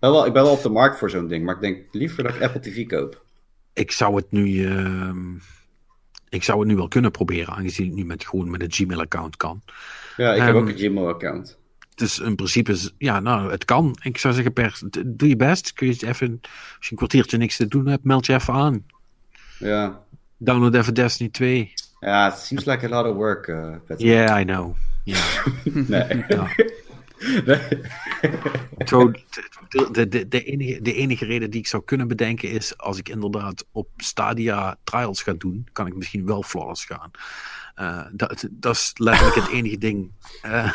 [0.00, 2.22] wel, wel, ik ben wel op de markt voor zo'n ding, maar ik denk liever
[2.22, 3.24] dat ik Apple TV koop.
[3.72, 5.12] Ik zou het nu, uh,
[6.28, 9.36] ik zou het nu wel kunnen proberen, aangezien het nu met, gewoon met een Gmail-account
[9.36, 9.62] kan.
[10.16, 11.58] Ja, ik um, heb ook een Gmail-account.
[11.94, 13.96] Dus in principe, ja, nou, het kan.
[14.02, 15.72] Ik zou zeggen, per, doe je best.
[15.72, 18.84] Kun je even, als je een kwartiertje niks te doen hebt, meld je even aan.
[19.58, 20.00] Ja.
[20.36, 21.72] Download even Destiny 2.
[22.00, 23.48] Ja, it seems like a lot of work.
[23.48, 24.76] Uh, yeah, I know.
[25.04, 25.46] Yeah.
[25.88, 26.24] nee.
[26.28, 26.48] Ja.
[28.86, 29.10] Zo,
[29.68, 33.08] de, de, de, enige, de enige reden die ik zou kunnen bedenken is, als ik
[33.08, 37.10] inderdaad op Stadia trials ga doen, kan ik misschien wel flawless gaan.
[37.76, 40.10] Uh, dat, dat is letterlijk het enige ding.
[40.46, 40.72] Uh,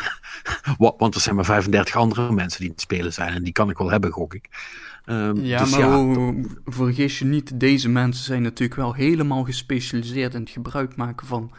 [0.98, 3.32] want er zijn maar 35 andere mensen die het spelen zijn.
[3.32, 4.48] En die kan ik wel hebben, gok ik.
[5.06, 6.34] Um, ja, dus maar ja,
[6.64, 11.52] vergis je niet, deze mensen zijn natuurlijk wel helemaal gespecialiseerd in het gebruik maken van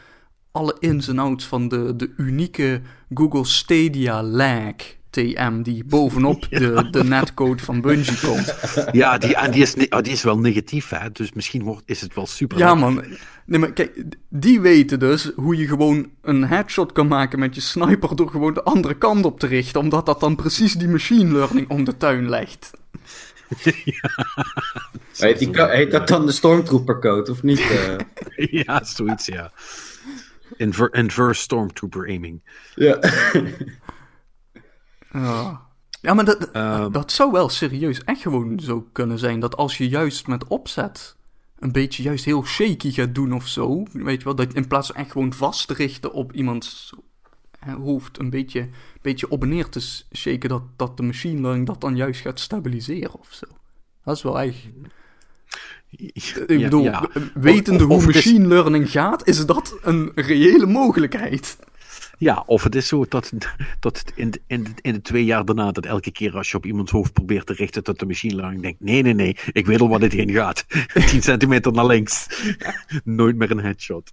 [0.56, 2.80] alle ins en outs van de, de unieke
[3.14, 4.74] Google Stadia lag.
[5.10, 8.54] TM die bovenop de, de netcode van Bungie komt.
[8.92, 11.12] Ja, die, en die, is, oh, die is wel negatief, hè?
[11.12, 12.58] dus misschien wordt, is het wel super.
[12.58, 13.04] Ja, man.
[13.46, 17.60] Nee, maar kijk, die weten dus hoe je gewoon een headshot kan maken met je
[17.60, 21.32] sniper door gewoon de andere kant op te richten, omdat dat dan precies die machine
[21.32, 22.70] learning om de tuin legt.
[23.84, 24.10] ja.
[25.16, 27.60] Heet, die, heet, dat dan de Stormtrooper code, of niet?
[27.60, 27.96] Uh...
[28.64, 29.52] ja, zoiets, ja.
[30.56, 32.42] Inver inverse Stormtrooper aiming.
[32.74, 32.98] Ja.
[35.12, 35.66] Ja.
[36.00, 36.92] Ja, maar dat, ehm.
[36.92, 39.40] dat zou wel serieus echt gewoon zo kunnen zijn.
[39.40, 41.16] Dat als je juist met opzet
[41.58, 43.82] een beetje juist heel shaky gaat doen of zo.
[43.92, 46.92] Weet je wel, dat in plaats van echt gewoon vast te richten op iemands
[47.74, 48.68] hoofd een beetje,
[49.02, 52.40] beetje op en neer te shaken, dat, dat de machine learning dat dan juist gaat
[52.40, 53.46] stabiliseren of zo.
[54.04, 54.68] Dat is wel echt.
[55.96, 56.90] Ik bedoel,
[57.34, 61.56] wetende hoe machine learning gaat, is dat een reële mogelijkheid.
[62.18, 63.32] Ja, of het is zo dat,
[63.80, 66.56] dat in, de, in, de, in de twee jaar daarna, dat elke keer als je
[66.56, 69.66] op iemands hoofd probeert te richten, dat de machine learning denkt: nee, nee, nee, ik
[69.66, 70.66] weet al wat dit heen gaat.
[71.10, 72.26] 10 centimeter naar links.
[73.04, 74.12] Nooit meer een headshot.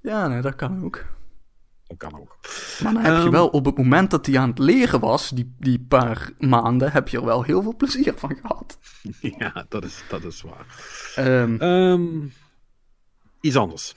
[0.00, 1.04] Ja, nee, dat kan ook.
[1.86, 2.38] Dat kan ook.
[2.82, 5.30] Maar dan heb je ehm, wel op het moment dat hij aan het leren was,
[5.30, 8.78] die, die paar maanden, heb je er wel heel veel plezier van gehad.
[9.38, 10.66] Ja, dat is, dat is waar.
[11.42, 12.32] Um, um,
[13.40, 13.94] iets anders.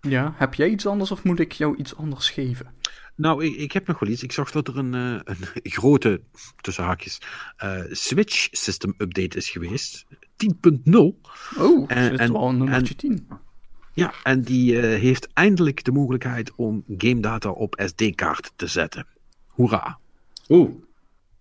[0.00, 2.74] Ja, heb jij iets anders of moet ik jou iets anders geven?
[3.16, 4.22] Nou, ik, ik heb nog wel iets.
[4.22, 6.22] Ik zag dat er een, uh, een grote,
[6.60, 7.20] tussen haakjes,
[7.64, 10.04] uh, Switch System Update is geweest.
[10.10, 10.90] 10.0.
[11.58, 13.28] Oh, en, en, wel een nummertje 10.
[13.96, 19.06] Ja, en die heeft eindelijk de mogelijkheid om game data op SD-kaart te zetten.
[19.46, 19.98] Hoera.
[20.48, 20.70] Oeh.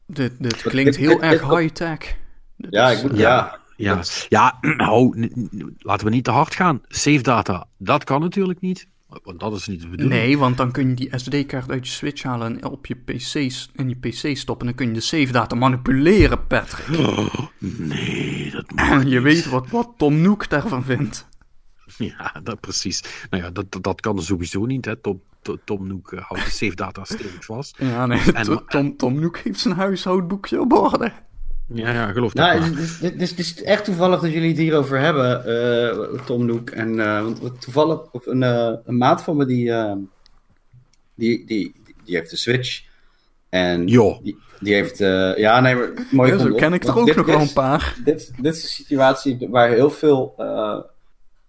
[0.07, 2.18] Dit, dit klinkt heel erg high-tech.
[2.56, 3.60] Ja, ik moet, ja.
[3.77, 5.30] Ja, ja nou,
[5.77, 6.82] laten we niet te hard gaan.
[6.88, 8.88] Save data, dat kan natuurlijk niet.
[9.23, 10.22] Want dat is niet de bedoeling.
[10.22, 13.69] Nee, want dan kun je die SD-kaart uit je Switch halen en op je PC's
[13.76, 14.68] en je PC stoppen.
[14.68, 16.99] En dan kun je de save data manipuleren, Patrick.
[17.60, 21.27] nee, dat mag En je weet wat, wat Tom Nook daarvan vindt.
[22.17, 23.03] Ja, dat precies.
[23.30, 24.85] Nou ja, dat, dat kan er sowieso niet.
[24.85, 24.95] Hè.
[24.95, 25.22] Tom,
[25.63, 27.77] Tom Nook uh, houdt de save data stevig vast.
[27.81, 31.11] Ja, nee, en, Tom, Tom Nook heeft zijn huishoudboekje op orde.
[31.67, 32.45] Ja, ja, geloof dat.
[32.45, 36.69] Nou, het, is, het, is, echt toevallig dat jullie het hierover hebben, uh, Tom Nook.
[36.69, 39.72] En uh, want toevallig, of een, uh, een maat van me, die,
[41.15, 42.84] die, die, die heeft de Switch.
[43.49, 44.19] En jo.
[44.23, 44.97] Die, die heeft,
[45.38, 46.31] ja, nee, maar mooi.
[46.31, 47.95] Ja, zo ken ik er ook nog wel een paar.
[48.03, 50.34] Dit, dit is een situatie waar heel veel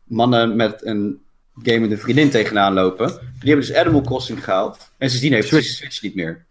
[0.07, 1.21] mannen met een
[1.63, 3.09] gamende vriendin tegenaan lopen.
[3.09, 4.91] Die hebben dus Animal Crossing gehaald.
[4.99, 5.67] En sindsdien heeft Switch.
[5.67, 6.45] Switch niet meer.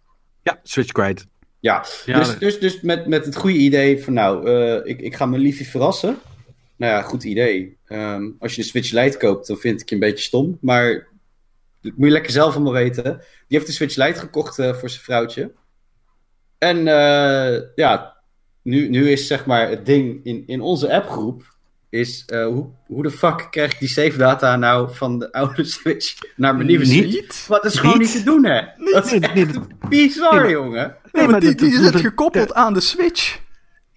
[0.44, 1.26] Ja, Switch kwijt.
[1.60, 5.26] Ja, dus, dus, dus met, met het goede idee van nou, uh, ik, ik ga
[5.26, 6.18] mijn liefje verrassen.
[6.76, 7.77] Nou ja, goed idee.
[7.88, 10.57] Um, als je de Switch Lite koopt, dan vind ik je een beetje stom.
[10.61, 11.07] Maar
[11.82, 13.03] dat moet je lekker zelf allemaal weten.
[13.03, 15.52] Die heeft de Switch Lite gekocht uh, voor zijn vrouwtje.
[16.57, 18.15] En uh, ja,
[18.61, 21.55] nu, nu is zeg maar het ding in, in onze appgroep
[21.90, 25.64] is uh, hoe, hoe de fuck krijg ik die save data nou van de oude
[25.76, 27.48] Switch naar mijn nieuwe Switch?
[27.48, 28.62] Wat is gewoon niet te doen, hè?
[28.94, 29.60] Dat is echt
[29.90, 30.95] bizar, jongen.
[31.12, 33.44] Nee, maar die, die is het gekoppeld aan de Switch.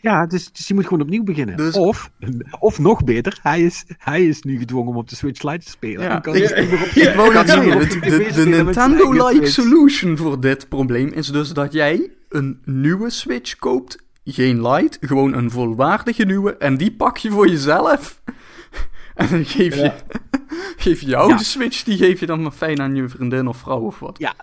[0.01, 1.57] Ja, dus, dus je moet gewoon opnieuw beginnen.
[1.57, 1.75] Dus...
[1.75, 2.11] Of,
[2.59, 5.71] of nog beter, hij is, hij is nu gedwongen om op de Switch Lite te
[5.71, 6.03] spelen.
[6.03, 6.21] Ja.
[6.21, 6.61] kan ja.
[6.61, 7.11] Niet meer op, ja.
[7.11, 12.11] Ik wou net zeggen, de, de Nintendo-like solution voor dit probleem is dus dat jij
[12.29, 13.99] een nieuwe Switch koopt
[14.33, 16.57] geen light, gewoon een volwaardige nieuwe.
[16.57, 18.23] En die pak je voor jezelf.
[19.15, 19.93] en dan geef je,
[20.85, 21.39] geef je jouw ja.
[21.39, 24.19] Switch, die geef je dan maar fijn aan je vriendin of vrouw of wat.
[24.19, 24.35] Ja,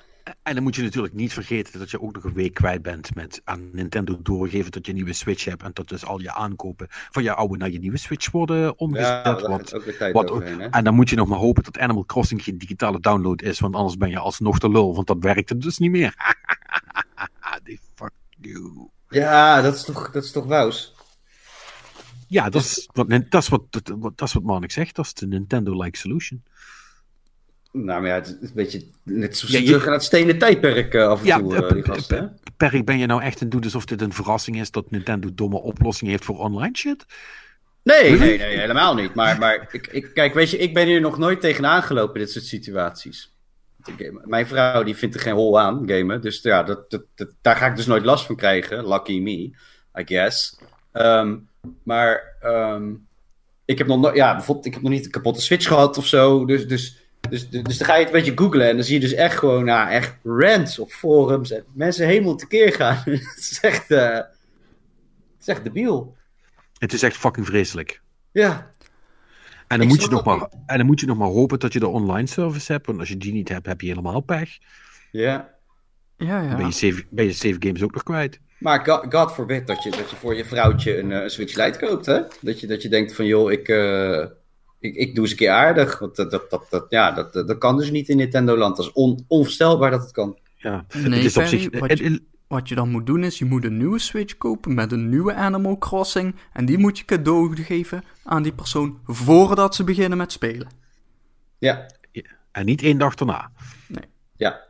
[0.44, 3.16] en dan moet je natuurlijk niet vergeten dat je ook nog een week kwijt bent
[3.16, 5.64] met aan Nintendo doorgeven dat je een nieuwe Switch hebt.
[5.64, 9.26] En dat dus al je aankopen van je oude naar je nieuwe Switch worden omgezet.
[9.26, 12.06] Ja, wat, ook tijd wat, overheen, En dan moet je nog maar hopen dat Animal
[12.06, 15.62] Crossing geen digitale download is, want anders ben je alsnog de lul, want dat werkt
[15.62, 16.14] dus niet meer.
[17.64, 18.90] Die fuck you.
[19.16, 20.94] Ja, dat is toch, dat is toch wous?
[22.28, 23.86] Ja, dat is wat, dat is wat, dat,
[24.16, 24.96] dat is wat Marnik zegt.
[24.96, 26.44] Dat is de Nintendo-like solution.
[27.72, 29.66] Nou, maar ja, het is een beetje net zoals ja, je...
[29.66, 32.40] terug aan het stenen tijdperk uh, af en ja, toe, uh, die gasten.
[32.58, 35.62] Perk, ben je nou echt aan doen alsof dit een verrassing is dat Nintendo domme
[35.62, 37.06] oplossingen heeft voor online shit?
[37.84, 39.14] Nee, nee, nee, helemaal niet.
[39.14, 42.32] Maar, maar ik, ik, kijk, weet je, ik ben hier nog nooit tegenaan gelopen, dit
[42.32, 43.35] soort situaties.
[44.24, 46.22] Mijn vrouw die vindt er geen hol aan, gamen.
[46.22, 48.88] Dus ja, dat, dat, daar ga ik dus nooit last van krijgen.
[48.88, 49.32] Lucky me,
[50.00, 50.60] I guess.
[50.94, 51.50] Um,
[51.84, 53.08] maar um,
[53.66, 56.46] ik heb nog ja, bijvoorbeeld, ik heb nog niet een kapotte Switch gehad of zo.
[56.46, 58.94] Dus, dus, dus, dus, dus dan ga je het een beetje googlen en dan zie
[58.94, 63.02] je dus echt gewoon, nou, echt rants op forums en mensen helemaal tekeer gaan.
[63.06, 64.28] het is echt, uh, het
[65.42, 66.16] is echt debiel.
[66.78, 68.02] Het is echt fucking vreselijk.
[68.32, 68.74] Ja.
[69.76, 71.80] En dan, moet je nog maar, en dan moet je nog maar hopen dat je
[71.80, 72.86] de online service hebt.
[72.86, 74.58] Want als je die niet hebt, heb je helemaal pech.
[75.12, 75.54] Ja.
[76.18, 76.48] Ja, ja.
[76.48, 78.40] Dan ben je save, ben je save games ook nog kwijt.
[78.58, 81.56] Maar God, God forbid dat je, dat je voor je vrouwtje een, eh, een Switch
[81.56, 82.22] Lite koopt, hè?
[82.42, 84.26] Dat je, dat je denkt van, joh, ik, uh,
[84.80, 86.00] ik, ik doe eens een keer aardig.
[86.00, 88.78] Want dat, dat, dat, dat ja, dat, dat kan dus niet in Nintendo-land.
[88.78, 90.38] Dat is on, onvoorstelbaar dat het kan.
[90.56, 91.70] Ja, nee, het is op zich...
[92.48, 95.34] Wat je dan moet doen is, je moet een nieuwe Switch kopen met een nieuwe
[95.34, 96.36] Animal Crossing.
[96.54, 100.68] En die moet je cadeau geven aan die persoon voordat ze beginnen met spelen.
[101.58, 101.86] Ja.
[102.12, 102.24] ja.
[102.52, 103.52] En niet één dag daarna.
[103.88, 104.06] Nee.
[104.36, 104.64] Ja.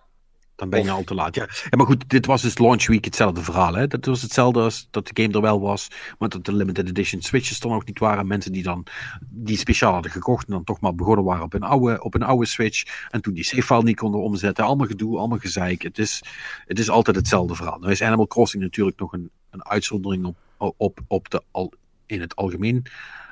[0.55, 1.35] Dan ben je al te laat.
[1.35, 1.47] Ja.
[1.69, 3.73] ja, maar goed, dit was dus launch week hetzelfde verhaal.
[3.73, 3.87] Hè?
[3.87, 5.87] Dat was hetzelfde als dat de game er wel was,
[6.19, 8.27] maar dat de limited edition switches er nog niet waren.
[8.27, 8.83] Mensen die dan
[9.29, 12.23] die speciaal hadden gekocht en dan toch maar begonnen waren op een oude, op een
[12.23, 13.07] oude switch.
[13.09, 14.65] En toen die save niet konden omzetten.
[14.65, 15.81] Allemaal gedoe, allemaal gezeik.
[15.81, 16.23] Het is,
[16.65, 17.79] het is altijd hetzelfde verhaal.
[17.79, 21.73] Nou is Animal Crossing natuurlijk nog een, een uitzondering op, op, op de, al,
[22.05, 22.85] in het algemeen.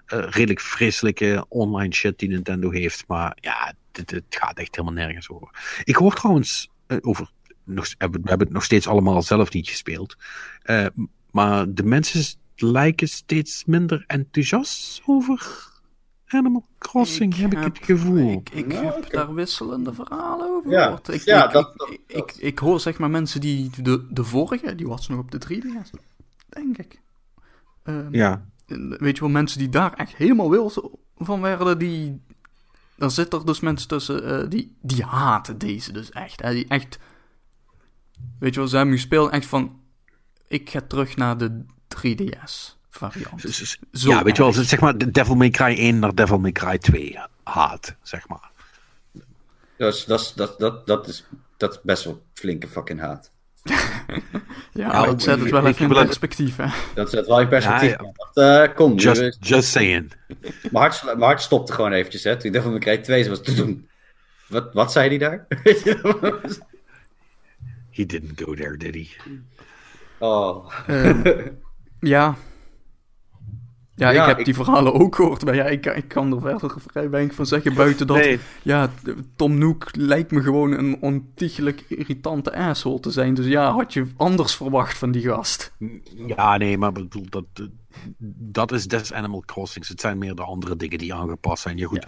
[0.08, 3.04] Uh, redelijk vreselijke online shit die Nintendo heeft.
[3.08, 5.82] Maar ja, het, gaat echt helemaal nergens over.
[5.84, 6.70] Ik hoor trouwens
[7.02, 7.30] over.
[7.64, 10.16] Nog, we hebben het nog steeds allemaal zelf niet gespeeld.
[10.66, 10.86] Uh,
[11.32, 15.72] maar de mensen lijken steeds minder enthousiast over
[16.28, 18.32] Animal Crossing, ik heb, ik het gevoel.
[18.32, 22.36] Ik, ik nou, heb daar wisselende verhalen over ja, Ik, ja, ik, dat, dat, ik,
[22.38, 25.90] ik, hoor zeg maar mensen die de, de vorige, die was nog op de 3DS,
[26.50, 27.02] denk ik.
[27.84, 28.46] Um, ja.
[28.90, 30.72] Weet je wel, mensen die daar echt helemaal wil
[31.18, 32.22] van werden, die,
[32.96, 36.42] dan zit er dus mensen tussen uh, die, die haten deze dus echt.
[36.42, 36.54] Hè?
[36.54, 37.00] Die echt,
[38.40, 39.82] weet je wel, ze hebben gespeeld echt van,
[40.48, 41.66] ik ga terug naar de
[41.96, 42.78] 3DS.
[42.90, 43.42] variant.
[43.92, 46.78] ja, weet je wel, zeg maar de Devil May Cry 1 naar Devil May Cry
[46.78, 48.52] 2 haat, zeg maar.
[49.78, 51.26] Dus dat, dat, dat, dat, is,
[51.58, 53.32] dat is best wel flinke fucking haat.
[54.74, 56.66] ja, nou, dat zet het wel even in perspectief, hè?
[56.94, 57.96] Dat zet wel in perspectief.
[58.34, 60.14] Ja, uh, kom, just, just saying.
[60.72, 62.38] Mijn hart, mijn hart stopte gewoon eventjes, hè.
[62.38, 63.42] Toen ik Devil May Cry 2 was...
[64.48, 65.46] Wat, wat zei hij daar?
[67.96, 69.10] he didn't go there, did he?
[70.20, 70.72] Oh.
[70.88, 71.46] Uh,
[72.00, 72.36] ja,
[73.96, 77.10] ja, ik heb die verhalen ook gehoord, maar ja, ik, ik kan er verder vrij
[77.10, 78.38] weinig van zeggen buiten dat...
[78.62, 78.90] Ja,
[79.36, 83.34] Tom Nook lijkt me gewoon een ontiegelijk irritante asshole te zijn.
[83.34, 85.74] Dus ja, had je anders verwacht van die gast?
[86.28, 87.46] Ja, nee, maar bedoel, dat,
[88.38, 89.88] dat is des Animal Crossings.
[89.88, 91.78] Het zijn meer de andere dingen die aangepast zijn.
[91.78, 92.06] Ja, goed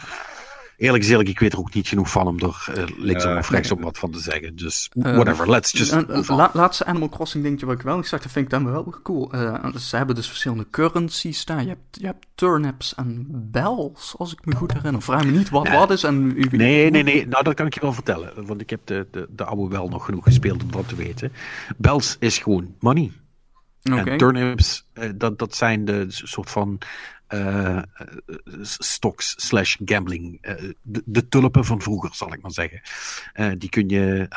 [0.77, 3.49] eerlijk is eerlijk, ik weet er ook niet genoeg van om er uh, linksom of
[3.49, 4.55] rechtsom wat van te zeggen.
[4.55, 8.21] Dus eh, whatever, let's just uh, Laatste Animal Crossing dingetje wat ik wel ik zag,
[8.21, 9.31] dat vind ik dan wel cool.
[9.79, 11.61] ze hebben dus verschillende currencies staan.
[11.63, 15.01] Je hebt, je hebt turnips en bells, als ik me goed herinner.
[15.01, 16.27] Vraag me niet wat wat is en...
[16.51, 17.27] nee, nee, nee.
[17.27, 18.45] Nou, dat kan ik je wel vertellen.
[18.45, 21.31] Want ik heb de, de, de oude wel nog genoeg gespeeld om dat te weten.
[21.77, 23.11] Bells is gewoon money.
[23.91, 24.05] Okay.
[24.05, 26.79] En turnips, dat, dat zijn de soort van
[27.35, 27.81] uh,
[28.61, 30.37] stocks slash gambling.
[30.41, 32.81] Uh, de, de, tulpen van vroeger, zal ik maar zeggen.
[33.35, 34.27] Uh, die kun je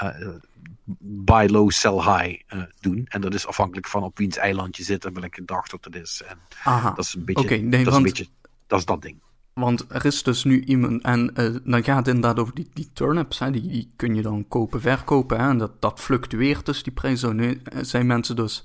[1.00, 2.42] buy low, sell high
[2.80, 3.06] doen.
[3.08, 5.94] En dat is afhankelijk van op wiens eiland je zit en welke dag dat het
[5.94, 6.22] is.
[6.26, 6.90] En Aha.
[6.90, 8.26] dat is een beetje, okay, nee, dat, want, is een beetje
[8.66, 9.16] dat is dat ding.
[9.52, 11.32] Want er is dus nu iemand, en
[11.64, 14.80] dan gaat het inderdaad over die, die turnips, hè, die, die kun je dan kopen,
[14.80, 15.40] verkopen.
[15.40, 17.36] Hè, en dat, dat fluctueert dus, die prijzen.
[17.36, 18.64] Nu zijn mensen dus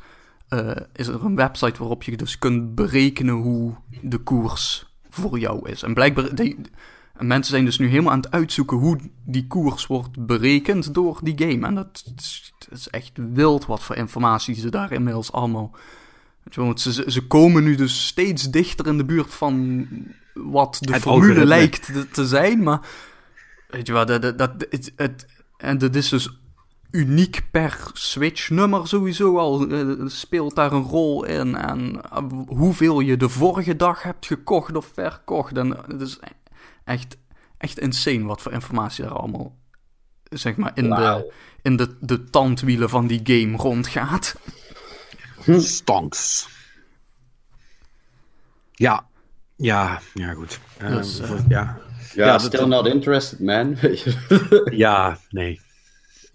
[0.53, 5.69] uh, is er een website waarop je dus kunt berekenen hoe de koers voor jou
[5.69, 5.83] is.
[5.83, 6.59] En blijkbaar, die,
[7.19, 11.37] mensen zijn dus nu helemaal aan het uitzoeken hoe die koers wordt berekend door die
[11.37, 11.67] game.
[11.67, 15.75] En dat is, is echt wild wat voor informatie ze daar inmiddels allemaal...
[16.55, 19.87] Want ze, ze komen nu dus steeds dichter in de buurt van
[20.33, 22.87] wat de formule lijkt te, zijn, maar...
[23.67, 25.25] Weet je wat, dat, dat, het, het,
[25.57, 26.42] en dat is dus
[26.93, 29.71] uniek per Switch-nummer sowieso al.
[29.71, 31.55] Uh, speelt daar een rol in.
[31.55, 35.57] En uh, hoeveel je de vorige dag hebt gekocht of verkocht.
[35.57, 36.19] En het is
[36.83, 37.17] echt,
[37.57, 39.55] echt insane wat voor informatie er allemaal
[40.29, 44.35] zeg maar, in, de, in de, de tandwielen van die game rondgaat.
[45.57, 46.47] Stonks.
[48.71, 49.07] Ja,
[49.55, 50.59] ja, ja, goed.
[50.77, 51.77] Dus, uh, ja.
[52.13, 53.77] Ja, ja, still not interested, man.
[54.85, 55.59] ja, nee.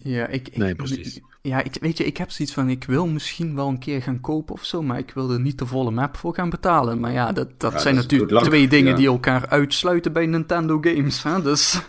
[0.03, 1.21] Ja, ik, nee, precies.
[1.43, 4.21] Ja, ik, weet je, ik heb zoiets van, ik wil misschien wel een keer gaan
[4.21, 7.01] kopen of zo, maar ik wil er niet de volle map voor gaan betalen.
[7.01, 11.23] Maar ja, dat, dat zijn natuurlijk twee dingen die elkaar uitsluiten bij Nintendo games.
[11.23, 11.43] Hè?
[11.43, 11.81] Dus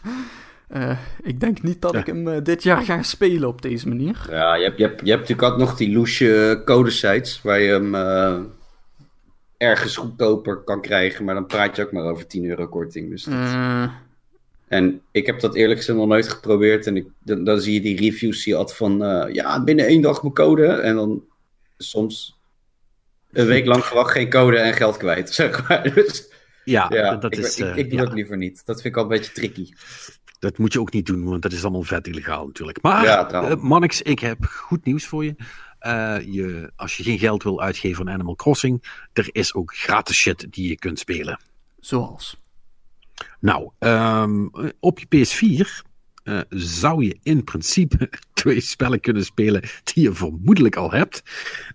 [0.70, 4.26] uh, ik denk niet dat ik hem uh, dit jaar ga spelen op deze manier.
[4.30, 7.72] Ja, je hebt, je hebt, je hebt natuurlijk ook nog die loesje codesites waar je
[7.72, 8.40] hem uh,
[9.58, 13.10] ergens goedkoper kan krijgen, maar dan praat je ook maar over 10 euro korting.
[13.10, 13.90] Dus dat...
[14.70, 16.88] En ik heb dat eerlijk gezegd nog nooit geprobeerd.
[16.88, 19.04] En ik, dan, dan zie je die reviews je altijd van...
[19.04, 20.68] Uh, ja, binnen één dag mijn code.
[20.68, 21.24] En dan
[21.78, 22.40] soms
[23.32, 25.94] een week lang gewoon geen code en geld kwijt, zeg maar.
[25.94, 26.32] Dus,
[26.64, 27.58] ja, ja, dat ik, is...
[27.58, 28.06] Ik, ik, doe ja.
[28.06, 28.66] dat liever niet.
[28.66, 29.72] Dat vind ik al een beetje tricky.
[30.40, 32.82] Dat moet je ook niet doen, want dat is allemaal vet illegaal natuurlijk.
[32.82, 35.36] Maar, ja, uh, Mannix, ik heb goed nieuws voor je.
[35.82, 36.72] Uh, je.
[36.76, 38.84] Als je geen geld wil uitgeven aan Animal Crossing,
[39.14, 41.40] er is ook gratis shit die je kunt spelen.
[41.80, 42.38] Zoals?
[43.40, 45.88] Nou, um, op je PS4
[46.24, 51.24] uh, zou je in principe twee spellen kunnen spelen die je vermoedelijk al hebt.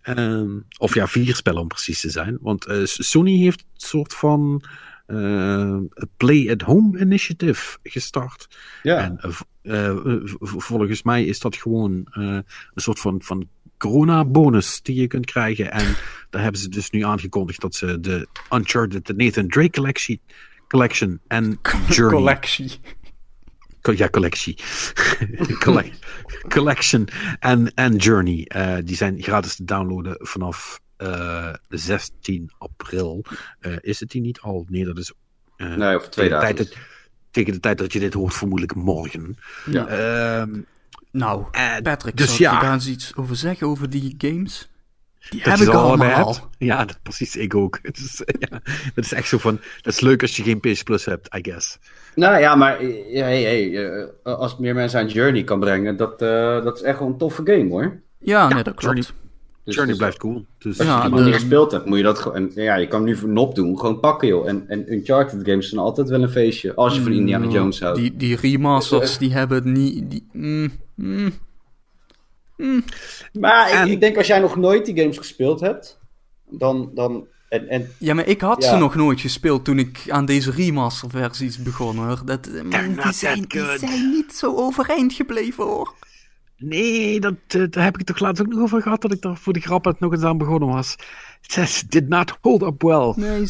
[0.08, 2.38] Um, of ja, vier spellen om precies te zijn.
[2.40, 4.64] Want uh, Sony heeft een soort van
[5.06, 5.76] uh,
[6.16, 8.58] Play at Home Initiative gestart.
[8.82, 8.98] Ja.
[8.98, 9.18] En
[10.40, 15.72] volgens mij is dat gewoon een soort van, van corona-bonus die je kunt krijgen.
[15.72, 15.96] En
[16.30, 20.20] daar hebben ze dus nu aangekondigd dat ze de Uncharted, de Nathan Drake collectie
[20.68, 21.58] Collection en
[21.88, 22.18] Journey.
[22.18, 22.80] Collectie.
[23.92, 24.58] Ja, collectie.
[26.48, 27.08] Collection
[27.38, 28.50] en, en Journey.
[28.56, 33.24] Uh, die zijn gratis te downloaden vanaf uh, eh, 16 april.
[33.60, 34.66] Uh, is het die niet al?
[34.68, 35.12] Nee, dat is.
[35.56, 36.54] nee, over twee dagen.
[36.54, 36.76] Tijd,
[37.30, 39.36] tegen de tijd dat je dit hoort, vermoedelijk morgen.
[39.64, 39.86] Ja.
[39.86, 40.60] Ehm,
[41.10, 41.44] nou,
[41.82, 42.54] Patrick, dus ja.
[42.54, 44.68] je daar iets over zeggen over die games?
[45.30, 46.26] Die dat heb ik allemaal.
[46.26, 46.48] Hebt.
[46.59, 47.78] Ja, dat, precies, ik ook.
[47.82, 48.60] Het is, ja,
[48.94, 51.38] dat is echt zo van, dat is leuk als je geen PS Plus hebt, I
[51.42, 51.78] guess.
[52.14, 56.64] Nou ja, maar hey, hey, uh, als meer mensen aan Journey kan brengen, dat, uh,
[56.64, 58.01] dat is echt wel een toffe game hoor.
[58.18, 58.82] Ja, nee, dat klopt.
[58.82, 59.05] Journey,
[59.64, 60.46] dus, Journey dus, blijft cool.
[60.59, 62.51] Dus, als ja, je die nog niet gespeeld hebt, moet je dat gewoon...
[62.55, 64.48] Ja, je kan nu voor nop doen, gewoon pakken joh.
[64.48, 67.80] En, en Uncharted games zijn altijd wel een feestje, als je van Indiana mm, Jones
[67.80, 67.98] houdt.
[67.98, 70.10] Die, die remasters, dus, uh, die hebben het niet...
[70.10, 71.32] Die, mm, mm,
[72.56, 72.85] Mm.
[73.32, 75.98] Maar ik, ik, denk als jij nog nooit die games gespeeld hebt,
[76.51, 80.26] dan, dan En, en, ja, maar ik had ze nog nooit gespeeld toen ik aan
[80.26, 82.22] deze remaster-versies begon hoor.
[82.24, 85.94] Dat, die, zijn, die zijn niet zo overeind gebleven hoor.
[86.56, 89.22] Nee, dat, uh, daar heb ik het toch laatst ook nog over gehad, dat ik
[89.22, 90.97] daar voor de grap het nog eens aan begonnen was.
[91.56, 93.12] It did not hold up well.
[93.16, 93.47] Nee,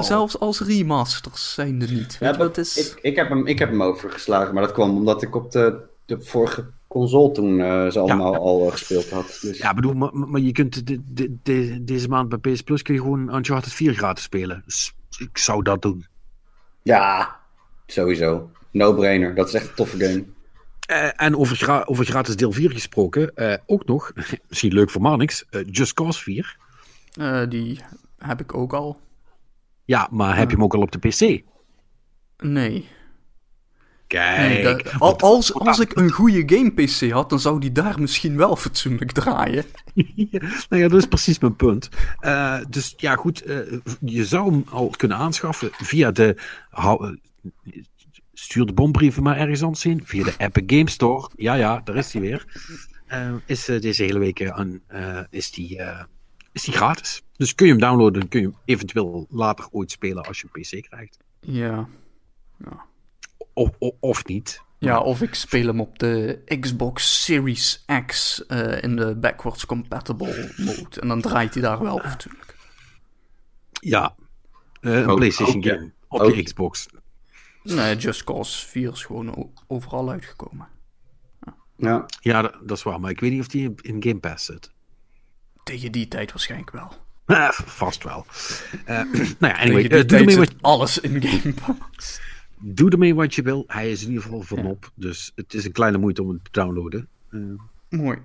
[0.00, 2.16] zelfs als remasters zijn er niet.
[2.20, 2.76] Ja, dat is...
[2.76, 5.80] ik, ik, heb hem, ik heb hem overgeslagen, maar dat kwam omdat ik op de,
[6.04, 9.38] de vorige console toen uh, ze allemaal al uh, gespeeld had.
[9.40, 9.58] Dus...
[9.58, 12.94] Ja, bedoel, maar, maar je kunt de, de, de, deze maand bij PS Plus kun
[12.94, 14.62] je gewoon Uncharted 4 gratis spelen.
[14.64, 16.06] Dus ik zou dat doen.
[16.82, 17.36] Ja,
[17.86, 18.50] sowieso.
[18.70, 19.34] No-brainer.
[19.34, 20.24] Dat is echt een toffe game.
[20.90, 24.12] Uh, en over, over gratis deel 4 gesproken, uh, ook nog,
[24.48, 26.56] misschien leuk voor Manix, uh, Just Cause 4.
[27.48, 27.80] die
[28.18, 29.00] heb ik ook al.
[29.84, 31.42] Ja, maar heb je hem ook al op de PC?
[32.46, 32.88] Nee.
[34.14, 34.88] Kijk.
[34.98, 39.64] als, als ik een goede game-PC had, dan zou die daar misschien wel fatsoenlijk draaien.
[40.68, 41.88] nou ja, dat is precies mijn punt.
[42.68, 43.42] dus ja, goed,
[44.00, 46.36] je zou hem al kunnen aanschaffen via de
[48.32, 50.00] stuur de bombrieven maar ergens anders in.
[50.04, 51.30] Via de Epic Game Store.
[51.36, 52.44] Ja, ja, daar is hij weer.
[53.46, 54.80] Is deze hele week aan,
[55.30, 55.80] is, die,
[56.52, 57.22] is die gratis.
[57.36, 58.28] Dus kun je hem downloaden.
[58.28, 61.18] Kun je hem eventueel later ooit spelen als je een PC krijgt.
[61.40, 61.88] Ja.
[62.58, 62.86] ja.
[63.54, 64.62] Of, of, of, niet.
[64.78, 68.40] Ja, of ik speel hem op de Xbox Series X
[68.80, 71.00] in de backwards compatible mode.
[71.00, 72.56] En dan draait hij daar wel natuurlijk.
[73.80, 74.14] Ja,
[74.80, 76.86] een PlayStation game op je Xbox.
[77.62, 80.68] Nee, Just Cause 4 is gewoon overal uitgekomen.
[81.76, 83.00] Ja, ja dat, dat, is waar.
[83.00, 84.70] Maar ik weet niet of die in Game Pass zit.
[85.62, 86.92] Tegen die tijd waarschijnlijk wel.
[87.26, 88.26] Eh, vast wel.
[88.88, 89.02] Uh,
[89.40, 89.82] nou ja, anyway.
[89.82, 90.54] Uh, doe ermee wat...
[90.60, 92.20] alles in Game Pass.
[92.66, 93.64] Doe ermee wat je wil.
[93.66, 94.84] Hij is in ieder geval vanop.
[94.84, 94.90] Ja.
[94.94, 97.08] Dus het is een kleine moeite om hem te downloaden.
[97.88, 98.18] Mooi.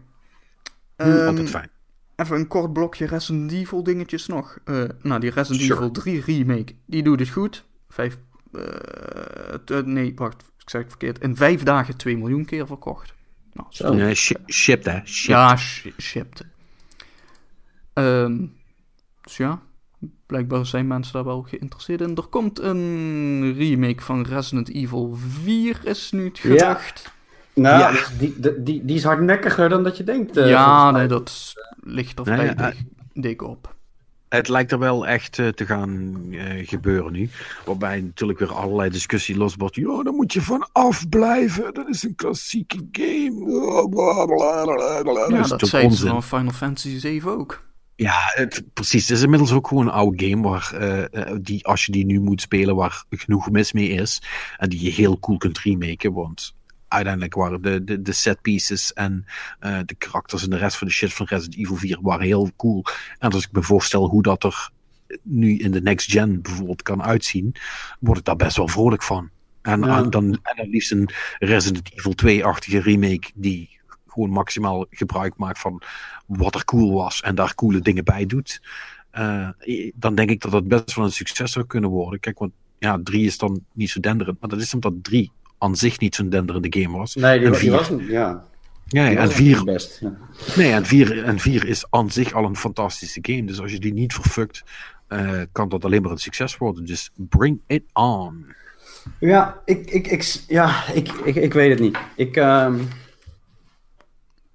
[0.98, 1.70] Um, altijd fijn.
[2.16, 4.58] Even een kort blokje Resident Evil dingetjes nog.
[5.02, 5.74] nou, die Resident sure.
[5.74, 7.66] Evil 3 remake, die doet het goed.
[7.90, 8.18] 5
[8.52, 11.20] uh, nee, wacht, ik zeg het verkeerd.
[11.20, 13.14] In vijf dagen 2 miljoen keer verkocht.
[13.54, 13.94] Nou, Zo.
[13.94, 15.06] Nee, sh shipped, hè?
[15.06, 15.26] Shipped.
[15.26, 16.46] Ja, sh shipped.
[17.94, 18.54] Um,
[19.22, 19.62] dus ja,
[20.26, 22.16] blijkbaar zijn mensen daar wel geïnteresseerd in.
[22.16, 27.04] Er komt een remake van Resident Evil 4, is nu het gedacht.
[27.04, 27.62] Ja.
[27.62, 28.02] Nou, ja.
[28.20, 30.38] die, die, die, die is hardnekkiger dan dat je denkt.
[30.38, 31.54] Uh, ja, nee, dat
[31.84, 32.74] ligt er vrij nee,
[33.14, 33.78] dik op
[34.30, 37.30] het lijkt er wel echt uh, te gaan uh, gebeuren nu.
[37.66, 39.76] Waarbij natuurlijk weer allerlei discussie losbart.
[39.76, 41.74] Ja, dan moet je van afblijven.
[41.74, 43.50] Dat is een klassieke game.
[45.30, 47.62] Ja, dat, dat zei ze van Final Fantasy 7 ook.
[48.00, 49.08] Ja, het, precies.
[49.08, 50.72] Het is inmiddels ook gewoon een oude game waar,
[51.14, 54.22] uh, die, als je die nu moet spelen, waar genoeg mis mee is.
[54.58, 56.14] En die je heel cool kunt remaken.
[56.14, 56.56] Want
[56.88, 59.26] uiteindelijk waren de, de, de set pieces en
[59.62, 62.52] uh, de karakters en de rest van de shit van Resident Evil 4 waren heel
[62.56, 62.84] cool.
[63.18, 64.70] En als ik me voorstel hoe dat er
[65.24, 67.56] nu in de next gen bijvoorbeeld kan uitzien,
[68.00, 69.30] word ik daar best wel vrolijk van.
[69.62, 69.98] En, ja.
[69.98, 71.10] en, dan, en dan liefst een
[71.40, 73.79] Resident Evil 2-achtige remake die
[74.10, 75.82] gewoon maximaal gebruik maakt van
[76.26, 78.62] wat er cool was en daar coole dingen bij doet.
[79.18, 79.50] Uh,
[79.96, 82.20] dan denk ik dat dat best wel een succes zou kunnen worden.
[82.20, 85.76] Kijk, want ja, 3 is dan niet zo denderend, maar dat is omdat 3 aan
[85.76, 87.16] zich niet zo'n denderende game was.
[87.16, 88.44] Nee, die, en vier, was, ja.
[88.86, 90.00] Ja, ja en 4 best.
[90.00, 90.18] Ja.
[90.56, 93.46] Nee, en 4 en vier is aan zich al een fantastische game.
[93.46, 94.64] Dus als je die niet verfukt,
[95.10, 96.86] uh, kan dat alleen maar een succes worden.
[96.86, 98.46] Dus bring it on.
[99.20, 101.98] Ja, ik, ik, ik, ja, ik, ik, ik weet het niet.
[102.16, 102.88] Ik, um,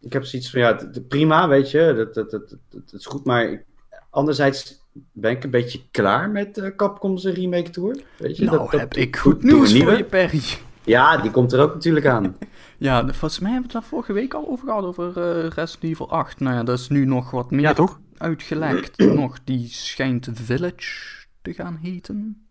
[0.05, 0.79] ik heb zoiets van, ja,
[1.09, 3.65] prima, weet je, dat, dat, dat, dat, dat is goed, maar ik,
[4.11, 4.83] anderzijds
[5.13, 8.01] ben ik een beetje klaar met uh, Capcom's remake tour.
[8.17, 10.43] Weet je, nou, dat, dat, heb ik goed nieuws voor je, Perry.
[10.85, 12.37] Ja, die komt er ook natuurlijk aan.
[12.79, 15.93] ja, volgens mij hebben we het daar vorige week al over gehad, over uh, Resident
[15.93, 16.41] Evil 8.
[16.41, 18.01] Nou ja, dat is nu nog wat meer ja, toch?
[18.17, 18.99] uitgelekt.
[19.15, 22.47] nog, die schijnt Village te gaan heten.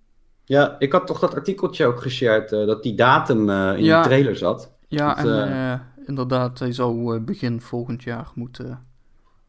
[0.45, 4.01] Ja, ik had toch dat artikeltje ook geshared, uh, dat die datum uh, in ja,
[4.01, 4.71] de trailer zat.
[4.87, 8.83] Ja, dat, en inderdaad, hij zou begin volgend jaar moeten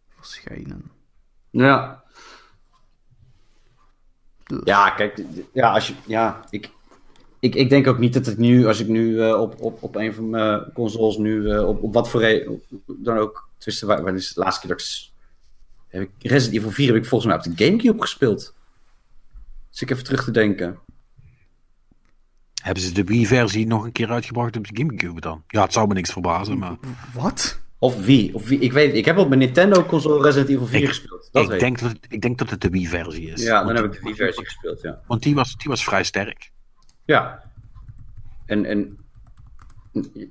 [0.09, 0.91] verschijnen.
[1.51, 2.03] Ja.
[4.45, 4.61] Dus.
[4.65, 6.71] Ja, kijk, ja, als je, ja, ik,
[7.39, 9.97] ik, ik denk ook niet dat het nu, als ik nu uh, op, op, op
[9.97, 14.15] een van mijn consoles nu, uh, op, op wat voor reden dan ook, tussen waar,
[14.15, 15.11] is de laatste keer dat ik,
[15.89, 18.55] heb ik Resident Evil 4 heb ik volgens mij op de Gamecube gespeeld.
[19.71, 20.79] Dus ik even terug te denken.
[22.65, 25.43] Hebben ze de Wii-versie nog een keer uitgebracht op de Gamecube dan?
[25.49, 26.77] Ja, het zou me niks verbazen, maar...
[27.15, 27.61] Wat?
[27.79, 28.35] Of wie?
[28.35, 28.59] Of wie?
[28.59, 31.29] Ik weet Ik heb op mijn Nintendo-console Resident Evil 4 gespeeld.
[31.33, 33.43] Dat ik, denk dat het, ik denk dat het de Wii-versie is.
[33.43, 35.01] Ja, dan heb ik de Wii-versie gespeeld, ja.
[35.07, 36.51] Want die was, die was vrij sterk.
[37.05, 37.43] Ja.
[38.47, 38.99] En, en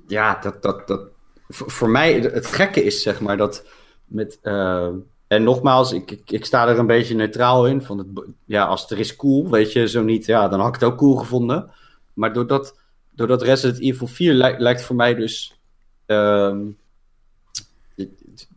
[0.06, 1.00] ja, dat, dat, dat,
[1.48, 3.66] voor mij, het gekke is zeg maar dat
[4.04, 4.88] met, uh,
[5.26, 7.82] en nogmaals, ik, ik, ik, sta er een beetje neutraal in.
[7.82, 8.06] Van het,
[8.44, 10.90] ja, als het er is cool, weet je, zo niet, ja, dan had ik het
[10.90, 11.70] ook cool gevonden.
[12.14, 12.78] Maar doordat,
[13.10, 15.60] doordat Resident Evil 4 lijkt, lijkt voor mij dus
[16.06, 16.66] ehm,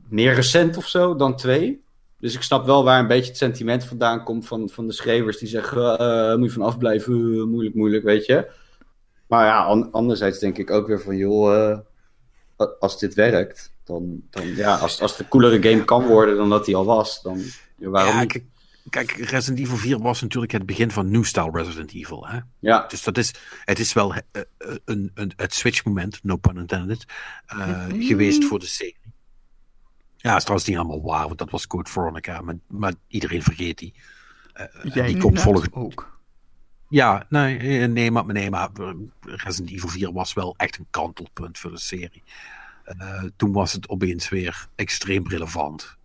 [0.09, 1.85] meer recent of zo dan 2.
[2.19, 5.37] Dus ik snap wel waar een beetje het sentiment vandaan komt van, van de schrijvers
[5.37, 8.51] die zeggen: uh, moet je van afblijven, uh, moeilijk, moeilijk, weet je.
[9.27, 11.53] Maar ja, anderzijds denk ik ook weer van: joh,
[12.57, 16.37] uh, als dit werkt, dan, dan ja, als, als het een coolere game kan worden
[16.37, 17.41] dan dat hij al was, dan
[17.77, 18.43] ja, waarom ja, niet?
[18.89, 22.27] Kijk, Resident Evil 4 was natuurlijk het begin van New Style Resident Evil.
[22.27, 22.39] Hè?
[22.59, 22.87] Ja.
[22.87, 23.33] Dus dat is,
[23.65, 24.15] het is wel
[24.85, 27.05] een, een, het switch-moment, no pun intended,
[27.99, 29.07] geweest voor de serie.
[30.17, 33.43] Ja, dat is trouwens niet helemaal waar, want dat was Code Veronica, maar, maar iedereen
[33.43, 33.93] vergeet die.
[34.55, 36.19] Uh, Jij die komt volgend ook.
[36.89, 38.69] Ja, nee, eh, nee, maar, nee, maar
[39.21, 42.23] Resident Evil 4 was wel echt een kantelpunt voor de serie.
[43.01, 45.96] Uh, toen was het opeens weer extreem relevant.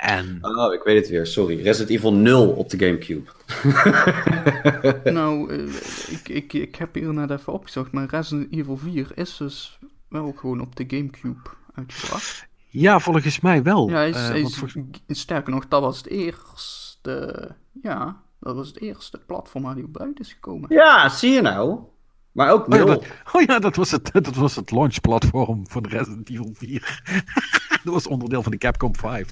[0.00, 0.38] En...
[0.40, 1.62] Oh, ik weet het weer, sorry.
[1.62, 3.30] Resident Evil 0 op de Gamecube.
[5.12, 5.74] nou, uh,
[6.08, 9.78] ik, ik, ik heb hier net even opgezocht, maar Resident Evil 4 is dus
[10.08, 12.48] wel gewoon op de Gamecube uitgebracht?
[12.68, 13.88] Ja, volgens mij wel.
[13.88, 17.48] Ja, is, uh, is, sterker nog, dat was het eerste.
[17.82, 20.74] Ja, dat was het eerste platform waar die op buiten is gekomen.
[20.74, 21.78] Ja, zie je nou.
[22.32, 22.82] Maar ook nul.
[22.82, 26.54] Oh ja, dat, oh ja, dat was het, dat was het launchplatform van Resident Evil
[26.54, 27.02] 4.
[27.84, 29.28] dat was onderdeel van de Capcom 5.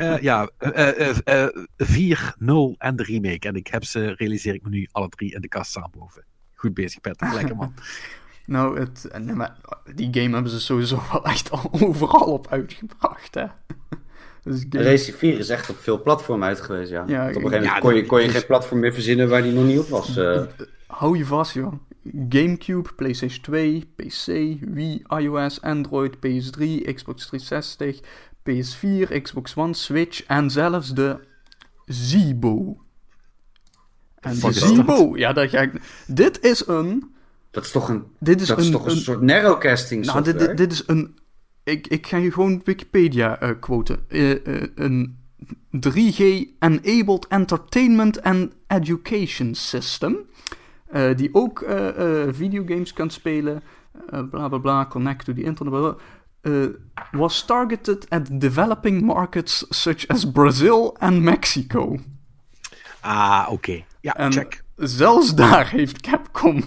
[0.00, 0.50] uh, ja,
[1.24, 1.46] uh,
[1.76, 3.48] 4, 0 en de remake.
[3.48, 6.24] En ik heb ze, realiseer ik me nu, alle drie in de kast samen boven.
[6.54, 7.32] Goed bezig, Patrick.
[7.32, 7.74] Lekker man.
[8.46, 9.56] Nou, het, nee, maar
[9.94, 13.46] die game hebben ze sowieso wel echt al overal op uitgebracht, hè.
[14.42, 14.84] Dus game...
[14.84, 17.04] Race 4 is echt op veel platformen uit geweest, ja.
[17.06, 19.52] ja op een gegeven moment kon je, kon je geen platform meer verzinnen waar die
[19.52, 20.16] nog niet op was.
[20.16, 20.42] Uh...
[20.98, 21.72] Hou je vast, joh.
[22.28, 24.26] Gamecube, PlayStation 2, PC,
[24.60, 28.02] Wii, iOS, Android, PS3, Xbox 360,
[28.42, 31.18] PS4, Xbox One, Switch en zelfs de
[31.84, 32.80] Zibo.
[34.20, 35.72] En de Zibo, ja, dat ga ik...
[36.06, 37.12] Dit is een
[37.54, 40.22] dat is toch een, dit is dat een, is toch een, soort narrowcasting nou?
[40.22, 41.18] Dit, dit, is een...
[41.62, 44.04] Ik, ik ga je gewoon Wikipedia uh, quoten.
[44.08, 45.18] Uh, uh, een
[45.70, 50.16] 3G-enabled entertainment and education system.
[51.16, 51.64] Die ook
[52.30, 53.62] videogames kan spelen.
[54.30, 55.96] bla bla bla, connect to the internet.
[57.12, 61.98] was targeted at developing markets such as Brazil and Mexico.
[63.00, 63.84] Ah, oké.
[64.00, 64.64] Ja, en check.
[64.76, 66.64] Zelfs daar heeft Capcom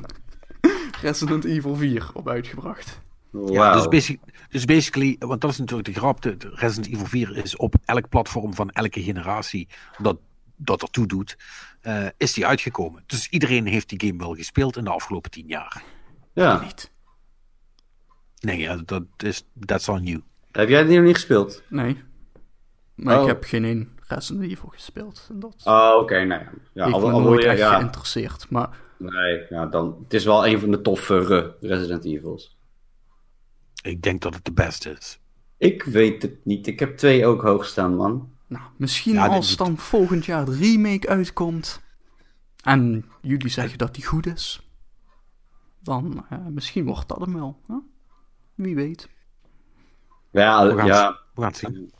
[1.01, 2.99] Resident Evil 4 op uitgebracht.
[3.29, 3.53] Wow.
[3.53, 7.37] Ja, dus, basic, dus basically, want dat is natuurlijk de grap, de, Resident Evil 4
[7.37, 9.67] is op elk platform van elke generatie
[9.97, 10.17] dat,
[10.57, 11.37] dat ertoe doet,
[11.83, 13.03] uh, is die uitgekomen.
[13.05, 15.83] Dus iedereen heeft die game wel gespeeld in de afgelopen tien jaar.
[16.33, 16.61] Ja.
[16.61, 16.91] Niet.
[18.39, 20.23] Nee, ja, dat is, that's on you.
[20.51, 21.63] Heb jij het nog niet gespeeld?
[21.67, 22.03] Nee.
[22.95, 23.27] Maar ik oh.
[23.27, 25.27] heb geen één Resident Evil gespeeld.
[25.29, 26.51] En dat oh, oké, okay, nou ja.
[26.73, 27.77] ja ik ben nooit echt ja.
[27.77, 28.69] geïnteresseerd, maar...
[28.97, 32.57] Nee, ja, dan, het is wel een van de toffere Resident Evils.
[33.83, 35.19] Ik denk dat het de beste is.
[35.57, 36.67] Ik weet het niet.
[36.67, 38.36] Ik heb twee ook hoog staan, man.
[38.47, 41.81] Nou, misschien als dan volgend jaar de remake uitkomt.
[42.63, 44.69] En jullie zeggen dat die goed is.
[45.79, 47.61] Dan uh, misschien wordt dat hem wel.
[47.67, 47.75] Hè?
[48.55, 49.09] Wie weet.
[50.31, 51.19] Ja, we gaan, ja.
[51.33, 51.91] We gaan het zien.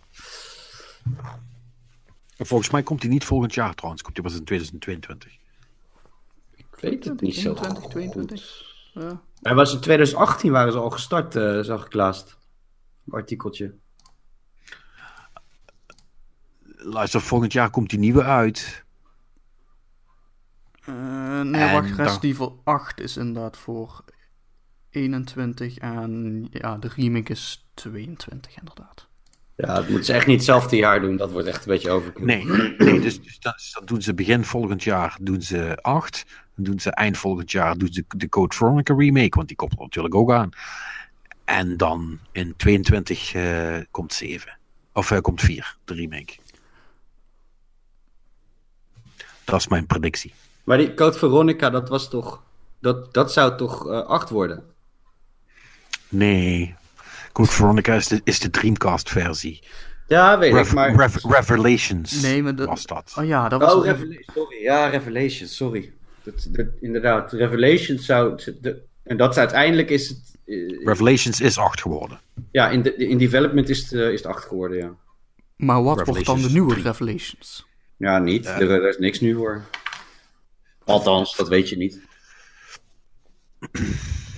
[2.37, 4.03] Volgens mij komt hij niet volgend jaar trouwens.
[4.03, 5.37] Komt hij pas in 2022.
[6.55, 8.65] Ik weet het niet zo 2022.
[8.93, 9.21] Ja.
[9.41, 12.37] Hij was in 2018 waren ze al gestart, uh, zag ik laatst.
[13.05, 13.75] Een artikeltje.
[16.89, 18.85] Luister, volgend jaar komt die nieuwe uit.
[20.89, 24.03] Uh, nee, en wacht, Resident Evil 8 is inderdaad voor
[24.89, 29.07] 21 en ja, de remake is 22 inderdaad.
[29.55, 31.17] Ja, dat moeten ze echt niet hetzelfde jaar doen.
[31.17, 32.25] Dat wordt echt een beetje overkill.
[32.25, 32.45] Nee,
[32.77, 36.25] nee dus, dus dan, dan, doen ze begin volgend jaar doen ze 8.
[36.55, 39.73] Dan doen ze eind volgend jaar doen ze de Code Veronica remake, want die komt
[39.73, 40.49] er natuurlijk ook aan.
[41.45, 44.57] En dan in 22 uh, eh, komt 7.
[44.93, 46.35] Of uh, komt 4, de remake.
[49.47, 50.33] Dat is mijn predictie.
[50.63, 52.43] Maar die Code Veronica, dat was toch.
[52.79, 54.63] Dat, dat zou toch uh, 8 worden?
[56.09, 56.75] Nee,
[57.31, 59.63] Code Veronica is de, is de Dreamcast-versie.
[60.07, 61.09] Ja, weet ik, maar...
[61.21, 62.67] Revelations nee, maar dat...
[62.67, 63.13] was dat.
[63.17, 63.73] Oh ja, dat was...
[63.73, 63.99] Oh,
[64.33, 64.61] sorry.
[64.61, 65.93] Ja, Revelations, sorry.
[66.23, 68.41] Dat, dat, inderdaad, Revelations zou...
[68.61, 70.35] De, en dat is uiteindelijk is het...
[70.45, 72.19] Uh, Revelations is 8 geworden.
[72.51, 74.91] Ja, in, de, in development is het, uh, is het 8 geworden, ja.
[75.55, 77.66] Maar wat wordt dan de nieuwe Revelations?
[77.97, 78.45] Ja, niet.
[78.45, 79.63] Er, er, is niks nieuw voor.
[80.83, 82.01] Althans, dat weet je niet.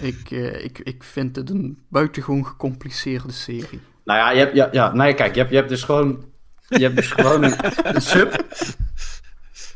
[0.01, 3.79] Ik, uh, ik, ik vind het een buitengewoon gecompliceerde serie.
[4.03, 6.25] Nou ja, je hebt, ja, ja, nee, kijk, je hebt, je hebt dus gewoon,
[6.67, 7.55] je hebt dus gewoon een,
[7.95, 8.45] een sub.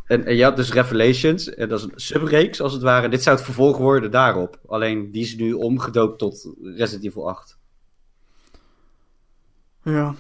[0.07, 3.09] En, en je had dus Revelations, en dat is een subreeks als het ware.
[3.09, 4.59] Dit zou het vervolg worden daarop.
[4.67, 7.57] Alleen die is nu omgedoopt tot Resident Evil 8.
[9.83, 10.15] Ja.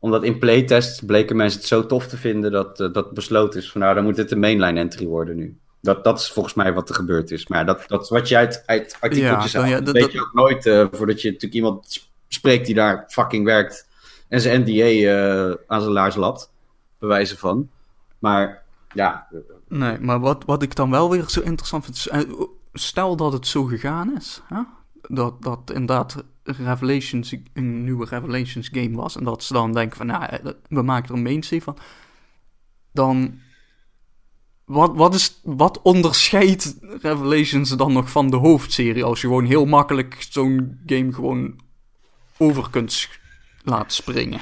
[0.00, 3.70] Omdat in playtests bleken mensen het zo tof te vinden dat uh, dat besloten is
[3.72, 5.58] van nou, dan moet dit een mainline entry worden nu.
[5.80, 7.46] Dat, dat is volgens mij wat er gebeurd is.
[7.46, 10.32] Maar dat, dat is wat je uit, uit artikeltjes ja, ja, dat weet je ook
[10.32, 13.88] nooit uh, voordat je natuurlijk iemand spreekt die daar fucking werkt
[14.28, 16.52] en zijn NDA uh, aan zijn laars lapt,
[16.98, 17.70] bewijzen van.
[18.18, 18.62] Maar
[18.94, 19.28] ja.
[19.68, 22.08] Nee, maar wat, wat ik dan wel weer zo interessant vind, is,
[22.72, 24.60] stel dat het zo gegaan is, hè?
[25.08, 26.24] Dat, dat inderdaad
[26.58, 29.16] Revelations een nieuwe Revelations game was.
[29.16, 31.78] En dat ze dan denken van, nou, we maken er een mainstream van,
[32.92, 33.40] dan
[34.64, 39.04] wat, wat, is, wat onderscheidt Revelations dan nog van de hoofdserie?
[39.04, 41.60] Als je gewoon heel makkelijk zo'n game gewoon
[42.36, 43.08] over kunt
[43.62, 44.40] laten springen?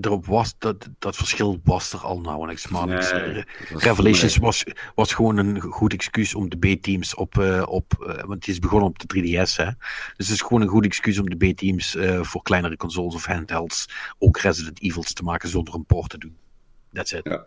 [0.00, 2.68] Erop was, dat, dat verschil was er al nou niks.
[2.68, 4.64] Maar nee, Revelations was,
[4.94, 8.58] was gewoon een goed excuus om de B-teams op, uh, op uh, want het is
[8.58, 9.70] begonnen op de 3DS hè.
[10.16, 13.26] Dus het is gewoon een goed excuus om de B-teams uh, voor kleinere consoles of
[13.26, 13.88] handhelds
[14.18, 16.36] ook Resident Evils te maken zonder een port te doen.
[16.92, 17.24] That's it.
[17.24, 17.46] Ja.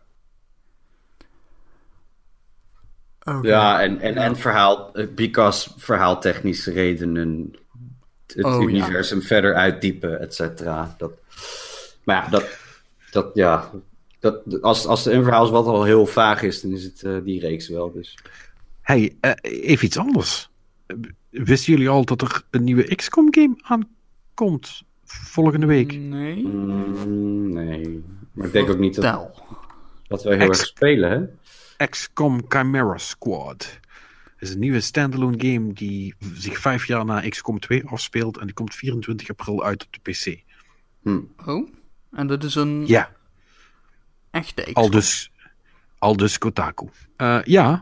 [3.24, 3.42] Okay.
[3.42, 7.56] Ja, en, en, en verhaal, because verhaaltechnische redenen
[8.36, 9.26] het oh, universum ja.
[9.26, 10.96] verder uitdiepen, et cetera.
[10.98, 11.12] Dat,
[12.04, 12.58] maar ja, dat,
[13.12, 13.72] dat, ja,
[14.20, 17.18] dat, als, als een verhaal is wat al heel vaag is, dan is het uh,
[17.24, 17.92] die reeks wel.
[17.92, 18.18] Dus.
[18.82, 20.50] Hey, uh, even iets anders.
[21.30, 25.98] Wisten jullie al dat er een nieuwe XCOM-game aankomt volgende week?
[25.98, 26.48] Nee.
[26.48, 28.04] Mm, nee.
[28.32, 29.42] Maar ik denk ook niet dat,
[30.08, 31.10] dat wij heel X erg spelen,
[31.78, 31.88] hè?
[31.88, 33.80] XCOM Chimera Squad.
[34.36, 38.46] Het is een nieuwe standalone game die zich vijf jaar na XCOM 2 afspeelt en
[38.46, 40.44] die komt 24 april uit op de PC.
[41.02, 41.20] Hm.
[41.46, 41.70] Oh,
[42.12, 43.12] en dat is een ja.
[44.32, 44.84] echte XCOM?
[44.84, 45.32] Al dus,
[45.98, 46.90] al dus Kotaku.
[47.18, 47.82] Uh, ja.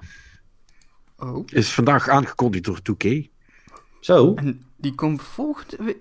[1.17, 1.47] Oh.
[1.47, 3.27] Is vandaag aangekondigd door 2K.
[3.99, 4.33] Zo.
[4.33, 5.97] En die komt volgende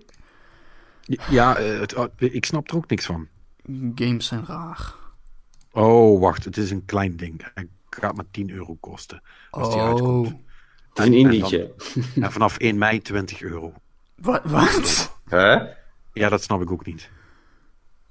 [1.30, 3.28] Ja, uh, het, uh, ik snap er ook niks van.
[3.94, 4.94] Games zijn raar.
[5.72, 7.44] Oh, wacht, het is een klein ding
[8.00, 9.22] gaat maar 10 euro kosten.
[9.50, 9.72] Als oh.
[9.72, 10.34] die uitkomt.
[10.94, 11.74] Een indietje.
[12.14, 13.72] En, vanaf 1 mei 20 euro.
[14.14, 14.40] Wat?
[14.44, 15.18] Wat?
[15.28, 15.62] Huh?
[16.12, 17.10] Ja, dat snap ik ook niet.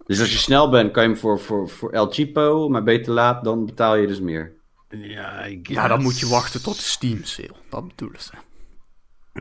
[0.07, 3.13] Dus als je snel bent, kan je hem voor, voor, voor El Chipo, maar beter
[3.13, 4.55] laat, dan betaal je dus meer.
[4.89, 7.55] Ja, ja, dan moet je wachten tot de Steam sale.
[7.69, 8.31] Dat bedoelen ze.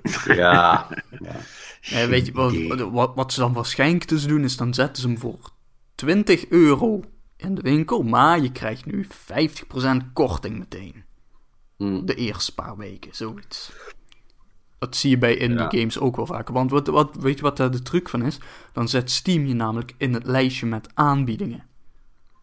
[0.34, 0.88] Ja.
[1.80, 2.08] ja.
[2.08, 5.18] weet je, wat, wat, wat, ze dan waarschijnlijk dus doen, is dan zetten ze hem
[5.18, 5.50] voor
[5.94, 7.02] 20 euro
[7.36, 11.04] in de winkel, maar je krijgt nu 50% korting meteen.
[11.76, 12.06] Hmm.
[12.06, 13.72] De eerste paar weken, zoiets.
[14.78, 15.68] Dat zie je bij indie ja.
[15.68, 16.54] games ook wel vaker.
[16.54, 18.38] Want wat, wat, weet je wat daar de truc van is?
[18.72, 21.64] Dan zet Steam je namelijk in het lijstje met aanbiedingen.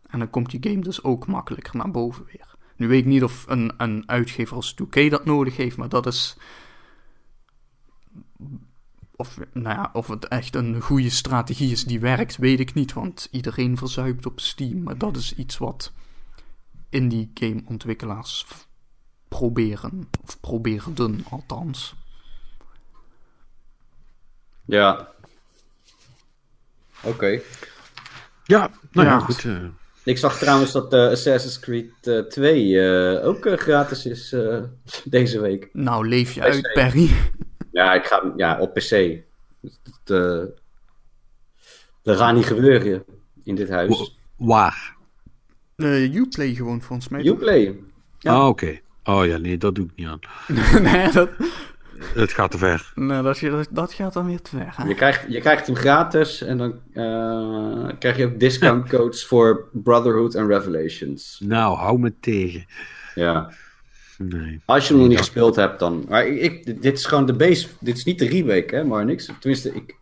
[0.09, 2.55] En dan komt die game dus ook makkelijker naar boven weer.
[2.75, 6.05] Nu weet ik niet of een, een uitgever als 2K dat nodig heeft, maar dat
[6.05, 6.37] is
[9.15, 12.93] of, nou ja, of het echt een goede strategie is die werkt, weet ik niet.
[12.93, 14.83] Want iedereen verzuipt op Steam.
[14.83, 15.93] Maar dat is iets wat
[16.89, 18.45] indie gameontwikkelaars
[19.27, 20.09] proberen.
[20.23, 21.95] Of probeerden althans.
[24.65, 25.11] Ja.
[27.03, 27.07] Oké.
[27.07, 27.41] Okay.
[28.43, 29.43] Ja, nou ja, ja goed.
[29.43, 29.63] Uh...
[30.03, 34.35] Ik zag trouwens dat uh, Assassin's Creed uh, 2 ook gratis is
[35.03, 35.69] deze week.
[35.73, 37.09] Nou, leef je uit, Perry.
[37.71, 39.21] Ja, ik ga ja, op PC.
[39.61, 40.43] Dat, uh,
[42.01, 43.03] dat gaat niet gebeuren
[43.43, 44.17] in dit huis.
[44.37, 44.95] Waar?
[45.75, 47.25] Uh, Uplay gewoon, volgens mij.
[47.25, 47.79] Uplay.
[48.19, 48.33] Ja.
[48.33, 48.65] Ah, oké.
[48.65, 48.81] Okay.
[49.03, 50.19] Oh ja, nee, dat doe ik niet aan.
[50.91, 51.29] nee, dat...
[52.13, 52.91] Het gaat te ver.
[52.95, 54.73] Nee, dat, dat, dat gaat dan weer te ver.
[54.75, 54.87] Hè?
[54.87, 59.69] Je, krijgt, je krijgt hem gratis en dan uh, krijg je ook discount codes voor
[59.71, 61.41] Brotherhood en Revelations.
[61.43, 62.65] Nou, hou me tegen.
[63.15, 63.51] Ja.
[64.17, 64.61] Nee.
[64.65, 66.05] Als je hem nog niet gespeeld hebt, dan.
[66.09, 67.67] Maar ik, dit is gewoon de base.
[67.79, 69.29] Dit is niet de remake, hè, maar niks.
[69.39, 69.95] Tenminste, ik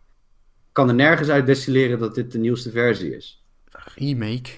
[0.72, 3.44] kan er nergens uit destilleren dat dit de nieuwste versie is.
[3.94, 4.50] Remake?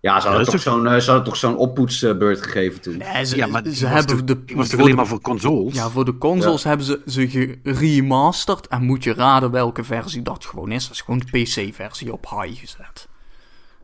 [0.00, 2.96] Ja, ze hadden ja, toch zo'n uh, zo toch zo'n oppoetsbeurt gegeven toen.
[2.96, 5.74] Nee, ze, ja, maar ze hebben de, was toch alleen maar voor consoles?
[5.74, 6.68] Ja, voor de consoles ja.
[6.68, 8.66] hebben ze ze geremasterd.
[8.66, 10.82] En moet je raden welke versie dat gewoon is.
[10.82, 13.08] Dat is gewoon de PC-versie op high gezet.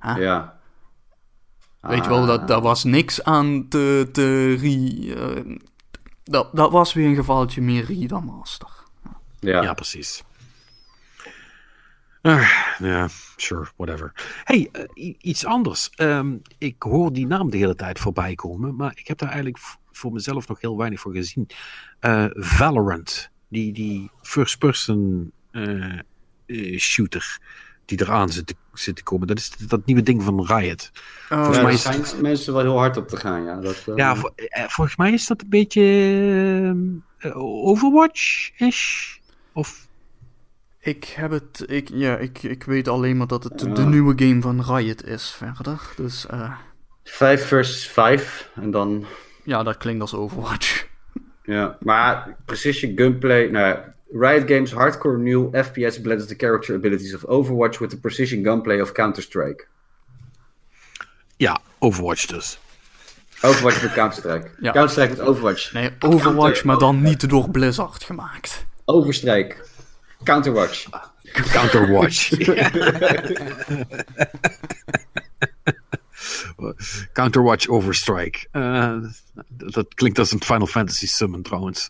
[0.00, 0.16] Huh?
[0.18, 0.58] Ja.
[1.80, 4.98] Weet je wel, dat, daar was niks aan te, te re...
[5.00, 5.56] Uh,
[6.24, 8.68] dat, dat was weer een gevalletje meer re dan master.
[9.40, 10.22] Ja, ja precies.
[12.22, 14.12] Uh, ja, sure, whatever.
[14.44, 15.90] Hey, uh, iets anders.
[15.96, 19.64] Um, ik hoor die naam de hele tijd voorbij komen, maar ik heb daar eigenlijk
[19.92, 21.48] voor mezelf nog heel weinig voor gezien.
[22.00, 25.32] Uh, Valorant, die, die first-person
[26.76, 27.38] shooter
[27.84, 29.26] die eraan zit te, zit te komen.
[29.26, 30.90] Dat is dat nieuwe ding van Riot.
[31.30, 33.60] Oh, volgens mij zijn mensen wel heel hard op te gaan, ja.
[33.60, 34.16] Dat, Ja,
[34.68, 36.76] volgens mij is dat een beetje
[37.34, 39.16] Overwatch-ish.
[39.52, 39.83] Of...
[40.84, 44.40] Ik heb het, ik, ja, ik, ik weet alleen maar dat het de nieuwe game
[44.40, 45.80] van Riot is verder.
[45.96, 46.52] Dus, uh...
[47.04, 49.04] 5 versus 5 en dan...
[49.44, 50.82] Ja, dat klinkt als Overwatch.
[51.46, 53.76] Ja, maar precision gunplay, nou
[54.10, 58.80] Riot Games hardcore new FPS blends the character abilities of Overwatch with the precision gunplay
[58.80, 59.66] of Counter-Strike.
[61.36, 62.58] Ja, Overwatch dus.
[63.40, 64.50] Overwatch met Counter-Strike.
[64.60, 64.72] Ja.
[64.72, 65.72] Counter-Strike met Overwatch.
[65.72, 68.64] Nee, Overwatch, maar dan niet door Blizzard gemaakt.
[68.84, 69.56] Overstrike.
[70.24, 70.88] Counterwatch.
[71.32, 72.32] Counterwatch.
[77.12, 78.46] Counterwatch Overstrike.
[78.52, 78.96] Uh,
[79.48, 81.88] dat klinkt als een Final Fantasy Summon trouwens.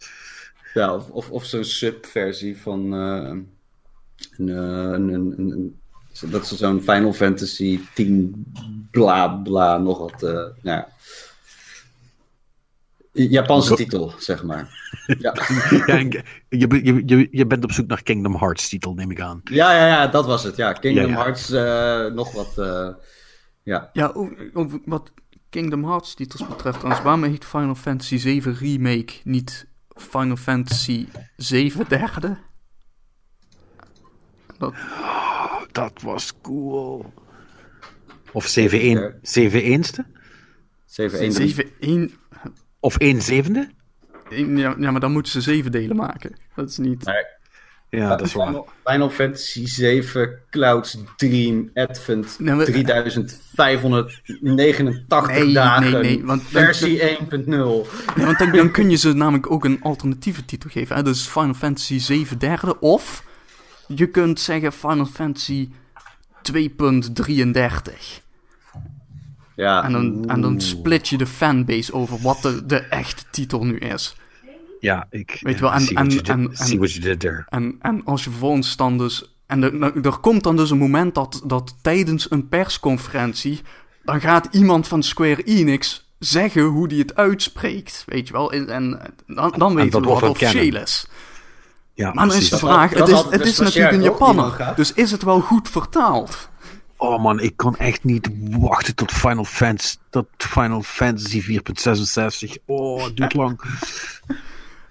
[0.74, 3.36] Ja, of, of, of zo'n subversie van uh,
[4.36, 5.81] een, een, een, een,
[6.31, 8.44] dat is zo'n Final Fantasy 10
[8.90, 10.23] bla bla nog wat.
[10.23, 10.89] Uh, ja.
[13.12, 14.84] Japanse titel, zeg maar.
[15.06, 15.35] Ja.
[15.86, 19.40] ja je, je, je, je bent op zoek naar Kingdom Hearts titel, neem ik aan.
[19.44, 20.56] Ja, ja, ja dat was het.
[20.56, 22.55] Ja, Kingdom Hearts, uh, nog wat.
[22.59, 22.89] Uh,
[23.62, 24.10] ja, ja
[24.52, 25.12] over, wat
[25.51, 31.06] Kingdom Hearts titels betreft, waarom heet Final Fantasy 7 Remake niet Final Fantasy
[31.36, 32.36] 7 derde?
[34.59, 34.72] Dat...
[34.72, 37.12] Oh, dat was cool.
[38.32, 39.40] Of 7 1 ste
[40.85, 42.12] 7 1
[42.81, 43.70] Of 1 zevende?
[44.31, 46.37] Ja, ja, maar dan moeten ze zeven delen maken.
[46.55, 47.05] Dat is niet...
[47.05, 47.25] Nee.
[48.01, 48.55] Ja, dat is waar.
[48.85, 52.65] Final Fantasy 7 Clouds Dream Advent nee, maar...
[52.65, 55.91] 3589 nee, dagen.
[55.91, 57.07] Nee, nee, want versie 1.0.
[57.47, 57.83] Ja,
[58.17, 60.97] want dan, dan, kun je ze namelijk ook een alternatieve titel geven.
[60.97, 61.03] Hè?
[61.03, 62.81] Dus Final Fantasy 7 derde.
[62.81, 63.25] Of
[63.87, 65.69] je kunt zeggen Final Fantasy
[66.53, 68.24] 2.33.
[69.55, 69.85] Ja.
[69.85, 73.78] En dan, en dan split je de fanbase over wat de, de echte titel nu
[73.78, 74.16] is.
[74.81, 75.72] Ja, ik weet wel.
[75.72, 77.44] En, en, en, see what you did there.
[77.48, 79.35] En, en als je vervolgens dan dus.
[79.47, 83.60] En er, er komt dan dus een moment dat, dat tijdens een persconferentie.
[84.05, 88.05] dan gaat iemand van Square Enix zeggen hoe die het uitspreekt.
[88.06, 88.52] Weet je wel.
[88.52, 91.06] En, dan, dan weten we wat officieel is.
[91.94, 94.72] Ja, maar dan is de vraag: het is, het is natuurlijk een Japanner.
[94.76, 96.48] Dus is het wel goed vertaald?
[96.97, 102.65] Oh man, ik kon echt niet wachten tot Final Fantasy, tot Final Fantasy 4.66.
[102.66, 103.61] Oh, het duurt lang.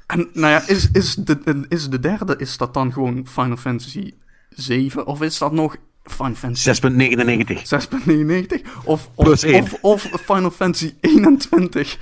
[0.07, 4.13] En nou ja, is, is, de, is de derde, is dat dan gewoon Final Fantasy
[4.49, 5.05] 7?
[5.05, 6.69] Of is dat nog Final Fantasy...
[6.69, 7.57] 6.99.
[7.57, 8.61] 6.99?
[8.83, 11.97] Of, of, of, of, Final Fantasy 21.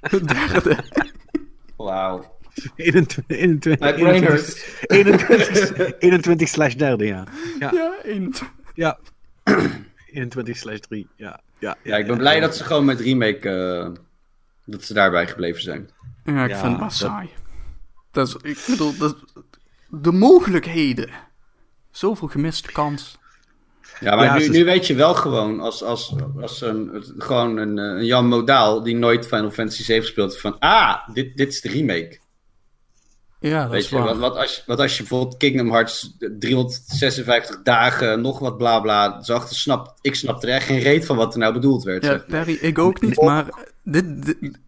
[0.10, 0.84] de derde.
[1.76, 2.38] Wauw.
[2.76, 3.80] 21, 21,
[4.86, 7.24] 21, 21 slash derde, ja.
[7.58, 8.50] Ja, ja 21.
[8.74, 8.98] Ja.
[10.12, 11.40] 21 slash 3, ja.
[11.58, 13.96] Ja, ja, ik ben blij dat ze gewoon met remake, uh,
[14.64, 15.90] dat ze daarbij gebleven zijn.
[16.24, 17.28] Ja, ik vind het wel saai.
[18.10, 19.16] Dat is, ik bedoel, dat,
[19.88, 21.10] de mogelijkheden.
[21.90, 23.18] Zoveel gemiste kans.
[24.00, 28.04] Ja, maar nu, nu, weet je wel gewoon, als, als, als een, gewoon een, een
[28.04, 32.18] Jan Modaal die nooit Final Fantasy 7 speelt, van ah, dit, dit is de remake.
[33.40, 34.04] Ja, dat weet is je, waar.
[34.04, 39.22] Wat, wat, als, wat als je bijvoorbeeld Kingdom Hearts 356 dagen, nog wat bla bla,
[39.22, 42.04] zag, snap, ik snap er echt geen reet van wat er nou bedoeld werd.
[42.04, 43.46] Ja, Perry, ik ook niet, maar
[43.82, 44.58] dit, dit,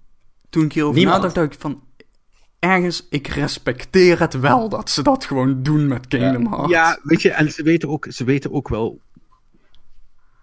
[0.51, 1.17] toen ik hierover Niemand.
[1.17, 1.83] nadacht, dacht ik van...
[2.59, 6.71] Ergens, ik respecteer het wel dat ze dat gewoon doen met Kingdom Hearts.
[6.71, 9.01] Ja, weet je, en ze weten ook, ze weten ook wel...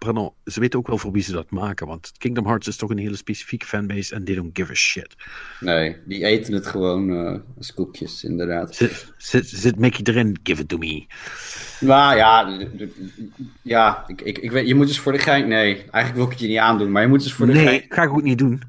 [0.04, 1.86] Pardon, ze weten ook wel voor wie ze dat maken.
[1.86, 5.14] Want Kingdom Hearts is toch een hele specifieke fanbase en they don't give a shit.
[5.60, 8.74] Nee, die eten het gewoon uh, als koekjes, inderdaad.
[8.74, 10.38] Zit, zit, zit Mickey erin?
[10.42, 11.06] Give it to me.
[11.80, 12.58] Nou ja,
[13.62, 15.48] ja ik, ik, ik weet, je moet eens voor de gein...
[15.48, 17.66] Nee, eigenlijk wil ik het je niet aandoen, maar je moet eens voor de nee,
[17.66, 17.84] gein...
[17.88, 18.62] Ga ik ook niet doen.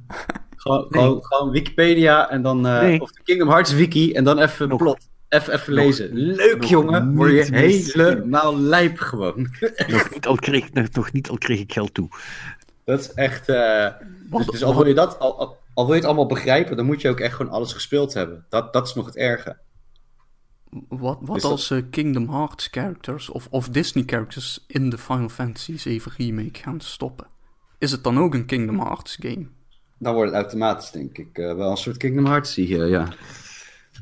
[0.55, 0.87] Gewoon,
[1.21, 2.67] gewoon, Wikipedia en dan.
[2.67, 4.77] Uh, Of de Kingdom Hearts wiki en dan even Nog.
[4.77, 5.09] plot.
[5.31, 6.13] Even, even lezen.
[6.13, 7.15] Leuk jongen.
[7.15, 9.35] Word je helemaal lijp gewoon.
[9.87, 12.09] nog, niet al kreeg, nog, niet al kreeg ik geld toe.
[12.83, 13.49] Dat is echt.
[13.49, 13.87] Uh,
[14.29, 15.19] dus, dus, al wil je dat.
[15.19, 17.73] Al, al, al, wil je het allemaal begrijpen, dan moet je ook echt gewoon alles
[17.73, 18.45] gespeeld hebben.
[18.49, 19.57] Dat, dat is nog het erge.
[20.87, 25.29] Wat, wat dus als uh, Kingdom Hearts characters of, of Disney characters in de Final
[25.29, 27.27] Fantasy 7 remake gaan stoppen?
[27.77, 29.47] Is het dan ook een Kingdom Hearts game?
[30.01, 33.13] dan wordt het automatisch, denk ik, uh, wel een soort Kingdom Hearts hier, ja.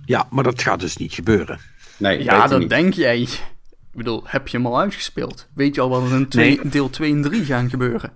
[0.05, 1.59] Ja, maar dat gaat dus niet gebeuren.
[1.97, 3.21] Nee, ja, dat denk jij.
[3.21, 3.39] Ik
[3.91, 5.47] bedoel, heb je hem al uitgespeeld?
[5.53, 8.11] Weet je al wat er in twee, deel 2 en 3 gaan gebeuren?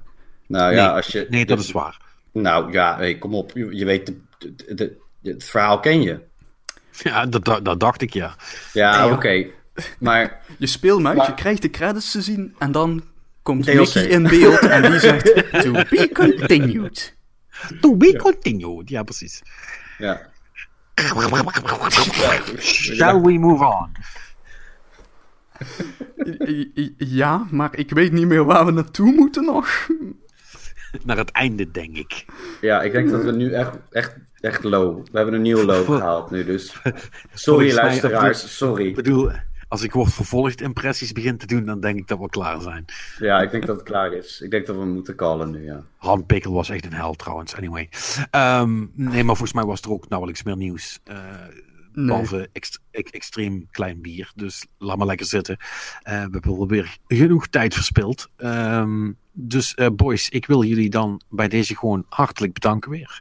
[0.47, 1.27] Nou ja, als je...
[1.29, 1.97] Nee, dat is waar.
[2.31, 3.51] Nou ja, hey, kom op.
[3.53, 6.19] Je, weet, de, de, het verhaal ken je.
[6.91, 8.35] Ja, dat, dat, dacht ik, ja.
[8.73, 9.45] Ja, oké.
[9.99, 10.41] Maar...
[10.57, 13.03] Je speelmuis, je krijgt de credits te zien en dan
[13.41, 13.77] komt DLC.
[13.77, 17.15] Mickey in beeld en die zegt to be continued.
[17.81, 19.41] To be continued, ja precies.
[19.97, 20.31] Ja.
[22.59, 23.91] Shall we move on?
[26.97, 29.87] Ja, maar ik weet niet meer waar we naartoe moeten nog.
[31.03, 32.25] Naar het einde, denk ik.
[32.61, 35.03] Ja, ik denk dat we nu echt, echt, echt low.
[35.11, 36.75] We hebben een nieuwe low gehaald nu, dus.
[37.33, 38.87] Sorry, luisteraars, sorry.
[38.87, 39.31] Ik bedoel,
[39.73, 42.85] als ik word vervolgd impressies begin te doen, dan denk ik dat we klaar zijn.
[43.19, 44.41] Ja, ik denk dat het klaar is.
[44.41, 45.83] Ik denk dat we moeten callen nu, ja.
[45.97, 47.89] Han Pikkel was echt een held trouwens, anyway.
[48.29, 50.99] Ehm, nee, maar volgens mij was er ook nauwelijks meer nieuws.
[51.05, 51.15] Uh,
[51.93, 52.05] nee.
[52.05, 52.49] Behalve
[52.91, 54.31] extreem klein bier.
[54.35, 55.57] Dus laat maar lekker zitten.
[55.59, 55.69] Uh,
[56.03, 58.29] we hebben weer genoeg tijd verspild.
[58.37, 63.19] Um, dus uh, boys, ik wil jullie dan bij deze gewoon hartelijk bedanken weer.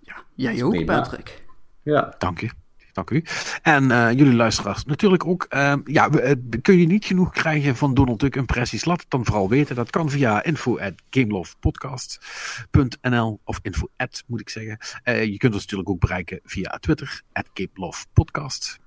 [0.00, 1.42] Ja, jij ook, Patrick.
[1.82, 2.14] Ja.
[2.18, 2.50] Dank je.
[2.98, 3.24] Dank u.
[3.62, 5.46] En uh, jullie luisteraars natuurlijk ook.
[5.50, 8.84] Uh, ja, uh, kun je niet genoeg krijgen van Donald Duck impressies?
[8.84, 9.76] Laat het dan vooral weten.
[9.76, 13.88] Dat kan via info at gamelovepodcast.nl of info
[14.26, 14.78] moet ik zeggen.
[15.04, 18.78] je kunt ons natuurlijk ook bereiken via Twitter, at gamelovepodcast.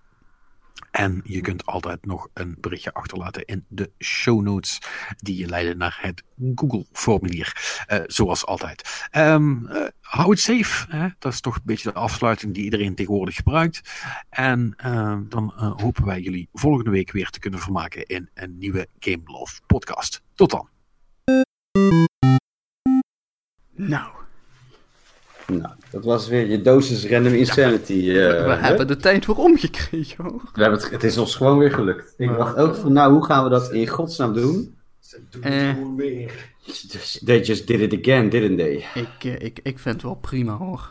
[0.92, 4.82] En je kunt altijd nog een berichtje achterlaten in de show notes
[5.18, 6.24] die je leiden naar het
[6.56, 7.84] Google-formulier.
[7.88, 9.10] Uh, zoals altijd.
[9.12, 9.68] Um,
[10.02, 10.96] hou het safe.
[10.96, 11.08] Hè?
[11.20, 13.82] Dat is toch een beetje de afsluiting die iedereen tegenwoordig gebruikt.
[14.30, 18.88] En uh, dan hopen wij jullie volgende week weer te kunnen vermaken in een nieuwe
[19.00, 20.22] Game Love podcast.
[20.36, 20.70] Tot dan.
[23.76, 24.21] Nou.
[25.58, 27.94] Nou, dat was weer je dosis random insanity.
[27.94, 30.42] Ja, we, we hebben de tijd weer omgekregen hoor.
[30.54, 32.14] We hebben het, het is ons gewoon weer gelukt.
[32.18, 34.76] Ik dacht ook van, nou, hoe gaan we dat in godsnaam doen?
[35.00, 35.70] Ze doen het eh.
[35.70, 36.50] gewoon weer.
[37.26, 38.86] They just did it again, didn't they?
[38.94, 40.90] Ik, eh, ik, ik vind het wel prima hoor.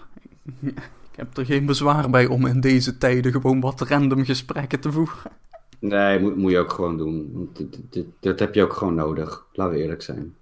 [0.61, 4.93] Ik heb er geen bezwaar bij om in deze tijden gewoon wat random gesprekken te
[4.93, 5.31] voeren.
[5.78, 7.49] Nee, moet, moet je ook gewoon doen.
[7.53, 9.47] Dat, dat, dat heb je ook gewoon nodig.
[9.53, 10.35] Laten we eerlijk zijn.